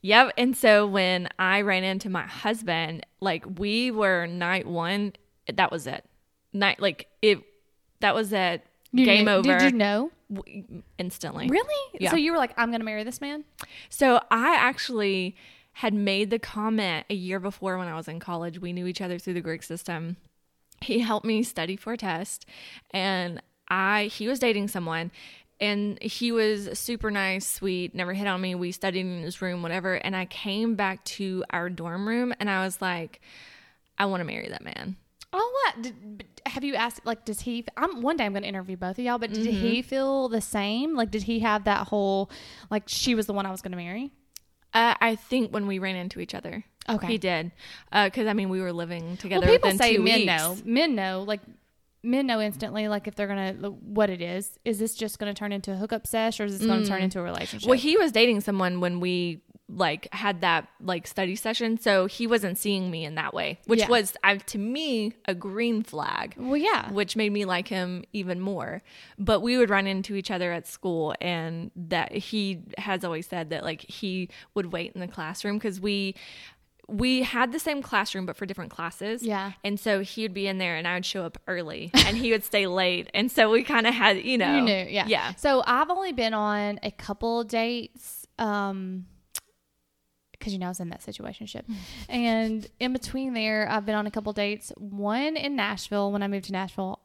Yep. 0.00 0.34
And 0.38 0.56
so 0.56 0.86
when 0.86 1.28
I 1.38 1.62
ran 1.62 1.82
into 1.82 2.08
my 2.08 2.22
husband, 2.22 3.04
like 3.20 3.44
we 3.58 3.90
were 3.90 4.26
night 4.26 4.64
one, 4.66 5.14
that 5.56 5.70
was 5.70 5.86
it. 5.86 6.04
Night 6.52 6.80
like 6.80 7.08
it 7.22 7.40
that 8.00 8.14
was 8.14 8.32
it. 8.32 8.64
Game 8.94 9.28
over 9.28 9.58
Did 9.58 9.72
you 9.72 9.78
know? 9.78 10.10
w- 10.32 10.82
instantly. 10.98 11.48
Really? 11.48 11.98
Yeah. 12.00 12.10
So 12.10 12.16
you 12.16 12.32
were 12.32 12.38
like, 12.38 12.52
I'm 12.56 12.70
gonna 12.70 12.84
marry 12.84 13.04
this 13.04 13.20
man? 13.20 13.44
So 13.88 14.20
I 14.30 14.54
actually 14.54 15.36
had 15.72 15.94
made 15.94 16.30
the 16.30 16.38
comment 16.38 17.06
a 17.10 17.14
year 17.14 17.38
before 17.38 17.78
when 17.78 17.86
I 17.86 17.94
was 17.94 18.08
in 18.08 18.18
college. 18.18 18.60
We 18.60 18.72
knew 18.72 18.86
each 18.86 19.00
other 19.00 19.18
through 19.18 19.34
the 19.34 19.40
Greek 19.40 19.62
system. 19.62 20.16
He 20.80 21.00
helped 21.00 21.26
me 21.26 21.42
study 21.42 21.76
for 21.76 21.92
a 21.92 21.96
test 21.96 22.46
and 22.90 23.42
I 23.68 24.04
he 24.04 24.28
was 24.28 24.38
dating 24.38 24.68
someone 24.68 25.10
and 25.60 26.00
he 26.00 26.30
was 26.30 26.78
super 26.78 27.10
nice, 27.10 27.46
sweet, 27.46 27.94
never 27.94 28.12
hit 28.12 28.26
on 28.26 28.40
me. 28.40 28.54
We 28.54 28.70
studied 28.70 29.00
in 29.00 29.22
his 29.22 29.42
room, 29.42 29.62
whatever. 29.62 29.94
And 29.94 30.14
I 30.14 30.24
came 30.24 30.76
back 30.76 31.04
to 31.04 31.44
our 31.50 31.68
dorm 31.68 32.06
room 32.06 32.32
and 32.38 32.48
I 32.48 32.64
was 32.64 32.80
like, 32.80 33.20
I 33.98 34.06
want 34.06 34.20
to 34.20 34.24
marry 34.24 34.48
that 34.48 34.62
man. 34.62 34.96
Oh, 35.32 35.52
what? 35.74 35.82
Did, 35.82 36.24
have 36.46 36.64
you 36.64 36.74
asked? 36.74 37.04
Like, 37.04 37.24
does 37.24 37.40
he? 37.40 37.64
I'm 37.76 38.00
one 38.00 38.16
day 38.16 38.24
I'm 38.24 38.32
going 38.32 38.42
to 38.42 38.48
interview 38.48 38.76
both 38.76 38.98
of 38.98 39.04
y'all, 39.04 39.18
but 39.18 39.32
did 39.32 39.46
he 39.46 39.80
mm-hmm. 39.80 39.88
feel 39.88 40.28
the 40.28 40.40
same? 40.40 40.94
Like, 40.94 41.10
did 41.10 41.24
he 41.24 41.40
have 41.40 41.64
that 41.64 41.88
whole 41.88 42.30
like 42.70 42.84
she 42.86 43.14
was 43.14 43.26
the 43.26 43.34
one 43.34 43.44
I 43.44 43.50
was 43.50 43.60
going 43.60 43.72
to 43.72 43.76
marry? 43.76 44.12
Uh, 44.72 44.94
I 45.00 45.16
think 45.16 45.52
when 45.52 45.66
we 45.66 45.78
ran 45.78 45.96
into 45.96 46.20
each 46.20 46.34
other, 46.34 46.64
Okay. 46.88 47.06
he 47.06 47.18
did. 47.18 47.52
Uh, 47.92 48.06
because 48.06 48.26
I 48.26 48.32
mean, 48.32 48.48
we 48.48 48.60
were 48.60 48.72
living 48.72 49.16
together. 49.18 49.46
Well, 49.46 49.54
people 49.54 49.72
say 49.72 49.98
men 49.98 50.20
weeks. 50.20 50.26
know. 50.26 50.56
Men 50.64 50.94
know. 50.94 51.24
Like, 51.26 51.40
men 52.02 52.26
know 52.26 52.40
instantly. 52.40 52.88
Like, 52.88 53.06
if 53.06 53.14
they're 53.14 53.26
gonna 53.26 53.52
what 53.52 54.08
it 54.08 54.22
is. 54.22 54.58
Is 54.64 54.78
this 54.78 54.94
just 54.94 55.18
going 55.18 55.32
to 55.32 55.38
turn 55.38 55.52
into 55.52 55.72
a 55.72 55.76
hookup 55.76 56.06
sesh, 56.06 56.40
or 56.40 56.44
is 56.44 56.58
this 56.58 56.66
going 56.66 56.82
to 56.82 56.88
turn 56.88 57.00
mm. 57.00 57.04
into 57.04 57.20
a 57.20 57.22
relationship? 57.22 57.68
Well, 57.68 57.78
he 57.78 57.96
was 57.96 58.12
dating 58.12 58.40
someone 58.40 58.80
when 58.80 59.00
we 59.00 59.42
like 59.70 60.08
had 60.12 60.40
that 60.40 60.66
like 60.80 61.06
study 61.06 61.36
session, 61.36 61.78
so 61.78 62.06
he 62.06 62.26
wasn't 62.26 62.56
seeing 62.56 62.90
me 62.90 63.04
in 63.04 63.16
that 63.16 63.34
way, 63.34 63.58
which 63.66 63.80
Yeah. 63.80 63.88
was 63.88 64.16
uh, 64.24 64.36
to 64.46 64.58
me 64.58 65.12
a 65.26 65.34
green 65.34 65.82
flag. 65.82 66.34
well, 66.38 66.56
yeah. 66.56 66.90
which 66.90 67.16
made 67.16 67.32
me 67.32 67.44
like 67.44 67.68
him 67.68 68.04
even 68.12 68.40
more. 68.40 68.82
But 69.18 69.40
we 69.40 69.58
would 69.58 69.68
run 69.70 69.86
into 69.86 70.14
each 70.14 70.30
other 70.30 70.52
at 70.52 70.66
school, 70.66 71.14
and 71.20 71.70
that 71.76 72.12
he 72.12 72.62
has 72.78 73.04
always 73.04 73.26
said 73.26 73.50
that 73.50 73.62
like 73.62 73.82
he 73.82 74.30
would 74.54 74.72
wait 74.72 74.92
in 74.94 75.00
the 75.00 75.08
classroom 75.08 75.58
because 75.58 75.80
we 75.80 76.14
we 76.90 77.20
had 77.22 77.52
the 77.52 77.58
same 77.58 77.82
classroom 77.82 78.24
but 78.24 78.34
for 78.34 78.46
different 78.46 78.70
classes. 78.70 79.22
Yeah. 79.22 79.52
And 79.62 79.78
so 79.78 80.00
he 80.00 80.22
would 80.22 80.32
be 80.32 80.46
in 80.46 80.56
there 80.56 80.74
and 80.76 80.88
I 80.88 80.94
would 80.94 81.04
show 81.04 81.22
up 81.26 81.36
early 81.46 81.90
and 82.06 82.16
he 82.16 82.30
would 82.30 82.44
stay 82.44 82.66
late. 82.66 83.10
And 83.12 83.30
so 83.30 83.50
we 83.50 83.62
kind 83.62 83.86
of 83.86 83.92
had, 83.92 84.24
you 84.24 84.38
know. 84.38 84.56
You 84.56 84.62
knew, 84.62 84.86
yeah. 84.88 85.04
Yeah. 85.06 85.34
So 85.34 85.62
I've 85.66 85.90
only 85.90 86.12
been 86.12 86.32
on 86.32 86.80
a 86.82 86.90
couple 86.90 87.44
dates, 87.44 88.26
um, 88.38 89.04
because 90.38 90.52
you 90.52 90.58
know 90.58 90.66
I 90.66 90.70
was 90.70 90.80
in 90.80 90.88
that 90.90 91.02
situation, 91.02 91.64
and 92.08 92.66
in 92.80 92.92
between 92.92 93.34
there, 93.34 93.68
I've 93.70 93.84
been 93.86 93.94
on 93.94 94.06
a 94.06 94.10
couple 94.10 94.32
dates. 94.32 94.72
One 94.76 95.36
in 95.36 95.56
Nashville 95.56 96.12
when 96.12 96.22
I 96.22 96.28
moved 96.28 96.46
to 96.46 96.52
Nashville. 96.52 97.00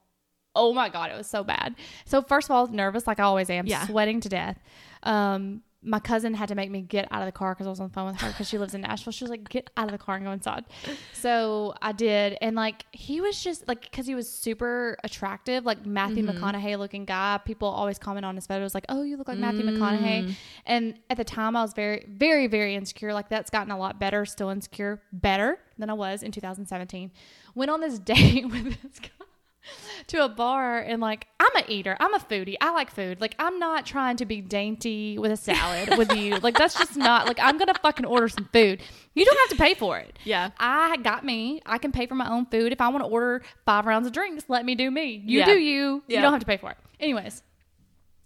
Oh 0.55 0.71
my 0.73 0.87
god, 0.89 1.09
it 1.11 1.17
was 1.17 1.27
so 1.27 1.43
bad. 1.43 1.75
So 2.05 2.21
first 2.21 2.47
of 2.47 2.51
all, 2.51 2.59
I 2.59 2.61
was 2.61 2.69
nervous, 2.71 3.07
like 3.07 3.19
I 3.19 3.23
always 3.23 3.49
am, 3.49 3.65
Yeah. 3.65 3.85
sweating 3.87 4.19
to 4.21 4.29
death. 4.29 4.59
Um, 5.01 5.63
my 5.83 5.99
cousin 5.99 6.33
had 6.33 6.49
to 6.49 6.55
make 6.55 6.71
me 6.71 6.81
get 6.81 7.07
out 7.11 7.21
of 7.21 7.25
the 7.25 7.31
car 7.31 7.53
because 7.53 7.67
I 7.67 7.69
was 7.69 7.79
on 7.79 7.87
the 7.87 7.93
phone 7.93 8.07
with 8.07 8.21
her 8.21 8.29
because 8.29 8.47
she 8.47 8.57
lives 8.57 8.73
in 8.73 8.81
Nashville. 8.81 9.11
She 9.11 9.23
was 9.23 9.31
like, 9.31 9.49
"Get 9.49 9.69
out 9.75 9.85
of 9.85 9.91
the 9.91 9.97
car 9.97 10.15
and 10.15 10.25
go 10.25 10.31
inside." 10.31 10.65
So 11.13 11.73
I 11.81 11.91
did, 11.91 12.37
and 12.41 12.55
like 12.55 12.85
he 12.91 13.21
was 13.21 13.41
just 13.43 13.67
like 13.67 13.81
because 13.81 14.05
he 14.05 14.15
was 14.15 14.29
super 14.29 14.97
attractive, 15.03 15.65
like 15.65 15.85
Matthew 15.85 16.25
mm-hmm. 16.25 16.43
McConaughey 16.43 16.77
looking 16.77 17.05
guy. 17.05 17.39
People 17.45 17.67
always 17.67 17.99
comment 17.99 18.25
on 18.25 18.35
his 18.35 18.47
photos 18.47 18.73
like, 18.73 18.85
"Oh, 18.89 19.03
you 19.03 19.17
look 19.17 19.27
like 19.27 19.37
Matthew 19.37 19.63
mm. 19.63 19.77
McConaughey." 19.77 20.35
And 20.65 20.99
at 21.09 21.17
the 21.17 21.23
time, 21.23 21.55
I 21.55 21.61
was 21.61 21.73
very, 21.73 22.05
very, 22.09 22.47
very 22.47 22.75
insecure. 22.75 23.13
Like 23.13 23.29
that's 23.29 23.49
gotten 23.49 23.71
a 23.71 23.77
lot 23.77 23.99
better. 23.99 24.25
Still 24.25 24.49
insecure, 24.49 25.01
better 25.11 25.59
than 25.77 25.89
I 25.89 25.93
was 25.93 26.23
in 26.23 26.31
2017. 26.31 27.11
Went 27.55 27.71
on 27.71 27.81
this 27.81 27.99
date 28.13 28.45
with 28.45 28.81
this 28.81 28.99
guy 28.99 29.22
to 30.07 30.23
a 30.23 30.29
bar 30.29 30.79
and 30.79 31.01
like 31.01 31.27
I'm 31.39 31.55
a 31.55 31.63
eater. 31.71 31.95
I'm 31.99 32.13
a 32.13 32.19
foodie. 32.19 32.55
I 32.61 32.71
like 32.71 32.91
food. 32.91 33.21
Like 33.21 33.35
I'm 33.39 33.59
not 33.59 33.85
trying 33.85 34.17
to 34.17 34.25
be 34.25 34.41
dainty 34.41 35.17
with 35.17 35.31
a 35.31 35.37
salad 35.37 35.97
with 35.97 36.15
you. 36.15 36.37
Like 36.43 36.57
that's 36.57 36.77
just 36.77 36.95
not 36.97 37.27
like 37.27 37.39
I'm 37.41 37.57
gonna 37.57 37.73
fucking 37.81 38.05
order 38.05 38.27
some 38.27 38.49
food. 38.51 38.81
You 39.13 39.25
don't 39.25 39.37
have 39.37 39.49
to 39.57 39.63
pay 39.63 39.73
for 39.75 39.97
it. 39.97 40.17
Yeah. 40.23 40.49
I 40.59 40.97
got 40.97 41.23
me. 41.23 41.61
I 41.65 41.77
can 41.77 41.91
pay 41.91 42.05
for 42.05 42.15
my 42.15 42.29
own 42.29 42.45
food. 42.47 42.71
If 42.73 42.81
I 42.81 42.89
want 42.89 43.03
to 43.03 43.07
order 43.09 43.43
five 43.65 43.85
rounds 43.85 44.07
of 44.07 44.13
drinks, 44.13 44.45
let 44.47 44.65
me 44.65 44.75
do 44.75 44.89
me. 44.91 45.21
You 45.25 45.39
Yeah. 45.39 45.45
do 45.45 45.57
you. 45.59 46.03
Yeah. 46.07 46.17
You 46.17 46.21
don't 46.23 46.33
have 46.33 46.41
to 46.41 46.45
pay 46.45 46.57
for 46.57 46.71
it. 46.71 46.77
Anyways, 46.99 47.43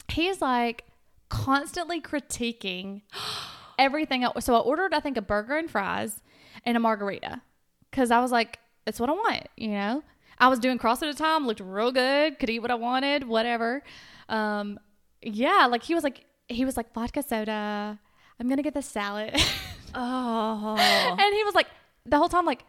he's 0.10 0.42
like 0.42 0.86
constantly 1.30 2.02
critiquing 2.02 3.02
everything. 3.80 4.26
So 4.40 4.56
I 4.56 4.60
ordered, 4.60 4.94
I 4.94 5.00
think, 5.00 5.18
a 5.18 5.22
burger 5.22 5.58
and 5.58 5.70
fries 5.70 6.22
and 6.66 6.76
a 6.78 6.80
margarita 6.80 7.42
because 7.92 8.12
I 8.12 8.20
was 8.22 8.32
like, 8.32 8.60
it's 8.86 9.00
what 9.00 9.10
I 9.10 9.14
want, 9.14 9.48
you 9.58 9.70
know? 9.70 10.04
I 10.40 10.48
was 10.48 10.60
doing 10.60 10.78
CrossFit 10.78 11.10
at 11.10 11.18
the 11.18 11.24
time, 11.24 11.48
looked 11.48 11.60
real 11.60 11.92
good, 11.92 12.38
could 12.40 12.50
eat 12.50 12.60
what 12.60 12.72
I 12.72 12.76
wanted, 12.76 13.28
whatever. 13.28 13.84
Um, 14.30 14.80
yeah, 15.22 15.68
like 15.70 15.84
he 15.84 15.96
was 15.96 16.04
like, 16.04 16.26
he 16.48 16.64
was 16.66 16.78
like, 16.78 16.94
vodka 16.94 17.24
soda. 17.24 18.00
I'm 18.40 18.48
going 18.48 18.58
to 18.58 18.64
get 18.64 18.74
the 18.74 18.82
salad. 18.82 19.36
Oh. 19.96 20.76
and 20.78 21.34
he 21.34 21.44
was 21.44 21.56
like, 21.56 21.68
the 22.06 22.18
whole 22.18 22.30
time, 22.30 22.46
like, 22.46 22.64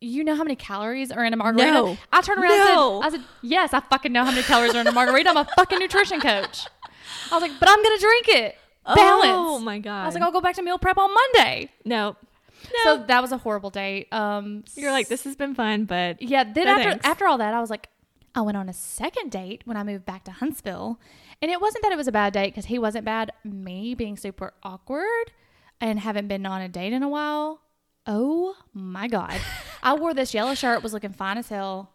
you 0.00 0.24
know 0.24 0.34
how 0.34 0.42
many 0.42 0.56
calories 0.56 1.10
are 1.10 1.24
in 1.24 1.32
a 1.32 1.36
margarita? 1.36 1.72
No. 1.72 1.96
I 2.12 2.20
turned 2.20 2.42
around 2.42 2.50
No. 2.58 3.00
and 3.02 3.12
said, 3.12 3.20
I 3.20 3.22
said, 3.22 3.26
yes, 3.40 3.72
I 3.72 3.80
fucking 3.80 4.12
know 4.12 4.24
how 4.24 4.30
many 4.30 4.42
calories 4.42 4.74
are 4.74 4.80
in 4.80 4.86
a 4.86 4.92
margarita. 4.92 5.30
I'm 5.30 5.36
a 5.38 5.44
fucking 5.56 5.78
nutrition 5.78 6.20
coach. 6.20 6.66
I 7.30 7.34
was 7.34 7.40
like, 7.40 7.52
but 7.58 7.68
I'm 7.70 7.82
going 7.82 7.96
to 7.96 8.00
drink 8.02 8.28
it. 8.28 8.58
Balance. 8.84 9.24
Oh 9.32 9.58
my 9.60 9.78
God. 9.78 10.02
I 10.02 10.06
was 10.06 10.14
like, 10.14 10.22
I'll 10.24 10.32
go 10.32 10.40
back 10.42 10.56
to 10.56 10.62
meal 10.62 10.76
prep 10.76 10.98
on 10.98 11.10
Monday. 11.14 11.70
no. 11.84 12.16
No. 12.64 12.96
So 12.96 13.04
that 13.04 13.22
was 13.22 13.32
a 13.32 13.38
horrible 13.38 13.70
date. 13.70 14.12
Um, 14.12 14.64
You're 14.74 14.92
like, 14.92 15.08
this 15.08 15.24
has 15.24 15.36
been 15.36 15.54
fun, 15.54 15.84
but 15.84 16.20
yeah. 16.20 16.44
Then 16.44 16.66
No 16.66 16.76
after 16.76 16.90
thanks. 16.90 17.06
after 17.06 17.26
all 17.26 17.38
that, 17.38 17.54
I 17.54 17.60
was 17.60 17.70
like, 17.70 17.88
I 18.34 18.40
went 18.40 18.56
on 18.56 18.68
a 18.68 18.72
second 18.72 19.30
date 19.30 19.62
when 19.64 19.76
I 19.76 19.82
moved 19.82 20.04
back 20.04 20.24
to 20.24 20.30
Huntsville, 20.30 21.00
and 21.40 21.50
it 21.50 21.60
wasn't 21.60 21.82
that 21.82 21.92
it 21.92 21.96
was 21.96 22.08
a 22.08 22.12
bad 22.12 22.32
date 22.32 22.48
because 22.48 22.66
he 22.66 22.78
wasn't 22.78 23.04
bad. 23.04 23.32
Me 23.44 23.94
being 23.94 24.16
super 24.16 24.52
awkward 24.62 25.32
and 25.80 26.00
haven't 26.00 26.28
been 26.28 26.46
on 26.46 26.60
a 26.60 26.68
date 26.68 26.92
in 26.92 27.02
a 27.02 27.08
while. 27.08 27.60
Oh 28.06 28.56
my 28.72 29.08
god! 29.08 29.40
I 29.82 29.94
wore 29.94 30.14
this 30.14 30.34
yellow 30.34 30.54
shirt, 30.54 30.82
was 30.82 30.92
looking 30.92 31.12
fine 31.12 31.38
as 31.38 31.48
hell. 31.48 31.92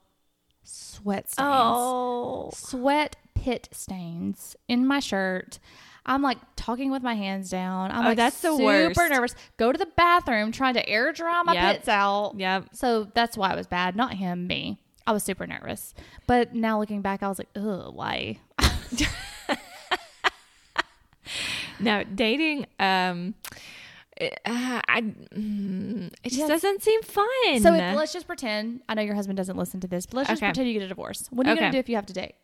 Sweat 0.64 1.30
stains 1.30 1.50
oh. 1.50 2.52
sweat 2.54 3.16
pit 3.34 3.68
stains 3.72 4.56
in 4.68 4.86
my 4.86 5.00
shirt. 5.00 5.60
I'm 6.06 6.22
like 6.22 6.38
talking 6.56 6.92
with 6.92 7.04
my 7.04 7.14
hands 7.14 7.50
down. 7.50 7.92
I'm 7.92 8.00
Oh, 8.06 8.10
like 8.10 8.18
that's 8.18 8.42
the 8.42 8.52
super 8.56 8.64
worst. 8.64 9.00
nervous. 9.10 9.36
Go 9.58 9.72
to 9.72 9.78
the 9.78 9.86
bathroom 9.98 10.52
trying 10.52 10.74
to 10.74 10.88
air 10.90 11.12
dry 11.14 11.42
my 11.44 11.54
Yep. 11.54 11.76
pits 11.76 11.88
out. 11.88 12.34
Yep. 12.38 12.70
So 12.74 13.06
that's 13.14 13.38
why 13.38 13.52
it 13.54 13.56
was 13.56 13.68
bad, 13.68 13.96
not 13.96 14.14
him, 14.16 14.48
me. 14.48 14.80
I 15.06 15.12
was 15.14 15.24
super 15.24 15.46
nervous. 15.48 15.94
But 16.28 16.54
now 16.56 16.80
looking 16.80 17.02
back, 17.02 17.22
I 17.24 17.28
was 17.30 17.38
like, 17.40 17.50
ugh, 17.56 17.94
why? 17.94 18.40
No, 21.80 22.04
dating, 22.04 22.68
um, 22.80 23.34
it, 24.18 24.40
uh, 24.46 24.82
I, 24.88 25.02
mm, 25.02 26.08
it 26.24 26.30
just 26.30 26.38
Yes. 26.38 26.48
doesn't 26.48 26.84
seem 26.84 27.02
fun. 27.02 27.26
So 27.60 27.74
if, 27.74 27.96
let's 27.96 28.14
just 28.14 28.28
pretend. 28.28 28.82
I 28.88 28.94
know 28.94 29.02
your 29.02 29.16
husband 29.16 29.38
doesn't 29.38 29.58
listen 29.58 29.80
to 29.80 29.88
this, 29.88 30.06
but 30.06 30.18
let's 30.18 30.30
just 30.30 30.42
Okay. 30.44 30.50
pretend 30.50 30.68
you 30.68 30.74
get 30.76 30.84
a 30.84 30.88
divorce. 30.88 31.28
What 31.32 31.48
are 31.48 31.50
you 31.52 31.56
gonna 31.56 31.72
do 31.72 31.80
if 31.80 31.90
you 31.90 31.96
have 31.96 32.06
to 32.08 32.14
date? 32.14 32.36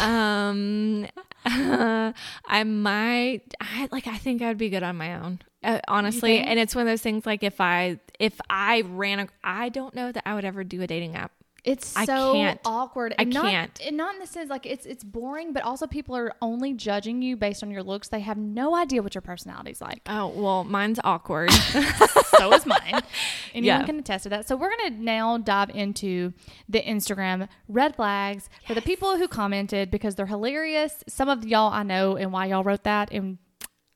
Um, 0.00 1.06
I 1.44 2.64
might, 2.64 3.42
I 3.60 3.88
like, 3.90 4.06
I 4.06 4.18
think 4.18 4.42
I 4.42 4.48
would 4.48 4.58
be 4.58 4.68
good 4.70 4.82
on 4.82 4.96
my 4.96 5.14
own, 5.14 5.40
uh, 5.64 5.80
honestly. 5.88 6.38
And 6.38 6.58
it's 6.58 6.74
one 6.74 6.86
of 6.86 6.90
those 6.90 7.02
things 7.02 7.26
like 7.26 7.42
if 7.42 7.60
I, 7.60 7.98
if 8.18 8.40
I 8.50 8.82
ran, 8.82 9.20
a, 9.20 9.28
I 9.42 9.68
don't 9.68 9.94
know 9.94 10.12
that 10.12 10.22
I 10.26 10.34
would 10.34 10.44
ever 10.44 10.64
do 10.64 10.82
a 10.82 10.86
dating 10.86 11.16
app. 11.16 11.32
It's 11.68 11.94
I 11.96 12.04
so 12.06 12.32
can't. 12.32 12.60
awkward. 12.64 13.14
I 13.18 13.22
And 13.22 13.34
not, 13.34 13.44
can't. 13.44 13.80
And 13.86 13.96
not 13.96 14.14
in 14.14 14.20
the 14.20 14.26
sense 14.26 14.48
like 14.48 14.64
it's 14.64 14.86
it's 14.86 15.04
boring, 15.04 15.52
but 15.52 15.62
also 15.64 15.86
people 15.86 16.16
are 16.16 16.32
only 16.40 16.72
judging 16.72 17.20
you 17.20 17.36
based 17.36 17.62
on 17.62 17.70
your 17.70 17.82
looks. 17.82 18.08
They 18.08 18.20
have 18.20 18.38
no 18.38 18.74
idea 18.74 19.02
what 19.02 19.14
your 19.14 19.22
personality's 19.22 19.80
like. 19.80 20.00
Oh, 20.08 20.28
well, 20.28 20.64
mine's 20.64 20.98
awkward. 21.04 21.50
so 22.38 22.52
is 22.54 22.64
mine. 22.64 23.02
Anyone 23.54 23.80
Yeah. 23.80 23.84
can 23.84 23.98
attest 23.98 24.22
to 24.24 24.28
that. 24.30 24.48
So 24.48 24.56
we're 24.56 24.70
gonna 24.76 24.96
now 24.96 25.36
dive 25.38 25.70
into 25.70 26.32
the 26.68 26.80
Instagram 26.80 27.48
red 27.68 27.94
flags 27.96 28.48
for 28.66 28.74
the 28.74 28.82
people 28.82 29.18
who 29.18 29.28
commented 29.28 29.90
because 29.90 30.14
they're 30.14 30.26
hilarious. 30.26 31.04
Some 31.06 31.28
of 31.28 31.44
y'all 31.46 31.72
I 31.72 31.82
know 31.82 32.16
and 32.16 32.32
why 32.32 32.46
y'all 32.46 32.64
wrote 32.64 32.84
that 32.84 33.12
and 33.12 33.38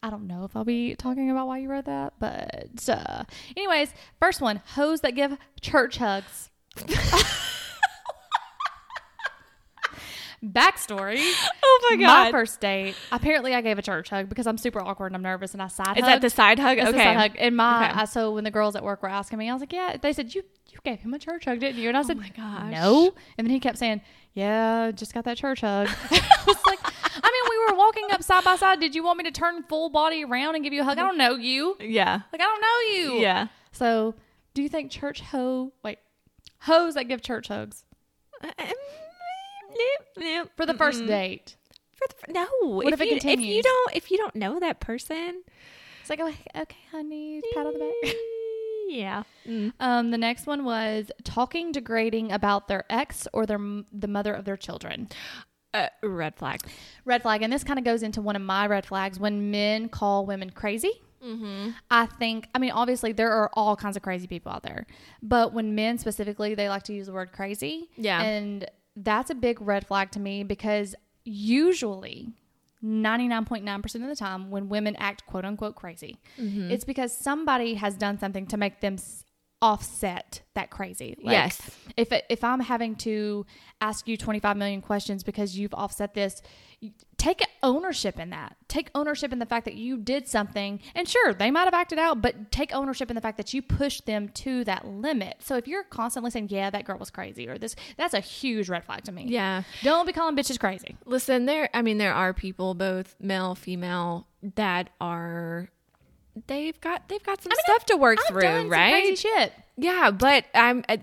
I 0.02 0.10
don't 0.10 0.26
know 0.26 0.44
if 0.44 0.56
I'll 0.56 0.64
be 0.64 0.94
talking 0.96 1.30
about 1.30 1.46
why 1.46 1.58
you 1.58 1.68
wrote 1.70 1.84
that, 1.84 2.14
but 2.18 2.88
uh, 2.88 3.22
anyways, 3.56 3.94
first 4.18 4.40
one: 4.40 4.60
hoes 4.74 5.00
that 5.02 5.14
give 5.14 5.38
church 5.60 5.98
hugs. 5.98 6.50
Backstory: 10.44 11.18
oh 11.62 11.88
my 11.90 11.96
god. 11.96 12.24
My 12.24 12.30
first 12.30 12.60
date. 12.60 12.96
Apparently, 13.12 13.54
I 13.54 13.60
gave 13.60 13.78
a 13.78 13.82
church 13.82 14.10
hug 14.10 14.28
because 14.28 14.46
I'm 14.46 14.58
super 14.58 14.80
awkward 14.80 15.06
and 15.06 15.16
I'm 15.16 15.22
nervous, 15.22 15.52
and 15.52 15.62
I 15.62 15.68
side 15.68 15.86
hug. 15.86 15.98
Is 15.98 16.04
that 16.04 16.20
the 16.20 16.30
side 16.30 16.58
hug? 16.58 16.78
That's 16.78 16.90
the 16.90 16.96
okay. 16.96 17.04
side 17.04 17.16
hug. 17.16 17.36
And 17.38 17.56
my 17.56 17.90
Okay. 17.90 18.00
I, 18.00 18.04
so 18.06 18.34
when 18.34 18.44
the 18.44 18.50
girls 18.50 18.74
at 18.74 18.82
work 18.82 19.02
were 19.02 19.08
asking 19.08 19.38
me, 19.38 19.48
I 19.48 19.52
was 19.52 19.60
like, 19.60 19.72
"Yeah." 19.72 19.96
They 20.00 20.12
said, 20.12 20.34
"You 20.34 20.42
you 20.70 20.78
gave 20.84 21.00
him 21.00 21.14
a 21.14 21.18
church 21.18 21.44
hug, 21.44 21.60
didn't 21.60 21.80
you?" 21.80 21.88
And 21.88 21.96
I 21.96 22.00
oh 22.00 22.04
said, 22.04 22.16
Oh 22.16 22.20
my 22.20 22.28
gosh. 22.30 22.72
"No." 22.72 23.14
And 23.38 23.46
then 23.46 23.52
he 23.52 23.60
kept 23.60 23.78
saying, 23.78 24.00
"Yeah, 24.34 24.90
just 24.90 25.14
got 25.14 25.24
that 25.24 25.36
church 25.36 25.60
hug." 25.60 25.88
I 26.10 26.42
was 26.46 26.56
like, 26.66 26.80
"I 26.82 27.30
mean, 27.30 27.50
we 27.50 27.72
were 27.72 27.78
walking 27.78 28.08
up 28.10 28.22
side 28.22 28.42
by 28.42 28.56
side. 28.56 28.80
Did 28.80 28.94
you 28.96 29.04
want 29.04 29.18
me 29.18 29.24
to 29.24 29.30
turn 29.30 29.62
full 29.64 29.90
body 29.90 30.24
around 30.24 30.56
and 30.56 30.64
give 30.64 30.72
you 30.72 30.80
a 30.80 30.84
hug? 30.84 30.98
I 30.98 31.02
don't 31.02 31.18
know 31.18 31.36
you. 31.36 31.76
Yeah. 31.80 32.22
Like 32.32 32.40
I 32.40 32.44
don't 32.44 32.60
know 32.60 32.96
you. 33.14 33.20
Yeah. 33.20 33.46
So, 33.70 34.14
do 34.54 34.62
you 34.62 34.68
think 34.68 34.90
church 34.90 35.20
ho 35.20 35.72
wait 35.84 35.98
hoes 36.62 36.94
that 36.94 37.04
give 37.04 37.22
church 37.22 37.48
hugs 37.48 37.84
uh, 38.42 38.50
um, 38.58 38.66
for 40.56 40.66
the 40.66 40.74
first 40.74 41.06
date? 41.06 41.56
For 41.96 42.08
the, 42.08 42.14
fir- 42.14 42.32
no. 42.32 42.68
What 42.68 42.92
if 42.92 43.00
it 43.00 43.08
you, 43.08 43.30
If 43.30 43.40
you 43.40 43.62
don't, 43.62 43.96
if 43.96 44.10
you 44.10 44.16
don't 44.18 44.34
know 44.34 44.60
that 44.60 44.80
person, 44.80 45.42
It's 46.00 46.10
like, 46.10 46.20
oh, 46.20 46.28
okay, 46.28 46.76
honey, 46.90 47.40
pat 47.54 47.66
on 47.66 47.74
the 47.74 47.78
back. 47.78 48.14
yeah. 48.88 49.22
Mm. 49.46 49.72
Um, 49.80 50.10
the 50.10 50.18
next 50.18 50.46
one 50.46 50.64
was 50.64 51.10
talking 51.24 51.72
degrading 51.72 52.32
about 52.32 52.68
their 52.68 52.84
ex 52.90 53.28
or 53.32 53.46
their 53.46 53.60
the 53.92 54.08
mother 54.08 54.32
of 54.34 54.44
their 54.44 54.56
children. 54.56 55.08
Uh, 55.74 55.88
red 56.02 56.36
flag. 56.36 56.60
Red 57.04 57.22
flag, 57.22 57.42
and 57.42 57.52
this 57.52 57.64
kind 57.64 57.78
of 57.78 57.84
goes 57.84 58.02
into 58.02 58.20
one 58.20 58.36
of 58.36 58.42
my 58.42 58.66
red 58.66 58.84
flags 58.84 59.18
when 59.18 59.50
men 59.50 59.88
call 59.88 60.26
women 60.26 60.50
crazy 60.50 61.00
I 61.90 62.06
think, 62.06 62.48
I 62.54 62.58
mean, 62.58 62.72
obviously, 62.72 63.12
there 63.12 63.30
are 63.30 63.48
all 63.54 63.76
kinds 63.76 63.96
of 63.96 64.02
crazy 64.02 64.26
people 64.26 64.50
out 64.50 64.62
there. 64.64 64.86
But 65.22 65.52
when 65.52 65.74
men 65.74 65.98
specifically, 65.98 66.54
they 66.54 66.68
like 66.68 66.82
to 66.84 66.92
use 66.92 67.06
the 67.06 67.12
word 67.12 67.32
crazy. 67.32 67.88
Yeah. 67.96 68.20
And 68.22 68.68
that's 68.96 69.30
a 69.30 69.34
big 69.34 69.60
red 69.60 69.86
flag 69.86 70.10
to 70.12 70.20
me 70.20 70.42
because 70.44 70.94
usually, 71.24 72.28
99.9% 72.84 73.94
of 73.96 74.08
the 74.08 74.16
time, 74.16 74.50
when 74.50 74.68
women 74.68 74.96
act 74.96 75.26
quote 75.26 75.44
unquote 75.44 75.76
crazy, 75.76 76.16
Mm-hmm. 76.38 76.70
it's 76.70 76.84
because 76.84 77.12
somebody 77.16 77.74
has 77.74 77.94
done 77.96 78.18
something 78.18 78.46
to 78.48 78.56
make 78.56 78.80
them 78.80 78.96
offset 79.62 80.42
that 80.54 80.70
crazy. 80.70 81.16
Like, 81.22 81.32
Yes. 81.32 81.70
If, 81.96 82.12
if 82.28 82.44
I'm 82.44 82.60
having 82.60 82.96
to 82.96 83.46
ask 83.80 84.06
you 84.08 84.16
25 84.16 84.56
million 84.56 84.82
questions 84.82 85.22
because 85.22 85.56
you've 85.56 85.72
offset 85.72 86.14
this, 86.14 86.42
take 87.16 87.40
ownership 87.62 88.18
in 88.18 88.30
that. 88.30 88.56
Take 88.66 88.90
ownership 88.94 89.32
in 89.32 89.38
the 89.38 89.46
fact 89.46 89.64
that 89.66 89.74
you 89.74 89.96
did 89.96 90.26
something. 90.26 90.80
And 90.94 91.08
sure, 91.08 91.32
they 91.32 91.50
might 91.50 91.64
have 91.64 91.74
acted 91.74 91.98
out, 91.98 92.20
but 92.20 92.50
take 92.50 92.74
ownership 92.74 93.08
in 93.08 93.14
the 93.14 93.20
fact 93.20 93.36
that 93.36 93.54
you 93.54 93.62
pushed 93.62 94.04
them 94.04 94.28
to 94.30 94.64
that 94.64 94.86
limit. 94.86 95.36
So 95.38 95.56
if 95.56 95.68
you're 95.68 95.84
constantly 95.84 96.30
saying, 96.32 96.48
yeah, 96.50 96.70
that 96.70 96.84
girl 96.84 96.98
was 96.98 97.10
crazy 97.10 97.48
or 97.48 97.56
this, 97.56 97.76
that's 97.96 98.14
a 98.14 98.20
huge 98.20 98.68
red 98.68 98.84
flag 98.84 99.04
to 99.04 99.12
me. 99.12 99.26
Yeah. 99.28 99.62
Don't 99.82 100.06
be 100.06 100.12
calling 100.12 100.36
bitches 100.36 100.58
crazy. 100.58 100.96
Listen, 101.06 101.46
there 101.46 101.70
I 101.72 101.82
mean 101.82 101.98
there 101.98 102.14
are 102.14 102.34
people 102.34 102.74
both 102.74 103.14
male, 103.20 103.54
female 103.54 104.26
that 104.56 104.90
are 105.00 105.68
they've 106.46 106.80
got 106.80 107.08
they've 107.08 107.22
got 107.22 107.42
some 107.42 107.52
stuff 107.64 107.84
to 107.86 107.96
work 107.96 108.18
I've 108.20 108.26
through, 108.28 108.68
right? 108.68 108.92
crazy 109.04 109.16
shit. 109.16 109.52
Yeah, 109.78 110.10
but 110.10 110.44
I'm 110.54 110.84
uh, 110.88 110.98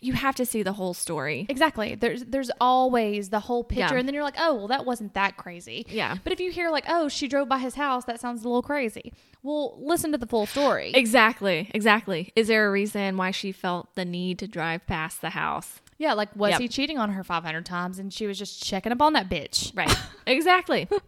you 0.00 0.12
have 0.12 0.34
to 0.36 0.44
see 0.46 0.62
the 0.64 0.72
whole 0.72 0.92
story. 0.92 1.46
Exactly. 1.48 1.94
There's 1.94 2.24
there's 2.24 2.50
always 2.60 3.30
the 3.30 3.38
whole 3.40 3.62
picture, 3.62 3.94
Yeah. 3.94 3.98
and 3.98 4.08
then 4.08 4.14
you're 4.14 4.24
like, 4.24 4.34
oh, 4.38 4.54
well, 4.54 4.66
that 4.68 4.84
wasn't 4.84 5.14
that 5.14 5.36
crazy. 5.36 5.86
Yeah. 5.88 6.16
But 6.24 6.32
if 6.32 6.40
you 6.40 6.50
hear 6.50 6.68
like, 6.70 6.84
oh, 6.88 7.08
she 7.08 7.28
drove 7.28 7.48
by 7.48 7.58
his 7.58 7.76
house, 7.76 8.04
that 8.06 8.20
sounds 8.20 8.42
a 8.44 8.48
little 8.48 8.62
crazy. 8.62 9.12
Well, 9.44 9.78
listen 9.80 10.10
to 10.12 10.18
the 10.18 10.26
full 10.26 10.46
story. 10.46 10.90
Exactly, 10.94 11.70
exactly. 11.72 12.32
Is 12.34 12.48
there 12.48 12.66
a 12.66 12.70
reason 12.72 13.16
why 13.16 13.30
she 13.30 13.52
felt 13.52 13.94
the 13.94 14.04
need 14.04 14.40
to 14.40 14.48
drive 14.48 14.84
past 14.88 15.20
the 15.20 15.30
house? 15.30 15.80
Yeah, 15.98 16.12
like 16.14 16.34
was 16.36 16.52
Yep. 16.52 16.60
he 16.60 16.68
cheating 16.68 16.96
on 16.98 17.10
her 17.10 17.22
500 17.24 17.66
times, 17.66 17.98
and 17.98 18.12
she 18.12 18.26
was 18.26 18.38
just 18.38 18.62
checking 18.64 18.92
up 18.92 19.02
on 19.02 19.12
that 19.14 19.28
bitch? 19.28 19.76
Right. 19.76 19.94
exactly. 20.26 20.88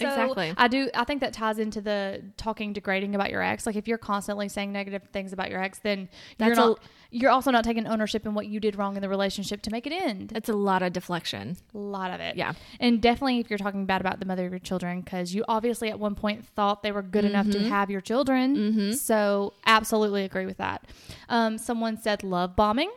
So 0.00 0.06
exactly. 0.06 0.54
I 0.56 0.68
do. 0.68 0.88
I 0.94 1.02
think 1.02 1.20
that 1.22 1.32
ties 1.32 1.58
into 1.58 1.80
the 1.80 2.22
talking 2.36 2.72
degrading 2.72 3.16
about 3.16 3.30
your 3.30 3.42
ex. 3.42 3.66
Like 3.66 3.74
if 3.74 3.88
you're 3.88 3.98
constantly 3.98 4.48
saying 4.48 4.70
negative 4.70 5.02
things 5.12 5.32
about 5.32 5.50
your 5.50 5.60
ex, 5.60 5.80
then 5.80 6.08
you're 6.38 6.50
That's 6.54 6.58
a- 6.60 6.76
you're 7.10 7.32
also 7.32 7.50
not 7.50 7.64
taking 7.64 7.84
ownership 7.88 8.24
in 8.24 8.32
what 8.34 8.46
you 8.46 8.60
did 8.60 8.76
wrong 8.76 8.94
in 8.94 9.02
the 9.02 9.08
relationship 9.08 9.60
to 9.62 9.70
make 9.72 9.88
it 9.88 9.92
end. 9.92 10.30
It's 10.36 10.48
a 10.48 10.52
lot 10.54 10.82
of 10.84 10.92
deflection. 10.92 11.56
A 11.74 11.78
lot 11.78 12.12
of 12.12 12.20
it. 12.20 12.36
Yeah. 12.36 12.52
And 12.78 13.02
definitely 13.02 13.40
if 13.40 13.50
you're 13.50 13.58
talking 13.58 13.86
bad 13.86 14.00
about 14.00 14.20
the 14.20 14.26
mother 14.26 14.46
of 14.46 14.52
your 14.52 14.60
children, 14.60 15.00
because 15.00 15.34
you 15.34 15.44
obviously 15.48 15.88
at 15.90 15.98
one 15.98 16.14
point 16.14 16.46
thought 16.46 16.84
they 16.84 16.92
were 16.92 17.02
good 17.02 17.24
enough 17.24 17.46
Mm-hmm. 17.46 17.62
to 17.64 17.68
have 17.70 17.90
your 17.90 18.00
children. 18.00 18.92
So 18.94 19.54
absolutely 19.66 20.22
agree 20.24 20.46
with 20.46 20.58
that. 20.58 20.84
Um, 21.28 21.58
someone 21.58 21.96
said 22.00 22.22
love 22.22 22.54
bombing. 22.54 22.90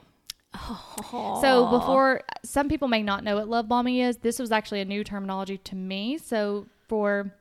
So 0.54 1.68
before 1.70 2.22
some 2.44 2.70
people 2.70 2.88
may 2.88 3.04
not 3.04 3.24
know 3.24 3.36
what 3.36 3.48
love 3.48 3.68
bombing 3.68 3.98
is, 3.98 4.18
this 4.18 4.40
was 4.40 4.52
actually 4.52 4.82
a 4.82 4.86
new 4.86 5.04
terminology 5.04 5.58
to 5.58 5.76
me. 5.76 6.18
So 6.18 6.68
for 6.88 7.34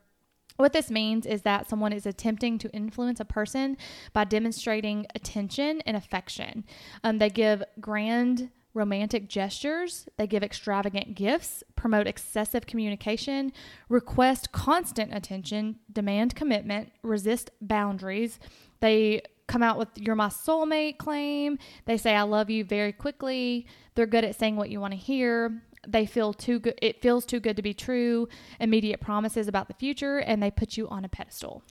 what 0.57 0.73
this 0.73 0.89
means 0.89 1.25
is 1.25 1.41
that 1.41 1.67
someone 1.67 1.93
is 1.93 2.05
attempting 2.05 2.57
to 2.59 2.69
influence 2.71 3.19
a 3.19 3.25
person 3.25 3.77
by 4.13 4.23
demonstrating 4.23 5.05
attention 5.15 5.81
and 5.85 5.97
affection. 5.97 6.65
Um, 7.03 7.17
they 7.17 7.29
give 7.29 7.63
grand 7.79 8.49
romantic 8.73 9.27
gestures, 9.27 10.07
they 10.17 10.27
give 10.27 10.43
extravagant 10.43 11.15
gifts, 11.15 11.63
promote 11.75 12.07
excessive 12.07 12.65
communication, 12.65 13.51
request 13.89 14.53
constant 14.53 15.13
attention, 15.13 15.77
demand 15.91 16.35
commitment, 16.35 16.91
resist 17.03 17.49
boundaries. 17.59 18.39
They 18.79 19.23
come 19.51 19.61
out 19.61 19.77
with 19.77 19.89
you're 19.95 20.15
my 20.15 20.29
soulmate 20.29 20.97
claim. 20.97 21.57
They 21.85 21.97
say 21.97 22.15
I 22.15 22.21
love 22.23 22.49
you 22.49 22.63
very 22.63 22.93
quickly. 22.93 23.67
They're 23.95 24.05
good 24.07 24.23
at 24.23 24.37
saying 24.39 24.55
what 24.55 24.69
you 24.69 24.79
want 24.79 24.93
to 24.93 24.97
hear. 24.99 25.61
They 25.85 26.05
feel 26.05 26.31
too 26.33 26.59
good 26.59 26.79
it 26.81 27.01
feels 27.01 27.25
too 27.25 27.39
good 27.39 27.57
to 27.57 27.61
be 27.61 27.73
true. 27.73 28.29
Immediate 28.59 29.01
promises 29.01 29.47
about 29.47 29.67
the 29.67 29.73
future 29.73 30.19
and 30.19 30.41
they 30.41 30.51
put 30.51 30.77
you 30.77 30.87
on 30.87 31.03
a 31.03 31.09
pedestal. 31.09 31.63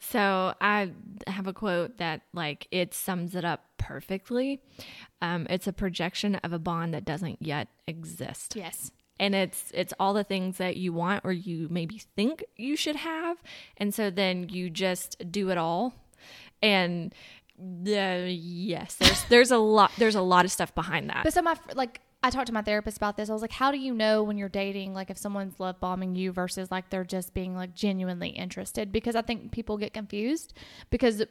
So 0.00 0.52
I 0.60 0.90
have 1.26 1.46
a 1.46 1.54
quote 1.54 1.96
that 1.96 2.20
like 2.34 2.68
it 2.70 2.92
sums 2.92 3.34
it 3.34 3.44
up 3.44 3.64
perfectly. 3.78 4.60
Um, 5.22 5.46
it's 5.48 5.66
a 5.66 5.72
projection 5.72 6.34
of 6.36 6.52
a 6.52 6.58
bond 6.58 6.92
that 6.92 7.06
doesn't 7.06 7.40
yet 7.40 7.68
exist. 7.86 8.54
Yes. 8.54 8.90
and 9.18 9.34
it's 9.34 9.70
it's 9.72 9.94
all 9.98 10.12
the 10.12 10.24
things 10.24 10.58
that 10.58 10.76
you 10.76 10.92
want 10.92 11.24
or 11.24 11.32
you 11.32 11.68
maybe 11.70 12.02
think 12.16 12.44
you 12.56 12.76
should 12.76 12.96
have 12.96 13.40
and 13.78 13.94
so 13.94 14.10
then 14.10 14.48
you 14.48 14.68
just 14.68 15.30
do 15.30 15.50
it 15.50 15.56
all 15.56 15.94
and 16.62 17.14
uh, 17.60 18.26
yes 18.26 18.96
there's 18.96 19.24
there's 19.24 19.50
a 19.50 19.58
lot 19.58 19.92
there's 19.98 20.14
a 20.14 20.22
lot 20.22 20.44
of 20.44 20.50
stuff 20.50 20.74
behind 20.74 21.08
that 21.10 21.22
But 21.24 21.32
so 21.32 21.42
my 21.42 21.56
like 21.74 22.00
I 22.22 22.30
talked 22.30 22.46
to 22.46 22.54
my 22.54 22.62
therapist 22.62 22.96
about 22.96 23.18
this. 23.18 23.28
I 23.28 23.34
was 23.34 23.42
like, 23.42 23.52
how 23.52 23.70
do 23.70 23.76
you 23.76 23.92
know 23.92 24.22
when 24.22 24.38
you're 24.38 24.48
dating 24.48 24.94
like 24.94 25.10
if 25.10 25.18
someone's 25.18 25.60
love 25.60 25.78
bombing 25.78 26.14
you 26.14 26.32
versus 26.32 26.70
like 26.70 26.88
they're 26.88 27.04
just 27.04 27.34
being 27.34 27.54
like 27.54 27.74
genuinely 27.74 28.30
interested? 28.30 28.90
Because 28.90 29.14
I 29.14 29.20
think 29.20 29.52
people 29.52 29.76
get 29.76 29.92
confused 29.92 30.54
because 30.88 31.22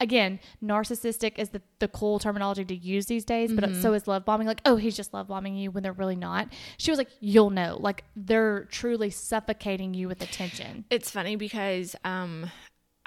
again, 0.00 0.40
narcissistic 0.62 1.38
is 1.38 1.50
the, 1.50 1.60
the 1.80 1.88
cool 1.88 2.18
terminology 2.18 2.64
to 2.64 2.74
use 2.74 3.06
these 3.06 3.24
days, 3.24 3.52
but 3.52 3.74
so 3.76 3.92
is 3.92 4.06
love 4.06 4.24
bombing. 4.24 4.46
Like, 4.46 4.60
oh, 4.64 4.76
he's 4.76 4.96
just 4.96 5.12
love 5.12 5.28
bombing 5.28 5.56
you 5.56 5.70
when 5.70 5.82
they're 5.82 5.92
really 5.92 6.16
not. 6.16 6.48
She 6.78 6.90
was 6.90 6.98
like, 6.98 7.10
you'll 7.20 7.50
know. 7.50 7.76
Like 7.78 8.04
they're 8.16 8.64
truly 8.70 9.10
suffocating 9.10 9.92
you 9.92 10.08
with 10.08 10.22
attention. 10.22 10.84
it's 10.88 11.10
funny 11.10 11.36
because 11.36 11.94
um 12.04 12.50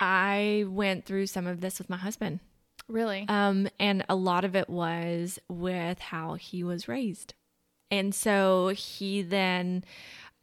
i 0.01 0.65
went 0.67 1.05
through 1.05 1.25
some 1.25 1.47
of 1.47 1.61
this 1.61 1.77
with 1.77 1.89
my 1.89 1.97
husband 1.97 2.39
Really? 2.91 3.25
Um, 3.29 3.69
and 3.79 4.03
a 4.09 4.15
lot 4.15 4.43
of 4.43 4.55
it 4.55 4.69
was 4.69 5.39
with 5.47 5.99
how 5.99 6.33
he 6.33 6.63
was 6.63 6.87
raised. 6.87 7.33
And 7.89 8.13
so 8.13 8.69
he 8.69 9.21
then 9.21 9.83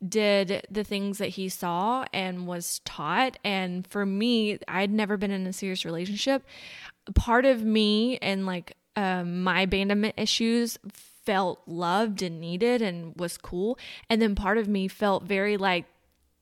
did 0.06 0.66
the 0.70 0.84
things 0.84 1.18
that 1.18 1.30
he 1.30 1.48
saw 1.48 2.04
and 2.12 2.46
was 2.46 2.80
taught. 2.84 3.38
And 3.44 3.86
for 3.86 4.06
me, 4.06 4.58
I'd 4.68 4.92
never 4.92 5.16
been 5.16 5.30
in 5.30 5.46
a 5.46 5.52
serious 5.52 5.84
relationship. 5.84 6.44
Part 7.14 7.44
of 7.44 7.64
me 7.64 8.18
and 8.18 8.46
like 8.46 8.76
um, 8.96 9.42
my 9.42 9.62
abandonment 9.62 10.14
issues 10.16 10.78
felt 10.92 11.60
loved 11.66 12.22
and 12.22 12.40
needed 12.40 12.80
and 12.80 13.14
was 13.16 13.36
cool. 13.36 13.78
And 14.08 14.22
then 14.22 14.34
part 14.34 14.58
of 14.58 14.68
me 14.68 14.88
felt 14.88 15.24
very 15.24 15.56
like, 15.56 15.86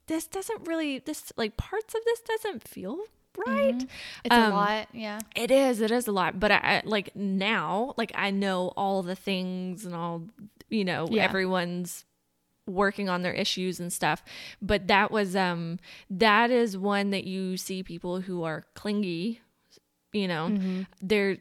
this 0.07 0.26
doesn't 0.26 0.66
really, 0.66 0.98
this 1.00 1.32
like 1.36 1.57
parts 1.57 1.94
of 1.94 2.00
this 2.04 2.20
doesn't 2.20 2.66
feel 2.66 2.98
right. 3.46 3.86
it's 4.24 4.34
um, 4.34 4.52
a 4.52 4.54
lot. 4.54 4.88
Yeah. 4.92 5.18
It 5.34 5.50
is. 5.50 5.80
It 5.80 5.90
is 5.90 6.07
a 6.07 6.12
lot. 6.12 6.40
But 6.40 6.50
I, 6.52 6.57
I 6.57 6.82
like 6.84 7.14
now, 7.14 7.94
like 7.96 8.12
I 8.14 8.30
know 8.30 8.72
all 8.76 9.02
the 9.02 9.16
things 9.16 9.84
and 9.84 9.94
all, 9.94 10.22
you 10.70 10.84
know, 10.84 11.07
Yeah. 11.11 11.24
everyone's 11.24 12.04
working 12.66 13.09
on 13.09 13.22
their 13.22 13.32
issues 13.34 13.78
and 13.78 13.92
stuff. 13.92 14.24
But 14.61 14.88
that 14.88 15.11
was, 15.11 15.36
um, 15.36 15.78
that 16.11 16.50
is 16.50 16.76
one 16.76 17.11
that 17.11 17.24
you 17.24 17.57
see 17.57 17.82
people 17.82 18.22
who 18.22 18.42
are 18.42 18.64
clingy. 18.74 19.40
You 20.12 20.28
know, 20.28 20.84
they're 21.02 21.36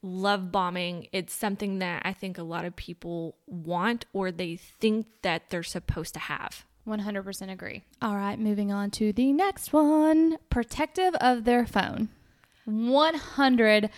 love 0.00 0.50
bombing. 0.50 1.08
It's 1.12 1.34
something 1.34 1.80
that 1.80 2.00
I 2.06 2.14
think 2.14 2.38
a 2.38 2.42
lot 2.42 2.64
of 2.64 2.74
people 2.74 3.36
want 3.46 4.06
or 4.14 4.32
they 4.32 4.56
think 4.56 5.06
that 5.20 5.50
they're 5.50 5.62
supposed 5.62 6.14
to 6.14 6.20
have. 6.20 6.64
100% 6.86 7.50
agree. 7.52 7.82
All 8.00 8.16
right, 8.16 8.38
moving 8.38 8.72
on 8.72 8.90
to 8.92 9.12
the 9.12 9.32
next 9.32 9.72
one 9.72 10.38
protective 10.50 11.14
of 11.16 11.44
their 11.44 11.66
phone. 11.66 12.08
100% 12.68 13.90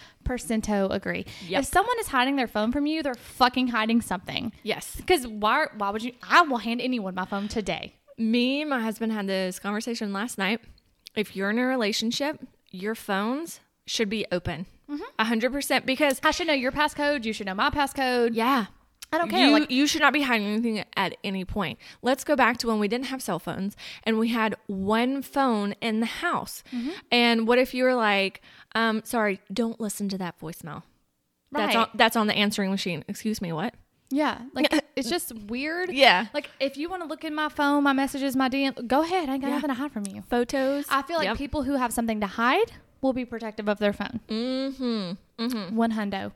agree. 0.94 1.26
Yep. 1.46 1.60
If 1.62 1.66
someone 1.66 1.98
is 2.00 2.08
hiding 2.08 2.36
their 2.36 2.46
phone 2.46 2.72
from 2.72 2.86
you, 2.86 3.02
they're 3.02 3.14
fucking 3.14 3.68
hiding 3.68 4.00
something. 4.02 4.52
Yes. 4.62 4.96
Because 4.96 5.26
why, 5.26 5.66
why 5.76 5.90
would 5.90 6.02
you? 6.02 6.12
I 6.22 6.42
will 6.42 6.58
hand 6.58 6.80
anyone 6.80 7.14
my 7.14 7.24
phone 7.24 7.48
today. 7.48 7.94
Me 8.18 8.60
and 8.62 8.70
my 8.70 8.80
husband 8.80 9.12
had 9.12 9.26
this 9.26 9.58
conversation 9.58 10.12
last 10.12 10.38
night. 10.38 10.60
If 11.14 11.34
you're 11.36 11.50
in 11.50 11.58
a 11.58 11.66
relationship, 11.66 12.40
your 12.70 12.94
phones 12.94 13.60
should 13.86 14.10
be 14.10 14.26
open. 14.30 14.66
Mm-hmm. 14.90 15.02
A 15.18 15.24
hundred 15.24 15.52
percent 15.52 15.86
because 15.86 16.20
I 16.22 16.30
should 16.30 16.46
know 16.46 16.52
your 16.54 16.72
passcode. 16.72 17.24
You 17.24 17.32
should 17.32 17.46
know 17.46 17.54
my 17.54 17.70
passcode. 17.70 18.30
yeah. 18.34 18.66
I 19.12 19.18
don't 19.18 19.30
care. 19.30 19.46
You, 19.46 19.52
like, 19.52 19.70
you 19.70 19.86
should 19.86 20.02
not 20.02 20.12
be 20.12 20.22
hiding 20.22 20.46
anything 20.46 20.84
at 20.96 21.16
any 21.24 21.44
point. 21.44 21.78
Let's 22.02 22.24
go 22.24 22.36
back 22.36 22.58
to 22.58 22.66
when 22.66 22.78
we 22.78 22.88
didn't 22.88 23.06
have 23.06 23.22
cell 23.22 23.38
phones 23.38 23.74
and 24.04 24.18
we 24.18 24.28
had 24.28 24.54
one 24.66 25.22
phone 25.22 25.72
in 25.80 26.00
the 26.00 26.06
house. 26.06 26.62
Mm-hmm. 26.72 26.90
And 27.10 27.48
what 27.48 27.58
if 27.58 27.72
you 27.72 27.84
were 27.84 27.94
like, 27.94 28.42
um, 28.74 29.00
sorry, 29.04 29.40
don't 29.52 29.80
listen 29.80 30.08
to 30.10 30.18
that 30.18 30.38
voicemail. 30.40 30.82
That's 31.50 31.74
Right. 31.74 31.76
on 31.76 31.88
that's 31.94 32.14
on 32.16 32.26
the 32.26 32.34
answering 32.34 32.70
machine. 32.70 33.02
Excuse 33.08 33.40
me, 33.40 33.52
what? 33.52 33.74
yeah, 34.10 34.38
like 34.54 34.68
it's 34.96 35.08
just 35.08 35.32
weird. 35.34 35.90
Yeah. 35.90 36.26
Like 36.34 36.50
if 36.60 36.76
you 36.76 36.90
want 36.90 37.02
to 37.02 37.08
look 37.08 37.24
in 37.24 37.34
my 37.34 37.48
phone, 37.48 37.82
my 37.84 37.94
messages, 37.94 38.36
my 38.36 38.50
DM, 38.50 38.86
go 38.86 39.02
ahead. 39.02 39.30
I 39.30 39.34
ain't 39.34 39.40
got 39.42 39.48
Yeah. 39.48 39.54
nothing 39.54 39.68
to 39.68 39.74
hide 39.74 39.92
from 39.92 40.04
you. 40.06 40.22
Photos. 40.28 40.84
I 40.90 41.00
feel 41.02 41.16
like 41.16 41.24
Yep. 41.28 41.38
people 41.38 41.62
who 41.62 41.76
have 41.76 41.92
something 41.94 42.20
to 42.20 42.26
hide 42.26 42.72
will 43.00 43.14
be 43.14 43.24
protective 43.24 43.68
of 43.68 43.78
their 43.78 43.92
phone. 43.94 44.20
Mm-hmm. 44.28 45.12
Mm-hmm. 45.44 45.76
One 45.76 45.92
hundo. 45.92 46.32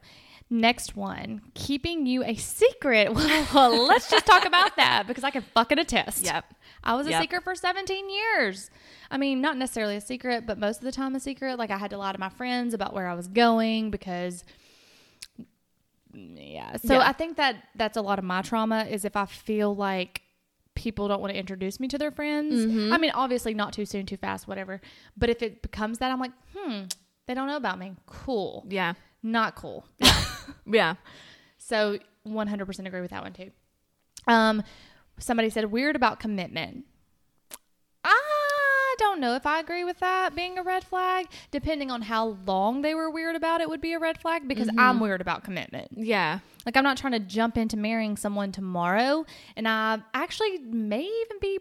Next 0.54 0.94
one, 0.94 1.40
keeping 1.54 2.04
you 2.04 2.22
a 2.24 2.34
secret. 2.34 3.08
Well, 3.54 3.86
let's 3.88 4.10
just 4.10 4.26
talk 4.26 4.44
about 4.44 4.76
that 4.76 5.06
because 5.06 5.24
I 5.24 5.30
can 5.30 5.40
fucking 5.54 5.78
attest. 5.78 6.24
Yep. 6.26 6.44
I 6.84 6.94
was 6.94 7.06
a 7.06 7.10
Yep. 7.10 7.22
secret 7.22 7.42
for 7.44 7.54
17 7.54 8.10
years. 8.10 8.70
I 9.10 9.16
mean, 9.16 9.40
not 9.40 9.56
necessarily 9.56 9.96
a 9.96 10.00
secret, 10.02 10.46
but 10.46 10.58
most 10.58 10.76
of 10.78 10.84
the 10.84 10.92
time 10.92 11.14
a 11.14 11.20
secret. 11.20 11.58
Like 11.58 11.70
I 11.70 11.78
had 11.78 11.88
to 11.92 11.96
lie 11.96 12.12
to 12.12 12.18
my 12.20 12.28
friends 12.28 12.74
about 12.74 12.92
where 12.92 13.08
I 13.08 13.14
was 13.14 13.28
going 13.28 13.90
because 13.90 14.44
yeah. 16.12 16.76
So 16.76 16.94
Yeah. 16.94 17.08
I 17.08 17.12
think 17.12 17.38
that 17.38 17.56
that's 17.74 17.96
a 17.96 18.02
lot 18.02 18.18
of 18.18 18.24
my 18.26 18.42
trauma 18.42 18.84
is 18.84 19.06
if 19.06 19.16
I 19.16 19.24
feel 19.24 19.74
like 19.74 20.20
people 20.74 21.08
don't 21.08 21.20
want 21.22 21.32
to 21.32 21.38
introduce 21.38 21.80
me 21.80 21.88
to 21.88 21.96
their 21.96 22.10
friends. 22.10 22.66
Mm-hmm. 22.66 22.92
I 22.92 22.98
mean, 22.98 23.10
obviously 23.12 23.54
not 23.54 23.72
too 23.72 23.86
soon, 23.86 24.04
too 24.04 24.16
fast, 24.18 24.46
whatever. 24.46 24.80
But 25.16 25.30
if 25.30 25.42
it 25.42 25.62
becomes 25.62 25.98
that, 25.98 26.10
I'm 26.10 26.20
like, 26.20 26.32
"Hmm, 26.54 26.82
they 27.26 27.32
don't 27.34 27.46
know 27.46 27.56
about 27.56 27.78
me. 27.78 27.94
Cool. 28.06 28.66
Yeah. 28.68 28.94
Not 29.22 29.54
cool." 29.54 29.84
Yeah. 30.66 30.94
So 31.58 31.98
100% 32.26 32.86
agree 32.86 33.00
with 33.00 33.10
that 33.10 33.22
one 33.22 33.32
too. 33.32 33.50
Um, 34.26 34.62
somebody 35.18 35.50
said 35.50 35.66
weird 35.70 35.96
about 35.96 36.20
commitment. 36.20 36.84
I 38.04 38.94
don't 38.98 39.20
know 39.20 39.34
if 39.34 39.46
I 39.46 39.60
agree 39.60 39.84
with 39.84 39.98
that 40.00 40.34
being 40.34 40.58
a 40.58 40.62
red 40.62 40.84
flag. 40.84 41.26
Depending 41.50 41.90
on 41.90 42.02
how 42.02 42.36
long 42.46 42.82
they 42.82 42.94
were 42.94 43.10
weird 43.10 43.36
about 43.36 43.60
it, 43.60 43.68
would 43.68 43.80
be 43.80 43.92
a 43.94 43.98
red 43.98 44.20
flag 44.20 44.46
because 44.46 44.68
I'm 44.76 45.00
weird 45.00 45.20
about 45.20 45.44
commitment. 45.44 45.88
Yeah. 45.92 46.40
Like 46.66 46.76
I'm 46.76 46.84
not 46.84 46.96
trying 46.96 47.12
to 47.12 47.20
jump 47.20 47.56
into 47.56 47.76
marrying 47.76 48.16
someone 48.16 48.52
tomorrow, 48.52 49.24
and 49.56 49.66
I 49.66 49.98
actually 50.14 50.58
may 50.58 51.02
even 51.02 51.38
be 51.40 51.58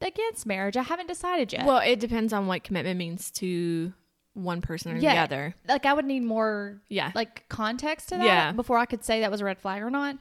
against 0.00 0.46
marriage. 0.46 0.76
I 0.76 0.82
haven't 0.82 1.08
decided 1.08 1.52
yet. 1.52 1.66
Well, 1.66 1.82
it 1.84 2.00
depends 2.00 2.32
on 2.32 2.46
what 2.46 2.62
commitment 2.64 2.98
means 2.98 3.30
to 3.32 3.92
one 4.38 4.60
person 4.62 4.96
or 4.96 5.00
the 5.00 5.08
other. 5.08 5.54
Like 5.68 5.84
I 5.86 5.92
would 5.92 6.04
need 6.04 6.22
more 6.22 6.80
Yeah. 6.88 7.12
like 7.14 7.48
context 7.48 8.08
to 8.10 8.16
that 8.16 8.24
Yeah. 8.24 8.52
before 8.52 8.78
I 8.78 8.86
could 8.86 9.04
say 9.04 9.20
that 9.20 9.30
was 9.30 9.40
a 9.40 9.44
red 9.44 9.58
flag 9.58 9.82
or 9.82 9.90
not. 9.90 10.16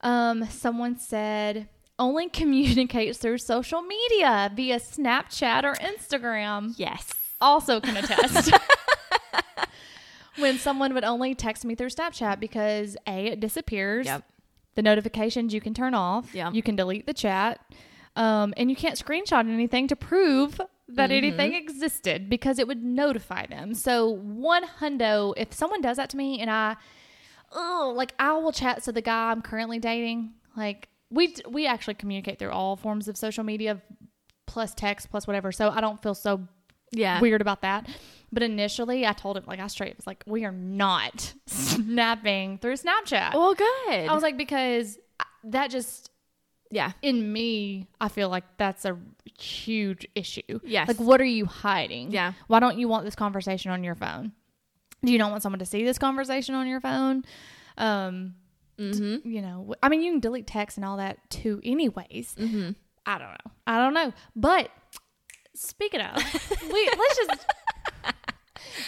Um, 0.00 0.46
someone 0.48 0.98
said 0.98 1.68
only 1.98 2.28
communicates 2.28 3.18
through 3.18 3.38
social 3.38 3.82
media 3.82 4.50
via 4.54 4.78
Snapchat 4.80 5.64
or 5.64 5.74
Instagram. 5.74 6.74
Yes. 6.76 7.12
Also 7.40 7.80
can 7.80 7.96
attest. 7.96 8.50
when 10.38 10.58
someone 10.58 10.94
would 10.94 11.04
only 11.04 11.34
text 11.34 11.64
me 11.64 11.74
through 11.74 11.90
Snapchat 11.90 12.40
because 12.40 12.96
A, 13.06 13.26
it 13.26 13.40
disappears. 13.40 14.06
Yep. 14.06 14.24
The 14.74 14.82
notifications 14.82 15.54
you 15.54 15.60
can 15.60 15.74
turn 15.74 15.94
off. 15.94 16.34
Yeah. 16.34 16.50
You 16.50 16.62
can 16.62 16.74
delete 16.74 17.06
the 17.06 17.14
chat. 17.14 17.60
Um, 18.16 18.54
and 18.56 18.70
you 18.70 18.76
can't 18.76 18.96
screenshot 18.98 19.48
anything 19.48 19.88
to 19.88 19.96
prove 19.96 20.60
that 20.88 21.10
Mm-hmm. 21.10 21.16
anything 21.24 21.54
existed 21.54 22.28
because 22.28 22.58
it 22.58 22.66
would 22.68 22.82
notify 22.84 23.46
them. 23.46 23.74
So 23.74 24.08
one 24.08 24.64
hundo, 24.80 25.32
if 25.36 25.52
someone 25.52 25.80
does 25.80 25.96
that 25.96 26.10
to 26.10 26.16
me 26.16 26.40
and 26.40 26.50
I, 26.50 26.76
oh, 27.52 27.92
like 27.96 28.12
I 28.18 28.32
will 28.34 28.52
chat 28.52 28.82
to 28.84 28.92
the 28.92 29.00
guy 29.02 29.30
I'm 29.30 29.40
currently 29.42 29.78
dating. 29.78 30.34
Like 30.56 30.88
we 31.10 31.34
we 31.48 31.66
actually 31.66 31.94
communicate 31.94 32.38
through 32.38 32.50
all 32.50 32.76
forms 32.76 33.08
of 33.08 33.16
social 33.16 33.44
media, 33.44 33.80
plus 34.46 34.74
text, 34.74 35.10
plus 35.10 35.26
whatever. 35.26 35.52
So 35.52 35.70
I 35.70 35.80
don't 35.80 36.02
feel 36.02 36.14
so 36.14 36.46
Yeah. 36.92 37.18
weird 37.20 37.40
about 37.40 37.62
that. 37.62 37.88
But 38.32 38.42
initially, 38.42 39.06
I 39.06 39.12
told 39.12 39.36
him 39.36 39.44
like 39.46 39.60
I 39.60 39.68
straight 39.68 39.96
was 39.96 40.06
like, 40.06 40.22
we 40.26 40.44
are 40.44 40.52
not 40.52 41.32
snapping 41.46 42.58
through 42.58 42.74
Snapchat. 42.74 43.34
Well, 43.34 43.54
good. 43.54 44.08
I 44.08 44.12
was 44.12 44.22
like 44.22 44.36
because 44.36 44.98
that 45.44 45.70
just 45.70 46.10
yeah. 46.70 46.92
in 47.02 47.32
me, 47.32 47.88
I 48.00 48.08
feel 48.08 48.28
like 48.28 48.44
that's 48.56 48.84
a 48.84 48.96
huge 49.38 50.06
issue. 50.14 50.60
Yes. 50.62 50.88
Like, 50.88 50.98
what 50.98 51.20
are 51.20 51.24
you 51.24 51.46
hiding? 51.46 52.10
Yeah. 52.10 52.32
Why 52.46 52.60
don't 52.60 52.78
you 52.78 52.88
want 52.88 53.04
this 53.04 53.14
conversation 53.14 53.70
on 53.70 53.84
your 53.84 53.94
phone? 53.94 54.32
Do 55.04 55.12
you 55.12 55.18
not 55.18 55.30
want 55.30 55.42
someone 55.42 55.58
to 55.58 55.66
see 55.66 55.84
this 55.84 55.98
conversation 55.98 56.54
on 56.54 56.66
your 56.66 56.80
phone? 56.80 57.24
Um, 57.76 58.34
Mm-hmm. 58.78 59.28
you 59.28 59.40
know, 59.40 59.74
I 59.84 59.88
mean, 59.88 60.02
you 60.02 60.10
can 60.10 60.18
delete 60.18 60.48
text 60.48 60.78
and 60.78 60.84
all 60.84 60.96
that 60.96 61.30
too, 61.30 61.60
anyways. 61.62 62.34
Mm-hmm. 62.34 62.70
I 63.06 63.18
don't 63.18 63.28
know. 63.28 63.52
I 63.68 63.78
don't 63.78 63.94
know. 63.94 64.12
But 64.34 64.68
speaking 65.54 66.00
of, 66.00 66.16
we 66.72 66.90
let's 66.98 67.16
just 67.18 67.46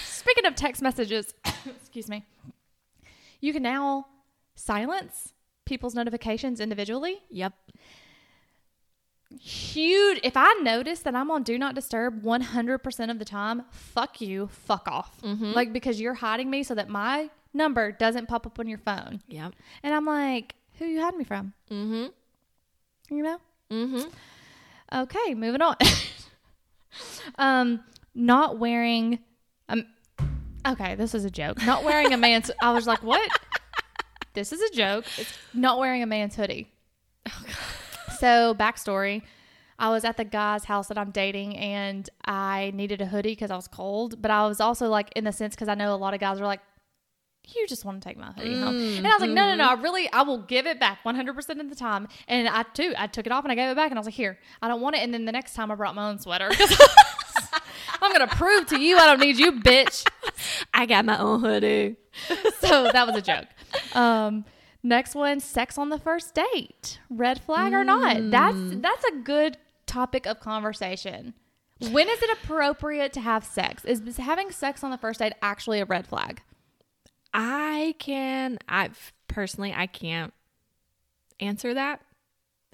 speaking 0.02 0.44
of 0.46 0.56
text 0.56 0.82
messages. 0.82 1.32
excuse 1.66 2.08
me. 2.08 2.24
You 3.40 3.52
can 3.52 3.62
now 3.62 4.06
silence 4.56 5.34
people's 5.66 5.94
notifications 5.94 6.60
individually. 6.60 7.18
Yep. 7.30 7.52
Huge. 9.40 10.20
If 10.22 10.36
I 10.36 10.52
notice 10.62 11.00
that 11.00 11.14
I'm 11.14 11.30
on 11.30 11.42
Do 11.42 11.58
Not 11.58 11.74
Disturb 11.74 12.22
100% 12.22 13.10
of 13.10 13.18
the 13.18 13.24
time, 13.24 13.64
fuck 13.70 14.20
you, 14.20 14.48
fuck 14.50 14.88
off. 14.88 15.18
Like, 15.52 15.72
because 15.72 16.00
you're 16.00 16.14
hiding 16.14 16.48
me 16.48 16.62
so 16.62 16.74
that 16.74 16.88
my 16.88 17.28
number 17.52 17.92
doesn't 17.92 18.28
pop 18.28 18.46
up 18.46 18.58
on 18.58 18.68
your 18.68 18.78
phone. 18.78 19.22
Yep. 19.28 19.54
And 19.82 19.94
I'm 19.94 20.06
like, 20.06 20.54
who 20.78 20.86
you 20.86 21.00
hiding 21.00 21.18
me 21.18 21.24
from? 21.24 21.52
Mm-hmm. 21.70 23.14
You 23.14 23.22
know? 23.22 23.38
Mm-hmm. 23.70 24.08
Okay, 25.00 25.34
moving 25.34 25.62
on. 25.62 25.76
um, 27.38 27.80
not 28.14 28.58
wearing 28.58 29.18
um 29.68 29.84
okay, 30.66 30.94
this 30.94 31.14
is 31.14 31.24
a 31.24 31.30
joke. 31.30 31.64
Not 31.64 31.84
wearing 31.84 32.12
a 32.12 32.16
man's 32.16 32.50
I 32.62 32.72
was 32.72 32.86
like, 32.86 33.02
what? 33.02 33.28
This 34.36 34.52
is 34.52 34.60
a 34.60 34.72
joke. 34.74 35.06
It's 35.18 35.36
not 35.52 35.78
wearing 35.78 36.02
a 36.02 36.06
man's 36.06 36.36
hoodie. 36.36 36.68
so 38.20 38.54
backstory. 38.54 39.22
I 39.78 39.90
was 39.90 40.04
at 40.04 40.16
the 40.16 40.24
guy's 40.24 40.64
house 40.64 40.88
that 40.88 40.96
I'm 40.96 41.10
dating 41.10 41.56
and 41.56 42.08
I 42.24 42.70
needed 42.74 43.00
a 43.00 43.06
hoodie 43.06 43.32
because 43.32 43.50
I 43.50 43.56
was 43.56 43.66
cold. 43.66 44.22
But 44.22 44.30
I 44.30 44.46
was 44.46 44.60
also 44.60 44.88
like 44.88 45.10
in 45.16 45.24
the 45.24 45.32
sense 45.32 45.54
because 45.54 45.68
I 45.68 45.74
know 45.74 45.94
a 45.94 45.96
lot 45.96 46.14
of 46.14 46.20
guys 46.20 46.40
are 46.40 46.46
like, 46.46 46.60
you 47.54 47.66
just 47.66 47.84
want 47.84 48.02
to 48.02 48.08
take 48.08 48.18
my 48.18 48.32
hoodie 48.32 48.58
home. 48.58 48.74
Mm, 48.74 48.98
and 48.98 49.06
I 49.06 49.10
was 49.10 49.20
like, 49.20 49.30
no, 49.30 49.46
no, 49.46 49.54
no, 49.54 49.64
I 49.64 49.74
mm-hmm. 49.74 49.82
really, 49.82 50.12
I 50.12 50.22
will 50.22 50.42
give 50.42 50.66
it 50.66 50.80
back 50.80 50.98
100% 51.04 51.60
of 51.60 51.70
the 51.70 51.76
time. 51.76 52.08
And 52.26 52.48
I 52.48 52.64
too, 52.74 52.92
I 52.98 53.06
took 53.06 53.26
it 53.26 53.32
off 53.32 53.44
and 53.44 53.52
I 53.52 53.54
gave 53.54 53.70
it 53.70 53.76
back 53.76 53.90
and 53.90 53.98
I 53.98 54.00
was 54.00 54.06
like, 54.06 54.14
here, 54.14 54.38
I 54.60 54.68
don't 54.68 54.80
want 54.80 54.96
it. 54.96 55.00
And 55.00 55.14
then 55.14 55.24
the 55.24 55.32
next 55.32 55.54
time 55.54 55.70
I 55.70 55.76
brought 55.76 55.94
my 55.94 56.08
own 56.08 56.18
sweater. 56.18 56.50
I'm 58.02 58.12
going 58.12 58.28
to 58.28 58.34
prove 58.36 58.66
to 58.66 58.80
you 58.80 58.98
I 58.98 59.06
don't 59.06 59.20
need 59.20 59.38
you, 59.38 59.52
bitch. 59.52 60.06
I 60.74 60.86
got 60.86 61.04
my 61.04 61.18
own 61.18 61.40
hoodie. 61.40 61.96
So 62.60 62.90
that 62.92 63.06
was 63.06 63.16
a 63.16 63.22
joke. 63.22 63.46
Um, 63.94 64.44
next 64.82 65.14
one, 65.14 65.40
sex 65.40 65.78
on 65.78 65.88
the 65.88 65.98
first 65.98 66.34
date. 66.34 67.00
Red 67.08 67.40
flag 67.40 67.72
or 67.72 67.84
not? 67.84 68.30
That's, 68.30 68.58
that's 68.82 69.04
a 69.04 69.16
good 69.16 69.56
topic 69.86 70.26
of 70.26 70.40
conversation. 70.40 71.34
When 71.78 72.08
is 72.08 72.22
it 72.22 72.38
appropriate 72.42 73.12
to 73.14 73.20
have 73.20 73.44
sex? 73.44 73.84
Is 73.84 74.16
having 74.16 74.50
sex 74.50 74.82
on 74.82 74.90
the 74.90 74.98
first 74.98 75.20
date 75.20 75.34
actually 75.42 75.80
a 75.80 75.84
red 75.84 76.06
flag? 76.06 76.42
I 77.34 77.94
can. 77.98 78.58
I 78.68 78.90
personally, 79.28 79.74
I 79.74 79.86
can't 79.86 80.32
answer 81.38 81.74
that. 81.74 82.00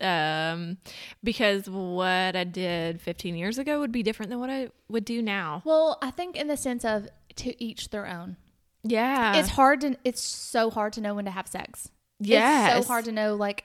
Um, 0.01 0.79
because 1.23 1.69
what 1.69 2.35
I 2.35 2.45
did 2.45 3.01
15 3.01 3.37
years 3.37 3.59
ago 3.59 3.81
would 3.81 3.93
be 3.93 4.03
different 4.03 4.31
than 4.31 4.41
what 4.41 4.51
I 4.51 4.69
would 4.89 5.05
do 5.05 5.21
now. 5.21 5.63
Well, 5.65 5.99
I 6.03 6.11
think 6.11 6.37
in 6.37 6.49
the 6.49 6.57
sense 6.57 6.85
of 6.85 7.09
to 7.37 7.63
each 7.63 7.91
their 7.91 8.07
own. 8.07 8.37
Yeah. 8.85 9.37
it's 9.37 9.49
hard 9.49 9.81
to 9.83 9.97
it's 10.05 10.23
so 10.23 10.71
hard 10.71 10.95
to 10.95 11.01
know 11.01 11.15
when 11.15 11.25
to 11.27 11.31
have 11.31 11.47
sex. 11.47 11.91
Yeah. 12.19 12.77
It's 12.77 12.87
so 12.87 12.93
hard 12.93 13.05
to 13.07 13.13
know 13.13 13.35
like 13.35 13.65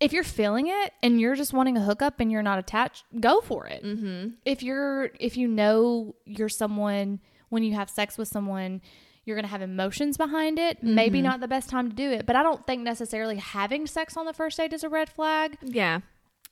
if 0.00 0.12
you're 0.12 0.24
feeling 0.24 0.66
it 0.68 0.92
and 1.02 1.20
you're 1.20 1.34
just 1.36 1.52
wanting 1.52 1.76
a 1.76 1.80
hookup 1.80 2.20
and 2.20 2.30
you're 2.30 2.42
not 2.42 2.58
attached, 2.58 3.04
go 3.20 3.40
for 3.40 3.66
it. 3.66 3.82
Mm-hmm. 3.84 4.30
If 4.44 4.62
you're 4.62 5.10
if 5.18 5.36
you 5.36 5.48
know 5.48 6.14
you're 6.24 6.48
someone 6.48 7.20
when 7.48 7.62
you 7.62 7.74
have 7.74 7.88
sex 7.88 8.18
with 8.18 8.28
someone, 8.28 8.82
you're 9.24 9.36
gonna 9.36 9.48
have 9.48 9.62
emotions 9.62 10.16
behind 10.16 10.58
it. 10.58 10.82
Maybe 10.82 11.22
not 11.22 11.40
the 11.40 11.48
best 11.48 11.70
time 11.70 11.88
to 11.88 11.94
do 11.94 12.10
it, 12.10 12.26
but 12.26 12.36
I 12.36 12.42
don't 12.42 12.66
think 12.66 12.82
necessarily 12.82 13.36
having 13.36 13.86
sex 13.86 14.16
on 14.16 14.26
the 14.26 14.34
first 14.34 14.56
date 14.58 14.72
is 14.72 14.84
a 14.84 14.88
red 14.88 15.08
flag, 15.08 15.56
yeah. 15.62 16.00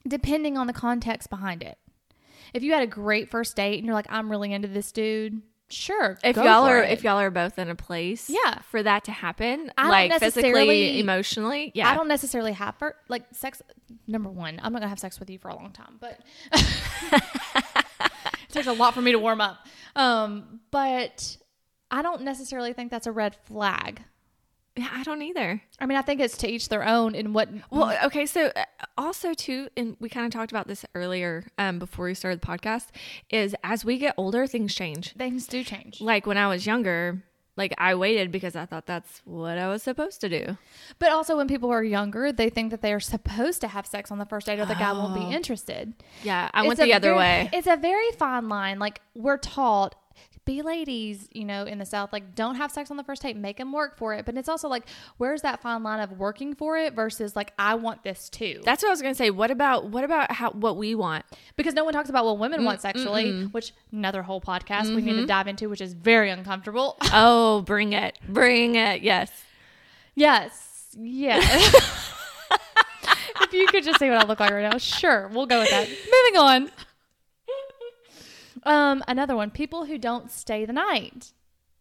depending 0.06 0.56
on 0.56 0.66
the 0.66 0.72
context 0.72 1.28
behind 1.28 1.62
it. 1.62 1.76
If 2.54 2.62
you 2.62 2.72
had 2.72 2.82
a 2.82 2.86
great 2.86 3.28
first 3.30 3.56
date 3.56 3.78
and 3.78 3.86
you're 3.86 3.94
like, 3.94 4.10
I'm 4.10 4.30
really 4.30 4.52
into 4.52 4.68
this 4.68 4.92
dude, 4.92 5.42
sure. 5.72 6.18
If 6.22 6.36
y'all 6.36 6.64
are 6.64 6.82
it. 6.82 6.90
if 6.90 7.02
y'all 7.04 7.18
are 7.18 7.30
both 7.30 7.58
in 7.58 7.68
a 7.68 7.74
place, 7.74 8.28
Yeah. 8.30 8.60
for 8.70 8.82
that 8.82 9.04
to 9.04 9.12
happen, 9.12 9.72
I 9.76 9.88
like 9.88 10.18
physically, 10.20 11.00
emotionally, 11.00 11.72
yeah. 11.74 11.90
I 11.90 11.94
don't 11.94 12.08
necessarily 12.08 12.52
have 12.52 12.76
for 12.76 12.96
like 13.08 13.24
sex. 13.32 13.62
Number 14.06 14.30
one, 14.30 14.60
I'm 14.62 14.72
not 14.72 14.80
gonna 14.80 14.88
have 14.88 14.98
sex 14.98 15.18
with 15.18 15.30
you 15.30 15.38
for 15.38 15.48
a 15.48 15.56
long 15.56 15.72
time, 15.72 15.96
but 16.00 16.20
it 16.52 18.48
takes 18.50 18.66
a 18.66 18.72
lot 18.72 18.94
for 18.94 19.02
me 19.02 19.12
to 19.12 19.18
warm 19.18 19.40
up. 19.40 19.58
Um, 19.96 20.60
but 20.70 21.36
I 21.90 22.02
don't 22.02 22.22
necessarily 22.22 22.72
think 22.72 22.90
that's 22.90 23.06
a 23.06 23.12
red 23.12 23.36
flag. 23.44 24.02
Yeah, 24.76 24.88
I 24.90 25.02
don't 25.02 25.20
either. 25.20 25.60
I 25.80 25.86
mean, 25.86 25.98
I 25.98 26.02
think 26.02 26.20
it's 26.20 26.36
to 26.38 26.48
each 26.48 26.68
their 26.70 26.86
own. 26.86 27.14
In 27.14 27.32
what? 27.34 27.48
Well, 27.70 27.94
okay, 28.06 28.24
so 28.24 28.50
uh, 28.56 28.64
also 28.96 29.34
too, 29.34 29.68
and 29.76 29.96
we 30.00 30.08
kind 30.08 30.24
of 30.24 30.32
talked 30.32 30.50
about 30.50 30.66
this 30.66 30.84
earlier 30.94 31.44
um, 31.58 31.78
before 31.78 32.06
we 32.06 32.14
started 32.14 32.40
the 32.40 32.46
podcast, 32.46 32.86
is 33.30 33.54
as 33.62 33.84
we 33.84 33.98
get 33.98 34.14
older, 34.16 34.46
things 34.46 34.74
change. 34.74 35.12
things 35.12 35.46
do 35.46 35.62
change. 35.62 36.00
Like 36.00 36.26
when 36.26 36.38
I 36.38 36.48
was 36.48 36.64
younger, 36.64 37.22
like 37.54 37.74
I 37.76 37.94
waited 37.96 38.32
because 38.32 38.56
I 38.56 38.64
thought 38.64 38.86
that's 38.86 39.20
what 39.26 39.58
I 39.58 39.68
was 39.68 39.82
supposed 39.82 40.22
to 40.22 40.30
do. 40.30 40.56
But 40.98 41.12
also, 41.12 41.36
when 41.36 41.48
people 41.48 41.70
are 41.70 41.84
younger, 41.84 42.32
they 42.32 42.48
think 42.48 42.70
that 42.70 42.80
they 42.80 42.94
are 42.94 43.00
supposed 43.00 43.60
to 43.60 43.68
have 43.68 43.86
sex 43.86 44.10
on 44.10 44.16
the 44.16 44.24
first 44.24 44.46
date, 44.46 44.58
or 44.58 44.64
the 44.64 44.74
guy 44.74 44.92
won't 44.92 45.14
be 45.14 45.34
interested. 45.36 45.92
Yeah, 46.22 46.48
I 46.54 46.62
went 46.62 46.72
It's 46.72 46.80
a 46.80 46.84
the 46.84 46.94
other 46.94 47.08
very- 47.08 47.18
way. 47.18 47.50
It's 47.52 47.66
a 47.66 47.76
very 47.76 48.10
fine 48.12 48.48
line. 48.48 48.78
Like 48.78 49.02
we're 49.14 49.36
taught, 49.36 49.96
be 50.44 50.62
ladies, 50.62 51.28
you 51.32 51.44
know, 51.44 51.64
in 51.64 51.78
the 51.78 51.86
South. 51.86 52.12
Like, 52.12 52.34
don't 52.34 52.56
have 52.56 52.70
sex 52.70 52.90
on 52.90 52.96
the 52.96 53.04
first 53.04 53.22
date. 53.22 53.36
Make 53.36 53.58
them 53.58 53.72
work 53.72 53.96
for 53.96 54.14
it. 54.14 54.24
But 54.24 54.36
it's 54.36 54.48
also 54.48 54.68
like, 54.68 54.88
where's 55.18 55.42
that 55.42 55.62
fine 55.62 55.82
line 55.82 56.00
of 56.00 56.18
working 56.18 56.54
for 56.54 56.76
it 56.76 56.94
versus 56.94 57.36
like, 57.36 57.52
I 57.58 57.74
want 57.74 58.02
this 58.02 58.28
too? 58.28 58.60
That's 58.64 58.82
what 58.82 58.88
I 58.88 58.92
was 58.92 59.02
gonna 59.02 59.14
say. 59.14 59.30
What 59.30 59.50
about 59.50 59.90
what 59.90 60.04
about 60.04 60.32
how 60.32 60.50
what 60.50 60.76
we 60.76 60.94
want? 60.94 61.24
because 61.56 61.74
no 61.74 61.84
one 61.84 61.92
talks 61.92 62.08
about 62.08 62.24
what 62.24 62.38
women 62.38 62.60
mm, 62.60 62.64
want 62.64 62.80
sexually, 62.80 63.44
which 63.46 63.72
another 63.92 64.22
whole 64.22 64.40
podcast 64.40 64.88
we 64.94 64.96
need 64.96 65.12
to 65.12 65.18
mm-hmm. 65.18 65.26
dive 65.26 65.48
into, 65.48 65.68
which 65.68 65.80
is 65.80 65.94
very 65.94 66.30
uncomfortable. 66.30 66.96
Oh, 67.14 67.60
bring 67.60 67.92
it, 67.92 68.18
bring 68.26 68.74
it. 68.74 69.02
Yes. 69.02 69.30
yes, 70.14 70.86
yes. 70.98 72.14
if 73.42 73.52
you 73.52 73.66
could 73.66 73.84
just 73.84 73.98
see 73.98 74.08
what 74.08 74.18
I 74.18 74.26
look 74.26 74.40
like 74.40 74.50
right 74.50 74.68
now, 74.70 74.78
sure, 74.78 75.28
we'll 75.28 75.46
go 75.46 75.60
with 75.60 75.70
that. 75.70 75.88
Moving 75.88 76.40
on. 76.40 76.70
Um, 78.64 79.02
another 79.08 79.34
one: 79.36 79.50
people 79.50 79.86
who 79.86 79.98
don't 79.98 80.30
stay 80.30 80.64
the 80.64 80.72
night, 80.72 81.32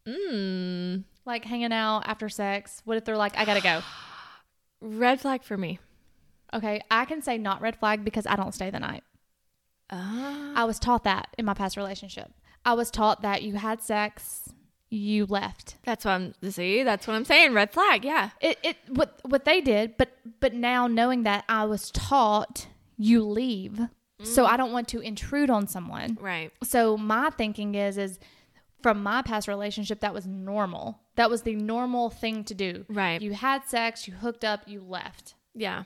Mm. 0.07 1.03
like 1.25 1.45
hanging 1.45 1.71
out 1.73 2.01
after 2.07 2.27
sex. 2.29 2.81
What 2.85 2.97
if 2.97 3.05
they're 3.05 3.17
like, 3.17 3.37
"I 3.37 3.45
gotta 3.45 3.61
go"? 3.61 3.81
Red 4.81 5.21
flag 5.21 5.43
for 5.43 5.57
me. 5.57 5.79
Okay, 6.53 6.81
I 6.89 7.05
can 7.05 7.21
say 7.21 7.37
not 7.37 7.61
red 7.61 7.77
flag 7.77 8.03
because 8.03 8.25
I 8.27 8.35
don't 8.35 8.53
stay 8.53 8.69
the 8.71 8.79
night. 8.79 9.03
Ah. 9.89 10.51
I 10.55 10.63
was 10.65 10.79
taught 10.79 11.03
that 11.05 11.27
in 11.37 11.45
my 11.45 11.53
past 11.53 11.77
relationship. 11.77 12.31
I 12.65 12.73
was 12.73 12.91
taught 12.91 13.21
that 13.21 13.41
you 13.43 13.53
had 13.55 13.81
sex, 13.81 14.49
you 14.89 15.25
left. 15.25 15.77
That's 15.85 16.03
what 16.03 16.11
I'm. 16.11 16.33
See, 16.49 16.83
that's 16.83 17.07
what 17.07 17.13
I'm 17.15 17.25
saying. 17.25 17.53
Red 17.53 17.71
flag. 17.71 18.03
Yeah. 18.03 18.31
It 18.41 18.57
it 18.63 18.77
what 18.89 19.19
what 19.23 19.45
they 19.45 19.61
did, 19.61 19.97
but 19.97 20.09
but 20.41 20.53
now 20.53 20.87
knowing 20.87 21.23
that 21.23 21.45
I 21.47 21.63
was 21.65 21.89
taught 21.91 22.67
you 22.97 23.23
leave. 23.23 23.79
So 24.23 24.45
mm. 24.45 24.49
I 24.49 24.57
don't 24.57 24.71
want 24.71 24.87
to 24.89 24.99
intrude 24.99 25.49
on 25.49 25.67
someone. 25.67 26.17
Right. 26.19 26.51
So 26.63 26.97
my 26.97 27.29
thinking 27.31 27.75
is 27.75 27.97
is 27.97 28.19
from 28.81 29.03
my 29.03 29.21
past 29.21 29.47
relationship 29.47 29.99
that 30.01 30.13
was 30.13 30.25
normal. 30.25 30.99
That 31.15 31.29
was 31.29 31.43
the 31.43 31.55
normal 31.55 32.09
thing 32.09 32.43
to 32.45 32.53
do. 32.53 32.85
Right. 32.89 33.21
You 33.21 33.33
had 33.33 33.65
sex, 33.65 34.07
you 34.07 34.13
hooked 34.13 34.43
up, 34.43 34.67
you 34.67 34.81
left. 34.81 35.35
Yeah. 35.53 35.83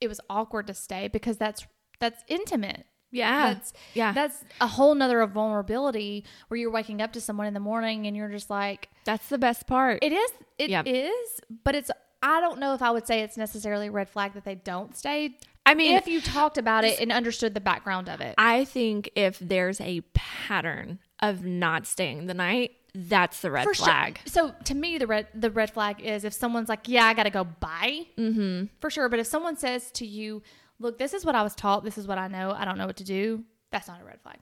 It 0.00 0.08
was 0.08 0.20
awkward 0.30 0.66
to 0.68 0.74
stay 0.74 1.08
because 1.08 1.36
that's 1.36 1.66
that's 1.98 2.24
intimate. 2.28 2.86
Yeah. 3.10 3.54
That's 3.54 3.72
yeah. 3.94 4.12
That's 4.12 4.44
a 4.60 4.66
whole 4.66 4.94
nother 4.94 5.20
of 5.20 5.32
vulnerability 5.32 6.24
where 6.48 6.58
you're 6.58 6.70
waking 6.70 7.02
up 7.02 7.12
to 7.14 7.20
someone 7.20 7.46
in 7.46 7.54
the 7.54 7.60
morning 7.60 8.06
and 8.06 8.16
you're 8.16 8.30
just 8.30 8.50
like, 8.50 8.88
that's 9.04 9.28
the 9.28 9.38
best 9.38 9.66
part. 9.66 9.98
it 10.02 10.12
is, 10.12 10.30
it 10.58 10.86
is, 10.86 11.40
but 11.64 11.74
it's, 11.74 11.90
I 12.22 12.40
don't 12.40 12.60
know 12.60 12.74
if 12.74 12.82
I 12.82 12.90
would 12.90 13.06
say 13.06 13.20
it's 13.20 13.36
necessarily 13.36 13.88
a 13.88 13.90
red 13.90 14.08
flag 14.08 14.34
that 14.34 14.44
they 14.44 14.54
don't 14.54 14.96
stay. 14.96 15.38
I 15.70 15.74
mean, 15.74 15.94
if 15.96 16.08
you 16.08 16.20
talked 16.20 16.58
about 16.58 16.82
it 16.84 16.98
and 16.98 17.12
understood 17.12 17.54
the 17.54 17.60
background 17.60 18.08
of 18.08 18.20
it. 18.20 18.34
I 18.36 18.64
think 18.64 19.08
if 19.14 19.38
there's 19.38 19.80
a 19.80 20.00
pattern 20.14 20.98
of 21.20 21.44
not 21.44 21.86
staying 21.86 22.26
the 22.26 22.34
night, 22.34 22.72
that's 22.92 23.40
the 23.40 23.52
red 23.52 23.62
For 23.64 23.74
flag. 23.74 24.18
Sure. 24.18 24.50
So 24.50 24.54
to 24.64 24.74
me, 24.74 24.98
the 24.98 25.06
red 25.06 25.28
the 25.32 25.48
red 25.50 25.70
flag 25.70 26.00
is 26.00 26.24
if 26.24 26.32
someone's 26.32 26.68
like, 26.68 26.88
"Yeah, 26.88 27.04
I 27.04 27.14
got 27.14 27.22
to 27.22 27.30
go 27.30 27.44
bye," 27.44 28.06
mm-hmm. 28.18 28.64
for 28.80 28.90
sure. 28.90 29.08
But 29.08 29.20
if 29.20 29.28
someone 29.28 29.56
says 29.56 29.92
to 29.92 30.04
you, 30.04 30.42
"Look, 30.80 30.98
this 30.98 31.14
is 31.14 31.24
what 31.24 31.36
I 31.36 31.44
was 31.44 31.54
taught. 31.54 31.84
This 31.84 31.98
is 31.98 32.08
what 32.08 32.18
I 32.18 32.26
know. 32.26 32.50
I 32.50 32.64
don't 32.64 32.76
know 32.76 32.86
what 32.86 32.96
to 32.96 33.04
do," 33.04 33.44
that's 33.70 33.86
not 33.86 34.00
a 34.00 34.04
red 34.04 34.20
flag. 34.22 34.38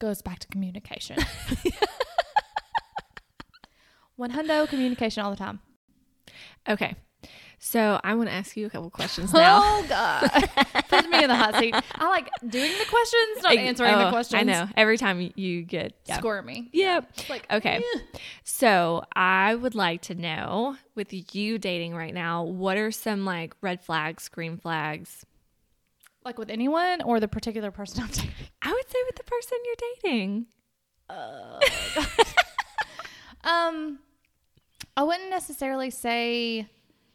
Goes 0.00 0.20
back 0.20 0.40
to 0.40 0.48
communication. 0.48 1.16
One 4.16 4.32
hundo 4.32 4.68
communication 4.68 5.22
all 5.22 5.30
the 5.30 5.36
time. 5.36 5.60
Okay. 6.68 6.96
So 7.62 8.00
I 8.02 8.14
want 8.14 8.30
to 8.30 8.34
ask 8.34 8.56
you 8.56 8.64
a 8.66 8.70
couple 8.70 8.88
questions 8.88 9.34
now. 9.34 9.60
Oh 9.62 9.84
God, 9.86 10.30
put 10.88 11.08
me 11.10 11.22
in 11.22 11.28
the 11.28 11.36
hot 11.36 11.56
seat. 11.56 11.74
I 11.94 12.08
like 12.08 12.30
doing 12.40 12.72
the 12.78 12.86
questions, 12.86 13.42
not 13.42 13.54
answering 13.54 13.98
the 13.98 14.06
Oh, 14.08 14.10
questions. 14.10 14.40
I 14.40 14.44
know. 14.44 14.66
Every 14.78 14.96
time 14.96 15.30
you- 15.36 15.62
get 15.62 15.92
yeah. 16.06 16.16
Squirmy. 16.16 16.70
Yep. 16.72 17.12
Like 17.28 17.46
Okay. 17.52 17.76
eh. 17.94 17.98
So 18.44 19.04
I 19.14 19.54
would 19.54 19.74
like 19.74 20.00
to 20.02 20.14
know 20.14 20.76
with 20.94 21.12
you 21.34 21.58
dating 21.58 21.94
right 21.94 22.14
now, 22.14 22.44
what 22.44 22.78
are 22.78 22.90
some 22.90 23.26
like 23.26 23.54
red 23.60 23.82
flags, 23.82 24.28
green 24.28 24.56
flags? 24.56 25.24
like 26.22 26.38
with 26.38 26.50
anyone 26.50 27.00
or 27.02 27.18
the 27.18 27.28
particular 27.28 27.70
person 27.70 28.02
I'm 28.02 28.08
dating. 28.10 28.30
I 28.62 28.70
would 28.72 28.90
say 28.90 28.98
with 29.06 29.16
the 29.16 29.24
person 29.24 29.58
you're 29.64 29.76
dating. 30.02 30.46
Um, 33.42 34.00
I 34.96 35.02
wouldn't 35.02 35.30
necessarily 35.30 35.88
say 35.90 36.68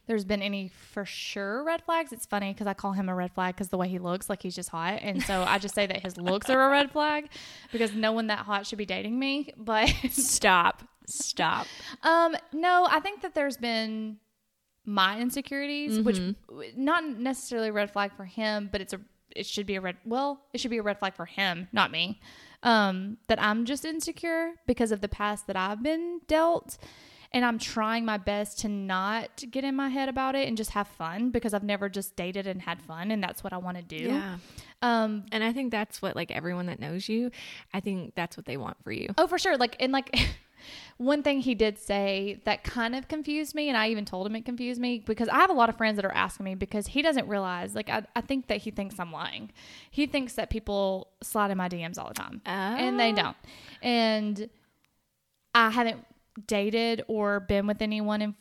there's 0.06 0.24
been 0.24 0.42
any 0.42 0.68
for 0.68 1.04
sure 1.04 1.64
red 1.64 1.82
flags. 1.84 2.12
It's 2.12 2.26
funny 2.26 2.52
because 2.52 2.66
I 2.66 2.74
call 2.74 2.92
him 2.92 3.08
a 3.08 3.14
red 3.14 3.32
flag 3.32 3.54
because 3.56 3.68
the 3.68 3.76
way 3.76 3.88
he 3.88 3.98
looks, 3.98 4.28
like 4.30 4.42
he's 4.42 4.54
just 4.54 4.68
hot, 4.70 5.00
and 5.02 5.22
so 5.22 5.42
I 5.42 5.58
just 5.58 5.74
say 5.74 5.86
that 5.86 6.02
his 6.02 6.16
looks 6.16 6.48
are 6.50 6.66
a 6.66 6.70
red 6.70 6.90
flag 6.92 7.28
because 7.72 7.92
no 7.94 8.12
one 8.12 8.28
that 8.28 8.40
hot 8.40 8.66
should 8.66 8.78
be 8.78 8.86
dating 8.86 9.18
me. 9.18 9.52
But 9.56 9.88
Stop. 10.10 10.82
Stop. 11.06 11.66
um, 12.02 12.34
no, 12.52 12.86
I 12.90 13.00
think 13.00 13.22
that 13.22 13.34
there's 13.34 13.56
been 13.56 14.18
my 14.84 15.18
insecurities, 15.20 16.00
which 16.00 16.16
Mm-hmm. 16.18 16.84
not 16.84 17.04
necessarily 17.04 17.68
a 17.68 17.72
red 17.72 17.90
flag 17.90 18.12
for 18.16 18.24
him, 18.24 18.68
but 18.70 18.80
it's 18.80 18.92
a 18.92 19.00
it 19.34 19.44
should 19.46 19.66
be 19.66 19.74
a 19.74 19.80
red 19.80 19.96
well, 20.04 20.40
it 20.52 20.60
should 20.60 20.70
be 20.70 20.78
a 20.78 20.82
red 20.82 20.98
flag 20.98 21.14
for 21.14 21.26
him, 21.26 21.68
not 21.72 21.90
me. 21.90 22.20
Um, 22.62 23.18
that 23.28 23.40
I'm 23.42 23.64
just 23.64 23.84
insecure 23.84 24.52
because 24.66 24.90
of 24.92 25.00
the 25.00 25.08
past 25.08 25.46
that 25.48 25.56
I've 25.56 25.82
been 25.82 26.20
dealt. 26.26 26.78
And 27.36 27.44
I'm 27.44 27.58
trying 27.58 28.04
my 28.06 28.16
best 28.16 28.60
to 28.60 28.68
not 28.68 29.44
get 29.50 29.62
in 29.62 29.76
my 29.76 29.90
head 29.90 30.08
about 30.08 30.34
it 30.34 30.48
and 30.48 30.56
just 30.56 30.70
have 30.70 30.88
fun 30.88 31.30
because 31.30 31.52
I've 31.52 31.62
never 31.74 31.88
just 31.90 32.16
dated 32.16 32.46
and 32.46 32.62
had 32.62 32.80
fun 32.80 33.10
and 33.10 33.22
that's 33.22 33.44
what 33.44 33.52
I 33.52 33.58
want 33.58 33.76
to 33.76 33.82
do. 33.82 34.04
Yeah. 34.14 34.38
Um 34.80 35.26
And 35.32 35.44
I 35.44 35.52
think 35.52 35.70
that's 35.70 36.00
what 36.00 36.16
like 36.16 36.30
everyone 36.30 36.66
that 36.66 36.80
knows 36.80 37.08
you, 37.10 37.30
I 37.74 37.80
think 37.80 38.14
that's 38.14 38.36
what 38.38 38.46
they 38.46 38.56
want 38.56 38.78
for 38.82 38.90
you. 38.90 39.08
Oh, 39.18 39.26
for 39.26 39.38
sure. 39.38 39.56
Like, 39.58 39.76
and 39.80 39.92
like, 39.92 40.08
one 40.96 41.22
thing 41.22 41.40
he 41.40 41.54
did 41.54 41.78
say 41.78 42.40
that 42.46 42.64
kind 42.64 42.96
of 42.96 43.06
confused 43.06 43.54
me, 43.54 43.68
and 43.68 43.76
I 43.76 43.88
even 43.90 44.06
told 44.06 44.26
him 44.26 44.34
it 44.36 44.44
confused 44.46 44.80
me 44.80 45.02
because 45.04 45.28
I 45.28 45.36
have 45.40 45.50
a 45.50 45.58
lot 45.62 45.68
of 45.68 45.76
friends 45.76 45.96
that 45.96 46.06
are 46.06 46.14
asking 46.14 46.44
me 46.44 46.54
because 46.54 46.86
he 46.86 47.02
doesn't 47.02 47.28
realize, 47.28 47.74
like, 47.74 47.90
I, 47.90 48.02
I 48.16 48.22
think 48.22 48.46
that 48.48 48.58
he 48.64 48.70
thinks 48.70 48.98
I'm 48.98 49.12
lying. 49.12 49.50
He 49.90 50.06
thinks 50.06 50.32
that 50.34 50.48
people 50.48 51.08
slide 51.22 51.50
in 51.50 51.58
my 51.58 51.68
DMs 51.68 51.98
all 51.98 52.08
the 52.08 52.14
time, 52.14 52.40
and 52.46 52.98
they 52.98 53.12
Oh. 53.12 53.16
don't. 53.16 53.36
And 53.82 54.48
I 55.54 55.70
haven't 55.70 55.98
dated 56.46 57.02
or 57.08 57.40
been 57.40 57.66
with 57.66 57.80
anyone 57.82 58.22
in 58.22 58.34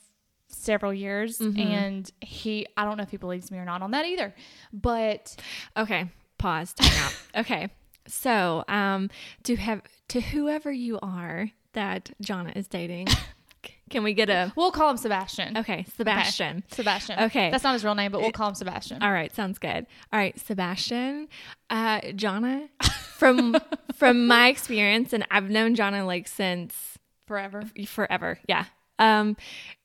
several 0.48 0.94
years, 0.94 1.40
and 1.42 2.10
he, 2.22 2.66
I 2.78 2.86
don't 2.86 2.98
know 2.98 3.04
if 3.04 3.10
he 3.12 3.18
believes 3.18 3.52
me 3.52 3.58
or 3.58 3.66
not 3.66 3.82
on 3.82 3.92
that 3.92 4.06
either, 4.06 4.34
but 4.74 5.36
Okay, 5.76 6.10
pause. 6.38 6.74
Okay, 7.36 7.70
so 8.08 8.64
um, 8.68 9.10
to 9.44 9.56
have 9.58 9.82
to 10.10 10.22
whoever 10.22 10.72
you 10.72 11.00
are 11.02 11.50
that 11.74 12.12
Jonna 12.24 12.56
is 12.56 12.68
dating, 12.68 13.08
can 13.90 14.04
we 14.04 14.14
get 14.14 14.30
a 14.30 14.54
we'll 14.56 14.72
call 14.72 14.90
him 14.92 14.98
Sebastian. 14.98 15.58
okay, 15.58 15.86
Sebastian? 15.98 16.64
Sebastian. 16.72 17.20
Okay. 17.20 17.52
That's 17.52 17.64
not 17.64 17.74
his 17.74 17.84
real 17.84 17.96
name, 17.96 18.12
but 18.12 18.22
we'll 18.22 18.32
call 18.32 18.50
him 18.50 18.56
Sebastian. 18.56 19.02
All 19.04 19.12
right, 19.12 19.36
sounds 19.36 19.60
good. 19.60 19.86
All 20.14 20.20
right, 20.20 20.40
Sebastian, 20.40 21.28
uh, 21.70 22.00
Jonna, 22.02 22.70
from 23.18 23.58
from 23.96 24.28
my 24.28 24.48
experience, 24.48 25.12
and 25.12 25.26
I've 25.32 25.50
known 25.50 25.76
Jonna 25.76 26.06
like 26.06 26.28
since 26.30 26.95
Forever. 27.28 27.64
forever. 27.88 28.40
Yeah. 28.48 28.66
Um, 29.00 29.36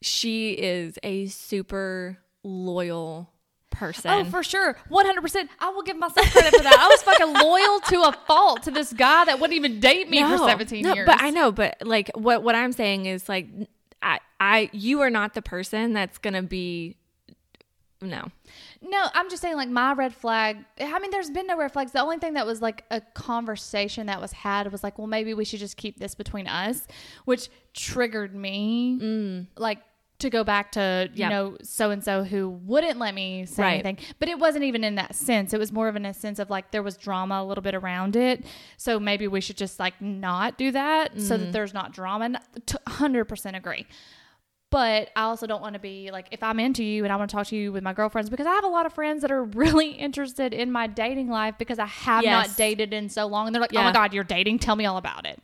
she 0.02 0.52
is 0.52 0.98
a 1.02 1.26
super 1.26 2.18
loyal 2.42 3.30
person. 3.70 4.10
Oh, 4.10 4.24
for 4.24 4.42
sure. 4.42 4.76
100%. 4.90 5.48
I 5.58 5.70
will 5.70 5.82
give 5.82 5.96
myself 5.96 6.30
credit 6.32 6.54
for 6.54 6.62
that. 6.62 6.78
I 6.78 6.88
was 6.88 7.02
fucking 7.02 7.32
loyal 7.32 7.80
to 7.80 8.08
a 8.08 8.12
fault 8.26 8.64
to 8.64 8.70
this 8.70 8.92
guy 8.92 9.24
that 9.24 9.40
wouldn't 9.40 9.56
even 9.56 9.80
date 9.80 10.08
me 10.10 10.22
for 10.22 10.28
No, 10.28 10.46
17 10.46 10.82
no, 10.82 10.94
years. 10.94 11.06
But 11.06 11.22
I 11.22 11.30
know, 11.30 11.50
but 11.50 11.76
like 11.82 12.10
what 12.14 12.42
what 12.42 12.54
I'm 12.54 12.72
saying 12.72 13.06
is 13.06 13.28
like 13.28 13.48
I 14.02 14.20
I 14.38 14.70
you 14.72 15.00
are 15.00 15.10
not 15.10 15.34
the 15.34 15.42
person 15.42 15.92
that's 15.92 16.18
gonna 16.18 16.42
be 16.42 16.96
no. 18.02 18.28
No, 18.82 19.00
I'm 19.14 19.28
just 19.28 19.42
saying, 19.42 19.56
like, 19.56 19.68
my 19.68 19.92
red 19.92 20.14
flag. 20.14 20.58
I 20.80 20.98
mean, 20.98 21.10
there's 21.10 21.30
been 21.30 21.46
no 21.46 21.56
red 21.58 21.72
flags. 21.72 21.92
The 21.92 22.00
only 22.00 22.18
thing 22.18 22.34
that 22.34 22.46
was 22.46 22.62
like 22.62 22.84
a 22.90 23.00
conversation 23.00 24.06
that 24.06 24.20
was 24.20 24.32
had 24.32 24.70
was 24.72 24.82
like, 24.82 24.98
well, 24.98 25.06
maybe 25.06 25.34
we 25.34 25.44
should 25.44 25.60
just 25.60 25.76
keep 25.76 25.98
this 25.98 26.14
between 26.14 26.46
us, 26.46 26.86
which 27.24 27.48
triggered 27.74 28.34
me, 28.34 28.98
mm. 29.00 29.46
like, 29.56 29.78
to 30.20 30.30
go 30.30 30.44
back 30.44 30.72
to, 30.72 31.08
you 31.14 31.20
Yep. 31.20 31.30
know, 31.30 31.56
so 31.62 31.90
and 31.90 32.04
so 32.04 32.24
who 32.24 32.50
wouldn't 32.50 32.98
let 32.98 33.14
me 33.14 33.46
say 33.46 33.62
Right. 33.62 33.72
anything. 33.84 33.98
But 34.18 34.28
it 34.28 34.38
wasn't 34.38 34.64
even 34.64 34.84
in 34.84 34.94
that 34.96 35.14
sense. 35.14 35.52
It 35.52 35.58
was 35.58 35.72
more 35.72 35.88
of 35.88 35.96
in 35.96 36.04
a 36.04 36.14
sense 36.14 36.38
of 36.38 36.50
like 36.50 36.70
there 36.70 36.82
was 36.82 36.96
drama 36.96 37.42
a 37.42 37.44
little 37.44 37.62
bit 37.62 37.74
around 37.74 38.16
it. 38.16 38.44
So 38.76 39.00
maybe 39.00 39.26
we 39.28 39.40
should 39.40 39.56
just 39.56 39.80
like 39.80 40.00
not 40.00 40.58
do 40.58 40.72
that 40.72 41.18
so 41.18 41.36
that 41.38 41.48
mm. 41.48 41.52
there's 41.52 41.72
not 41.72 41.92
drama. 41.92 42.26
And 42.26 42.38
100% 42.66 43.56
agree. 43.56 43.86
But 44.70 45.10
I 45.16 45.22
also 45.22 45.46
don't 45.48 45.60
want 45.60 45.74
to 45.74 45.80
be 45.80 46.10
like, 46.12 46.28
if 46.30 46.42
I'm 46.44 46.60
into 46.60 46.84
you 46.84 47.02
and 47.04 47.12
I 47.12 47.16
want 47.16 47.28
to 47.30 47.36
talk 47.36 47.48
to 47.48 47.56
you 47.56 47.72
with 47.72 47.82
my 47.82 47.92
girlfriends, 47.92 48.30
because 48.30 48.46
I 48.46 48.54
have 48.54 48.64
a 48.64 48.68
lot 48.68 48.86
of 48.86 48.92
friends 48.92 49.22
that 49.22 49.32
are 49.32 49.42
really 49.64 49.90
interested 49.90 50.54
in 50.54 50.70
my 50.70 50.86
dating 50.86 51.28
life 51.28 51.56
because 51.58 51.78
I 51.80 51.86
have 51.86 52.22
Yes. 52.22 52.48
not 52.48 52.56
dated 52.56 52.92
in 52.94 53.08
so 53.08 53.26
long. 53.26 53.46
And 53.46 53.54
they're 53.54 53.60
like, 53.60 53.74
oh 53.74 53.82
my 53.82 53.92
God, 53.92 54.14
you're 54.14 54.22
dating? 54.24 54.60
Tell 54.60 54.76
me 54.76 54.86
all 54.86 54.96
about 54.96 55.26
it. 55.26 55.40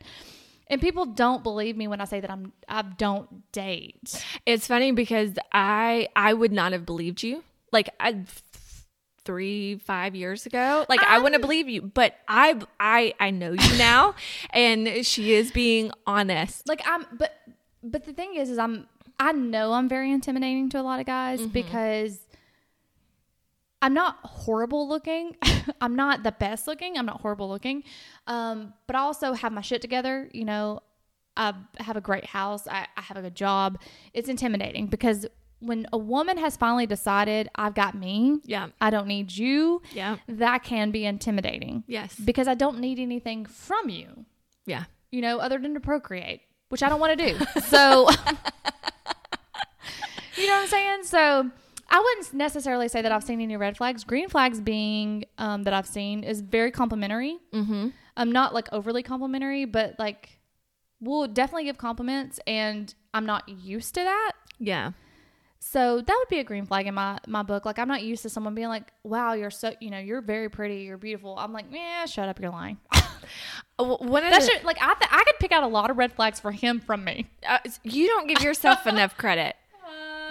And 0.69 0.81
people 0.81 1.07
don't 1.07 1.43
believe 1.43 1.77
me 1.77 1.87
when 1.89 2.01
I 2.01 2.05
say 2.07 2.21
that 2.21 2.31
I'm 2.31 2.53
I 2.69 2.83
don't 2.83 3.51
date. 3.53 4.25
It's 4.47 4.67
funny 4.67 4.91
because 4.93 5.33
I 5.53 6.09
I 6.17 6.33
would 6.33 6.53
not 6.53 6.73
have 6.73 6.85
believed 6.85 7.23
you. 7.23 7.45
Like 7.73 7.89
I 8.01 8.25
three, 9.25 9.77
five 9.79 10.15
years 10.15 10.47
ago. 10.47 10.87
Like 10.89 11.03
I 11.03 11.19
wouldn't 11.19 11.37
um, 11.37 11.41
believe 11.41 11.69
you, 11.69 11.83
but 11.83 12.15
I, 12.29 12.61
I, 12.79 13.13
I 13.19 13.31
know 13.31 13.53
you 13.53 13.77
now, 13.77 14.15
and 14.51 15.05
she 15.05 15.35
is 15.35 15.51
being 15.51 15.91
honest. 16.07 16.67
like 16.69 16.81
I'm 16.87 17.05
but 17.13 17.33
but 17.83 18.05
the 18.05 18.13
thing 18.13 18.35
is 18.37 18.51
is 18.51 18.59
I'm 18.59 18.87
I 19.19 19.33
know 19.33 19.73
I'm 19.73 19.89
very 19.89 20.13
intimidating 20.13 20.69
to 20.71 20.81
a 20.81 20.83
lot 20.83 21.01
of 21.01 21.07
guys 21.07 21.41
because 21.47 22.19
I'm 23.81 23.95
not 23.95 24.19
horrible 24.23 24.89
looking. 24.89 25.37
I'm 25.81 25.97
not 25.97 26.23
the 26.23 26.33
best 26.33 26.67
looking. 26.67 26.97
I'm 26.99 27.07
not 27.07 27.21
horrible 27.21 27.49
looking. 27.49 27.85
Um, 28.27 28.75
but 28.87 28.97
I 28.97 29.01
also 29.01 29.33
have 29.33 29.53
my 29.53 29.61
shit 29.63 29.81
together, 29.83 30.29
you 30.33 30.45
know. 30.45 30.81
I 31.39 31.53
have 31.79 31.97
a 31.97 32.01
great 32.01 32.25
house. 32.25 32.67
I, 32.67 32.87
I 32.97 33.03
have 33.03 33.19
a 33.19 33.23
good 33.23 33.35
job. 33.35 33.79
It's 34.15 34.29
intimidating 34.29 34.87
because 34.87 35.27
when 35.59 35.87
a 35.93 35.99
woman 35.99 36.39
has 36.39 36.57
finally 36.57 36.87
decided 36.87 37.49
I've 37.55 37.75
got 37.75 37.95
me, 37.95 38.41
Yeah, 38.45 38.69
I 38.81 38.89
don't 38.91 39.07
need 39.07 39.33
you, 39.33 39.83
yeah, 39.93 40.17
that 40.29 40.63
can 40.65 40.91
be 40.91 41.05
intimidating 41.05 41.85
yes, 41.87 42.15
because 42.15 42.49
I 42.49 42.55
don't 42.55 42.79
need 42.79 42.99
anything 42.99 43.47
from 43.47 43.89
you 43.89 44.27
yeah, 44.67 44.85
you 45.11 45.23
know, 45.23 45.39
other 45.39 45.59
than 45.59 45.75
to 45.75 45.81
procreate, 45.81 46.43
which 46.69 46.83
I 46.83 46.89
don't 46.89 47.01
want 47.01 47.19
to 47.19 47.33
do. 47.33 47.45
So, 47.63 48.09
you 50.37 50.47
know 50.47 50.55
what 50.55 50.63
I'm 50.63 50.69
saying? 50.69 51.05
So, 51.05 51.51
I 51.89 52.01
wouldn't 52.01 52.35
necessarily 52.35 52.89
say 52.89 53.01
that 53.03 53.13
I've 53.13 53.23
seen 53.23 53.41
any 53.41 53.57
red 53.57 53.77
flags. 53.77 54.03
Green 54.05 54.29
flags 54.29 54.61
being 54.61 55.25
um, 55.39 55.63
that 55.63 55.73
I've 55.73 55.87
seen 55.87 56.25
is 56.25 56.41
very 56.41 56.71
complimentary. 56.73 57.39
mm-hmm. 57.53 57.89
I'm 58.17 58.33
not 58.33 58.55
like 58.55 58.69
overly 58.73 59.03
complimentary, 59.03 59.67
but 59.67 59.95
like 59.99 60.39
we'll 61.01 61.29
definitely 61.29 61.65
give 61.65 61.77
compliments, 61.79 62.41
and 62.47 62.93
I'm 63.13 63.27
not 63.27 63.47
used 63.49 63.95
to 63.97 64.01
that. 64.05 64.33
yeah, 64.59 64.93
So 65.59 66.01
that 66.01 66.17
would 66.19 66.29
be 66.29 66.39
a 66.41 66.45
green 66.45 66.65
flag 66.67 66.87
in 66.87 66.95
my 66.95 67.19
my 67.29 67.43
book. 67.43 67.65
Like 67.67 67.79
I'm 67.79 67.89
not 67.89 68.03
used 68.03 68.23
to 68.23 68.31
someone 68.31 68.55
being 68.55 68.69
like, 68.69 68.91
"Wow, 69.05 69.35
you're 69.35 69.51
so 69.51 69.75
you 69.81 69.91
know 69.91 69.99
you're 69.99 70.23
very 70.23 70.49
pretty, 70.49 70.77
you're 70.85 70.97
beautiful." 70.97 71.37
I'm 71.39 71.53
like, 71.53 71.67
"Yeah, 71.71 72.07
shut 72.07 72.29
up, 72.29 72.41
you're 72.41 72.51
lying." 72.51 72.79
One 73.79 74.25
of 74.25 74.31
That 74.31 74.41
the- 74.41 74.47
should 74.51 74.65
like 74.65 74.79
I 74.81 74.95
th- 74.95 75.11
I 75.13 75.23
could 75.25 75.39
pick 75.39 75.53
out 75.53 75.63
a 75.63 75.67
lot 75.69 75.91
of 75.91 75.99
red 75.99 76.13
flags 76.15 76.41
for 76.41 76.51
him 76.53 76.81
from 76.81 77.05
me. 77.05 77.27
uh, 77.47 77.59
you 77.85 78.07
don't 78.09 78.27
give 78.27 78.41
yourself 78.43 78.87
enough 78.87 79.17
credit. 79.19 79.55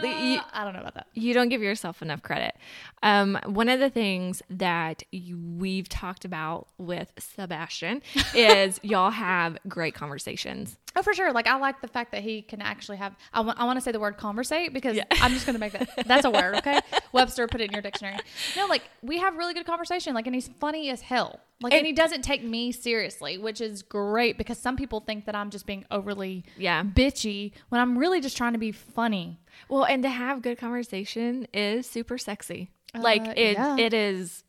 You- 0.04 0.40
I 0.54 0.64
don't 0.64 0.74
know 0.74 0.80
about 0.82 0.96
that. 0.96 1.08
You 1.14 1.34
don't 1.34 1.50
give 1.50 1.62
yourself 1.62 2.02
enough 2.02 2.22
credit. 2.22 2.56
Um, 3.04 3.38
one 3.46 3.70
of 3.70 3.80
the 3.80 3.90
things 3.90 4.42
that 4.50 5.04
you, 5.12 5.38
we've 5.38 5.88
talked 5.90 6.26
about 6.26 6.68
with 6.78 7.12
Sebastian 7.20 8.02
is 8.36 8.80
y'all 8.84 9.12
have 9.12 9.58
great 9.68 9.94
conversations. 9.94 10.78
Oh, 10.98 11.02
for 11.02 11.14
sure. 11.14 11.34
Like 11.34 11.46
I 11.46 11.58
like 11.58 11.82
the 11.82 11.90
fact 11.90 12.14
that 12.14 12.24
he 12.24 12.42
can 12.42 12.62
actually 12.62 12.96
have. 12.98 13.16
I 13.34 13.42
want. 13.42 13.60
I 13.60 13.66
want 13.66 13.76
to 13.78 13.82
say 13.82 13.92
the 13.92 14.00
word 14.00 14.16
conversate 14.18 14.74
because 14.74 14.98
I'm 15.22 15.34
just 15.34 15.46
going 15.46 15.56
to 15.56 15.60
make 15.60 15.74
that. 15.74 15.90
That's 16.08 16.24
a 16.24 16.30
word. 16.30 16.56
Okay, 16.56 16.80
Webster, 17.12 17.48
put 17.48 17.60
it 17.60 17.66
in 17.66 17.74
your 17.74 17.82
dictionary. 17.82 18.18
No, 18.56 18.66
like 18.68 18.84
we 19.02 19.18
have 19.20 19.36
really 19.36 19.54
good 19.54 19.66
conversation. 19.66 20.14
Like, 20.14 20.26
and 20.26 20.34
he's 20.34 20.48
funny 20.62 20.90
as 20.90 21.02
hell. 21.02 21.42
Like, 21.62 21.74
and, 21.74 21.80
And- 21.80 21.88
he 21.88 21.92
doesn't 21.92 22.22
take 22.22 22.44
me 22.46 22.72
seriously, 22.72 23.38
which 23.38 23.60
is 23.60 23.82
great 23.82 24.38
because 24.38 24.58
some 24.58 24.78
people 24.78 25.02
think 25.02 25.26
that 25.26 25.36
I'm 25.36 25.50
just 25.50 25.66
being 25.66 25.84
overly 25.92 26.46
Yeah. 26.58 26.84
bitchy 26.84 27.52
when 27.70 27.82
I'm 27.82 27.98
really 27.98 28.22
just 28.22 28.38
trying 28.38 28.54
to 28.54 28.60
be 28.60 28.72
funny. 28.72 29.40
Well, 29.70 29.86
and 29.86 30.04
to 30.04 30.10
have 30.10 30.42
good 30.42 30.58
conversation 30.58 31.48
is 31.54 31.90
super 31.90 32.18
sexy. 32.18 32.72
Like 32.94 33.22
Uh, 33.22 33.34
it, 33.36 33.54
yeah. 33.54 33.78
it 33.78 33.94
is. 33.94 34.44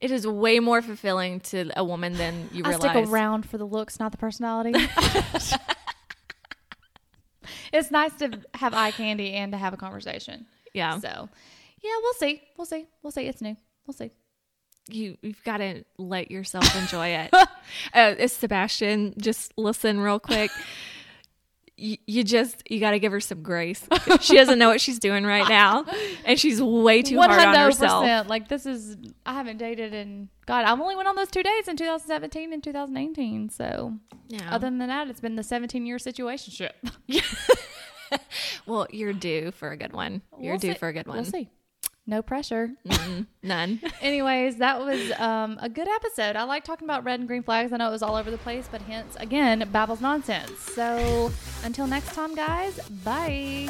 It 0.00 0.10
is 0.10 0.26
way 0.26 0.58
more 0.58 0.82
fulfilling 0.82 1.40
to 1.40 1.70
a 1.76 1.84
woman 1.84 2.14
than 2.14 2.48
you 2.52 2.64
I 2.64 2.70
realize. 2.70 2.90
stick 2.90 3.08
around 3.08 3.48
for 3.48 3.58
the 3.58 3.64
looks, 3.64 4.00
not 4.00 4.10
the 4.12 4.18
personality. 4.18 4.74
it's 7.72 7.90
nice 7.90 8.12
to 8.14 8.38
have 8.54 8.74
eye 8.74 8.90
candy 8.90 9.32
and 9.32 9.52
to 9.52 9.58
have 9.58 9.72
a 9.72 9.76
conversation. 9.76 10.46
Yeah, 10.74 10.98
So, 10.98 11.28
yeah, 11.82 11.90
we'll 12.02 12.14
see. 12.14 12.42
We'll 12.56 12.66
see. 12.66 12.86
We'll 13.02 13.10
see. 13.10 13.26
It's 13.26 13.40
new. 13.42 13.56
We'll 13.86 13.94
see. 13.94 14.10
you 14.88 15.16
you've 15.22 15.42
got 15.44 15.58
to 15.58 15.84
let 15.98 16.30
yourself 16.30 16.74
enjoy 16.76 17.08
it. 17.08 17.30
uh, 17.34 17.46
it's 18.18 18.34
Sebastian, 18.34 19.14
just 19.18 19.52
listen 19.56 20.00
real 20.00 20.18
quick. 20.20 20.50
You, 21.82 21.96
you 22.06 22.22
just 22.22 22.62
you 22.70 22.78
got 22.78 22.92
to 22.92 23.00
give 23.00 23.10
her 23.10 23.18
some 23.20 23.42
grace. 23.42 23.84
She 24.20 24.36
doesn't 24.36 24.58
know 24.58 24.68
what 24.68 24.80
she's 24.80 24.98
doing 25.00 25.24
right 25.24 25.48
now, 25.48 25.84
and 26.24 26.38
she's 26.38 26.62
way 26.62 27.02
too 27.02 27.18
hard 27.18 27.32
on 27.40 27.54
herself. 27.56 28.28
Like 28.28 28.46
this 28.48 28.66
is. 28.66 28.96
I 29.26 29.32
haven't 29.34 29.56
dated 29.56 29.92
in 29.92 30.28
God. 30.46 30.64
I've 30.64 30.78
only 30.80 30.94
went 30.94 31.08
on 31.08 31.16
those 31.16 31.30
two 31.30 31.42
dates 31.42 31.66
in 31.66 31.76
2017 31.76 32.52
and 32.52 32.62
2018. 32.62 33.48
So, 33.50 33.94
Yeah. 34.28 34.54
other 34.54 34.66
than 34.70 34.78
that, 34.78 35.08
it's 35.08 35.20
been 35.20 35.34
the 35.34 35.42
17 35.42 35.84
year 35.84 35.96
situationship. 35.96 36.70
well, 38.66 38.86
you're 38.90 39.12
due 39.12 39.50
for 39.52 39.70
a 39.70 39.76
good 39.76 39.92
one. 39.92 40.22
You're 40.38 40.52
We'll 40.54 40.60
due 40.60 40.72
see. 40.72 40.78
for 40.78 40.88
a 40.88 40.92
good 40.92 41.06
one. 41.06 41.16
We'll 41.16 41.24
see. 41.24 41.48
No 42.06 42.20
pressure. 42.20 42.70
Mm, 42.86 43.26
none. 43.42 43.80
Anyways, 44.00 44.56
that 44.56 44.80
was 44.80 45.12
um, 45.20 45.58
a 45.62 45.68
good 45.68 45.88
episode. 45.88 46.34
I 46.34 46.42
like 46.44 46.64
talking 46.64 46.86
about 46.86 47.04
red 47.04 47.20
and 47.20 47.28
green 47.28 47.42
flags. 47.42 47.72
I 47.72 47.76
know 47.76 47.88
it 47.88 47.92
was 47.92 48.02
all 48.02 48.16
over 48.16 48.30
the 48.30 48.38
place, 48.38 48.68
but 48.70 48.82
hence, 48.82 49.16
again, 49.20 49.68
Babel's 49.72 50.00
nonsense. 50.00 50.58
So 50.58 51.30
until 51.64 51.86
next 51.86 52.12
time, 52.12 52.34
guys, 52.34 52.78
bye. 53.04 53.68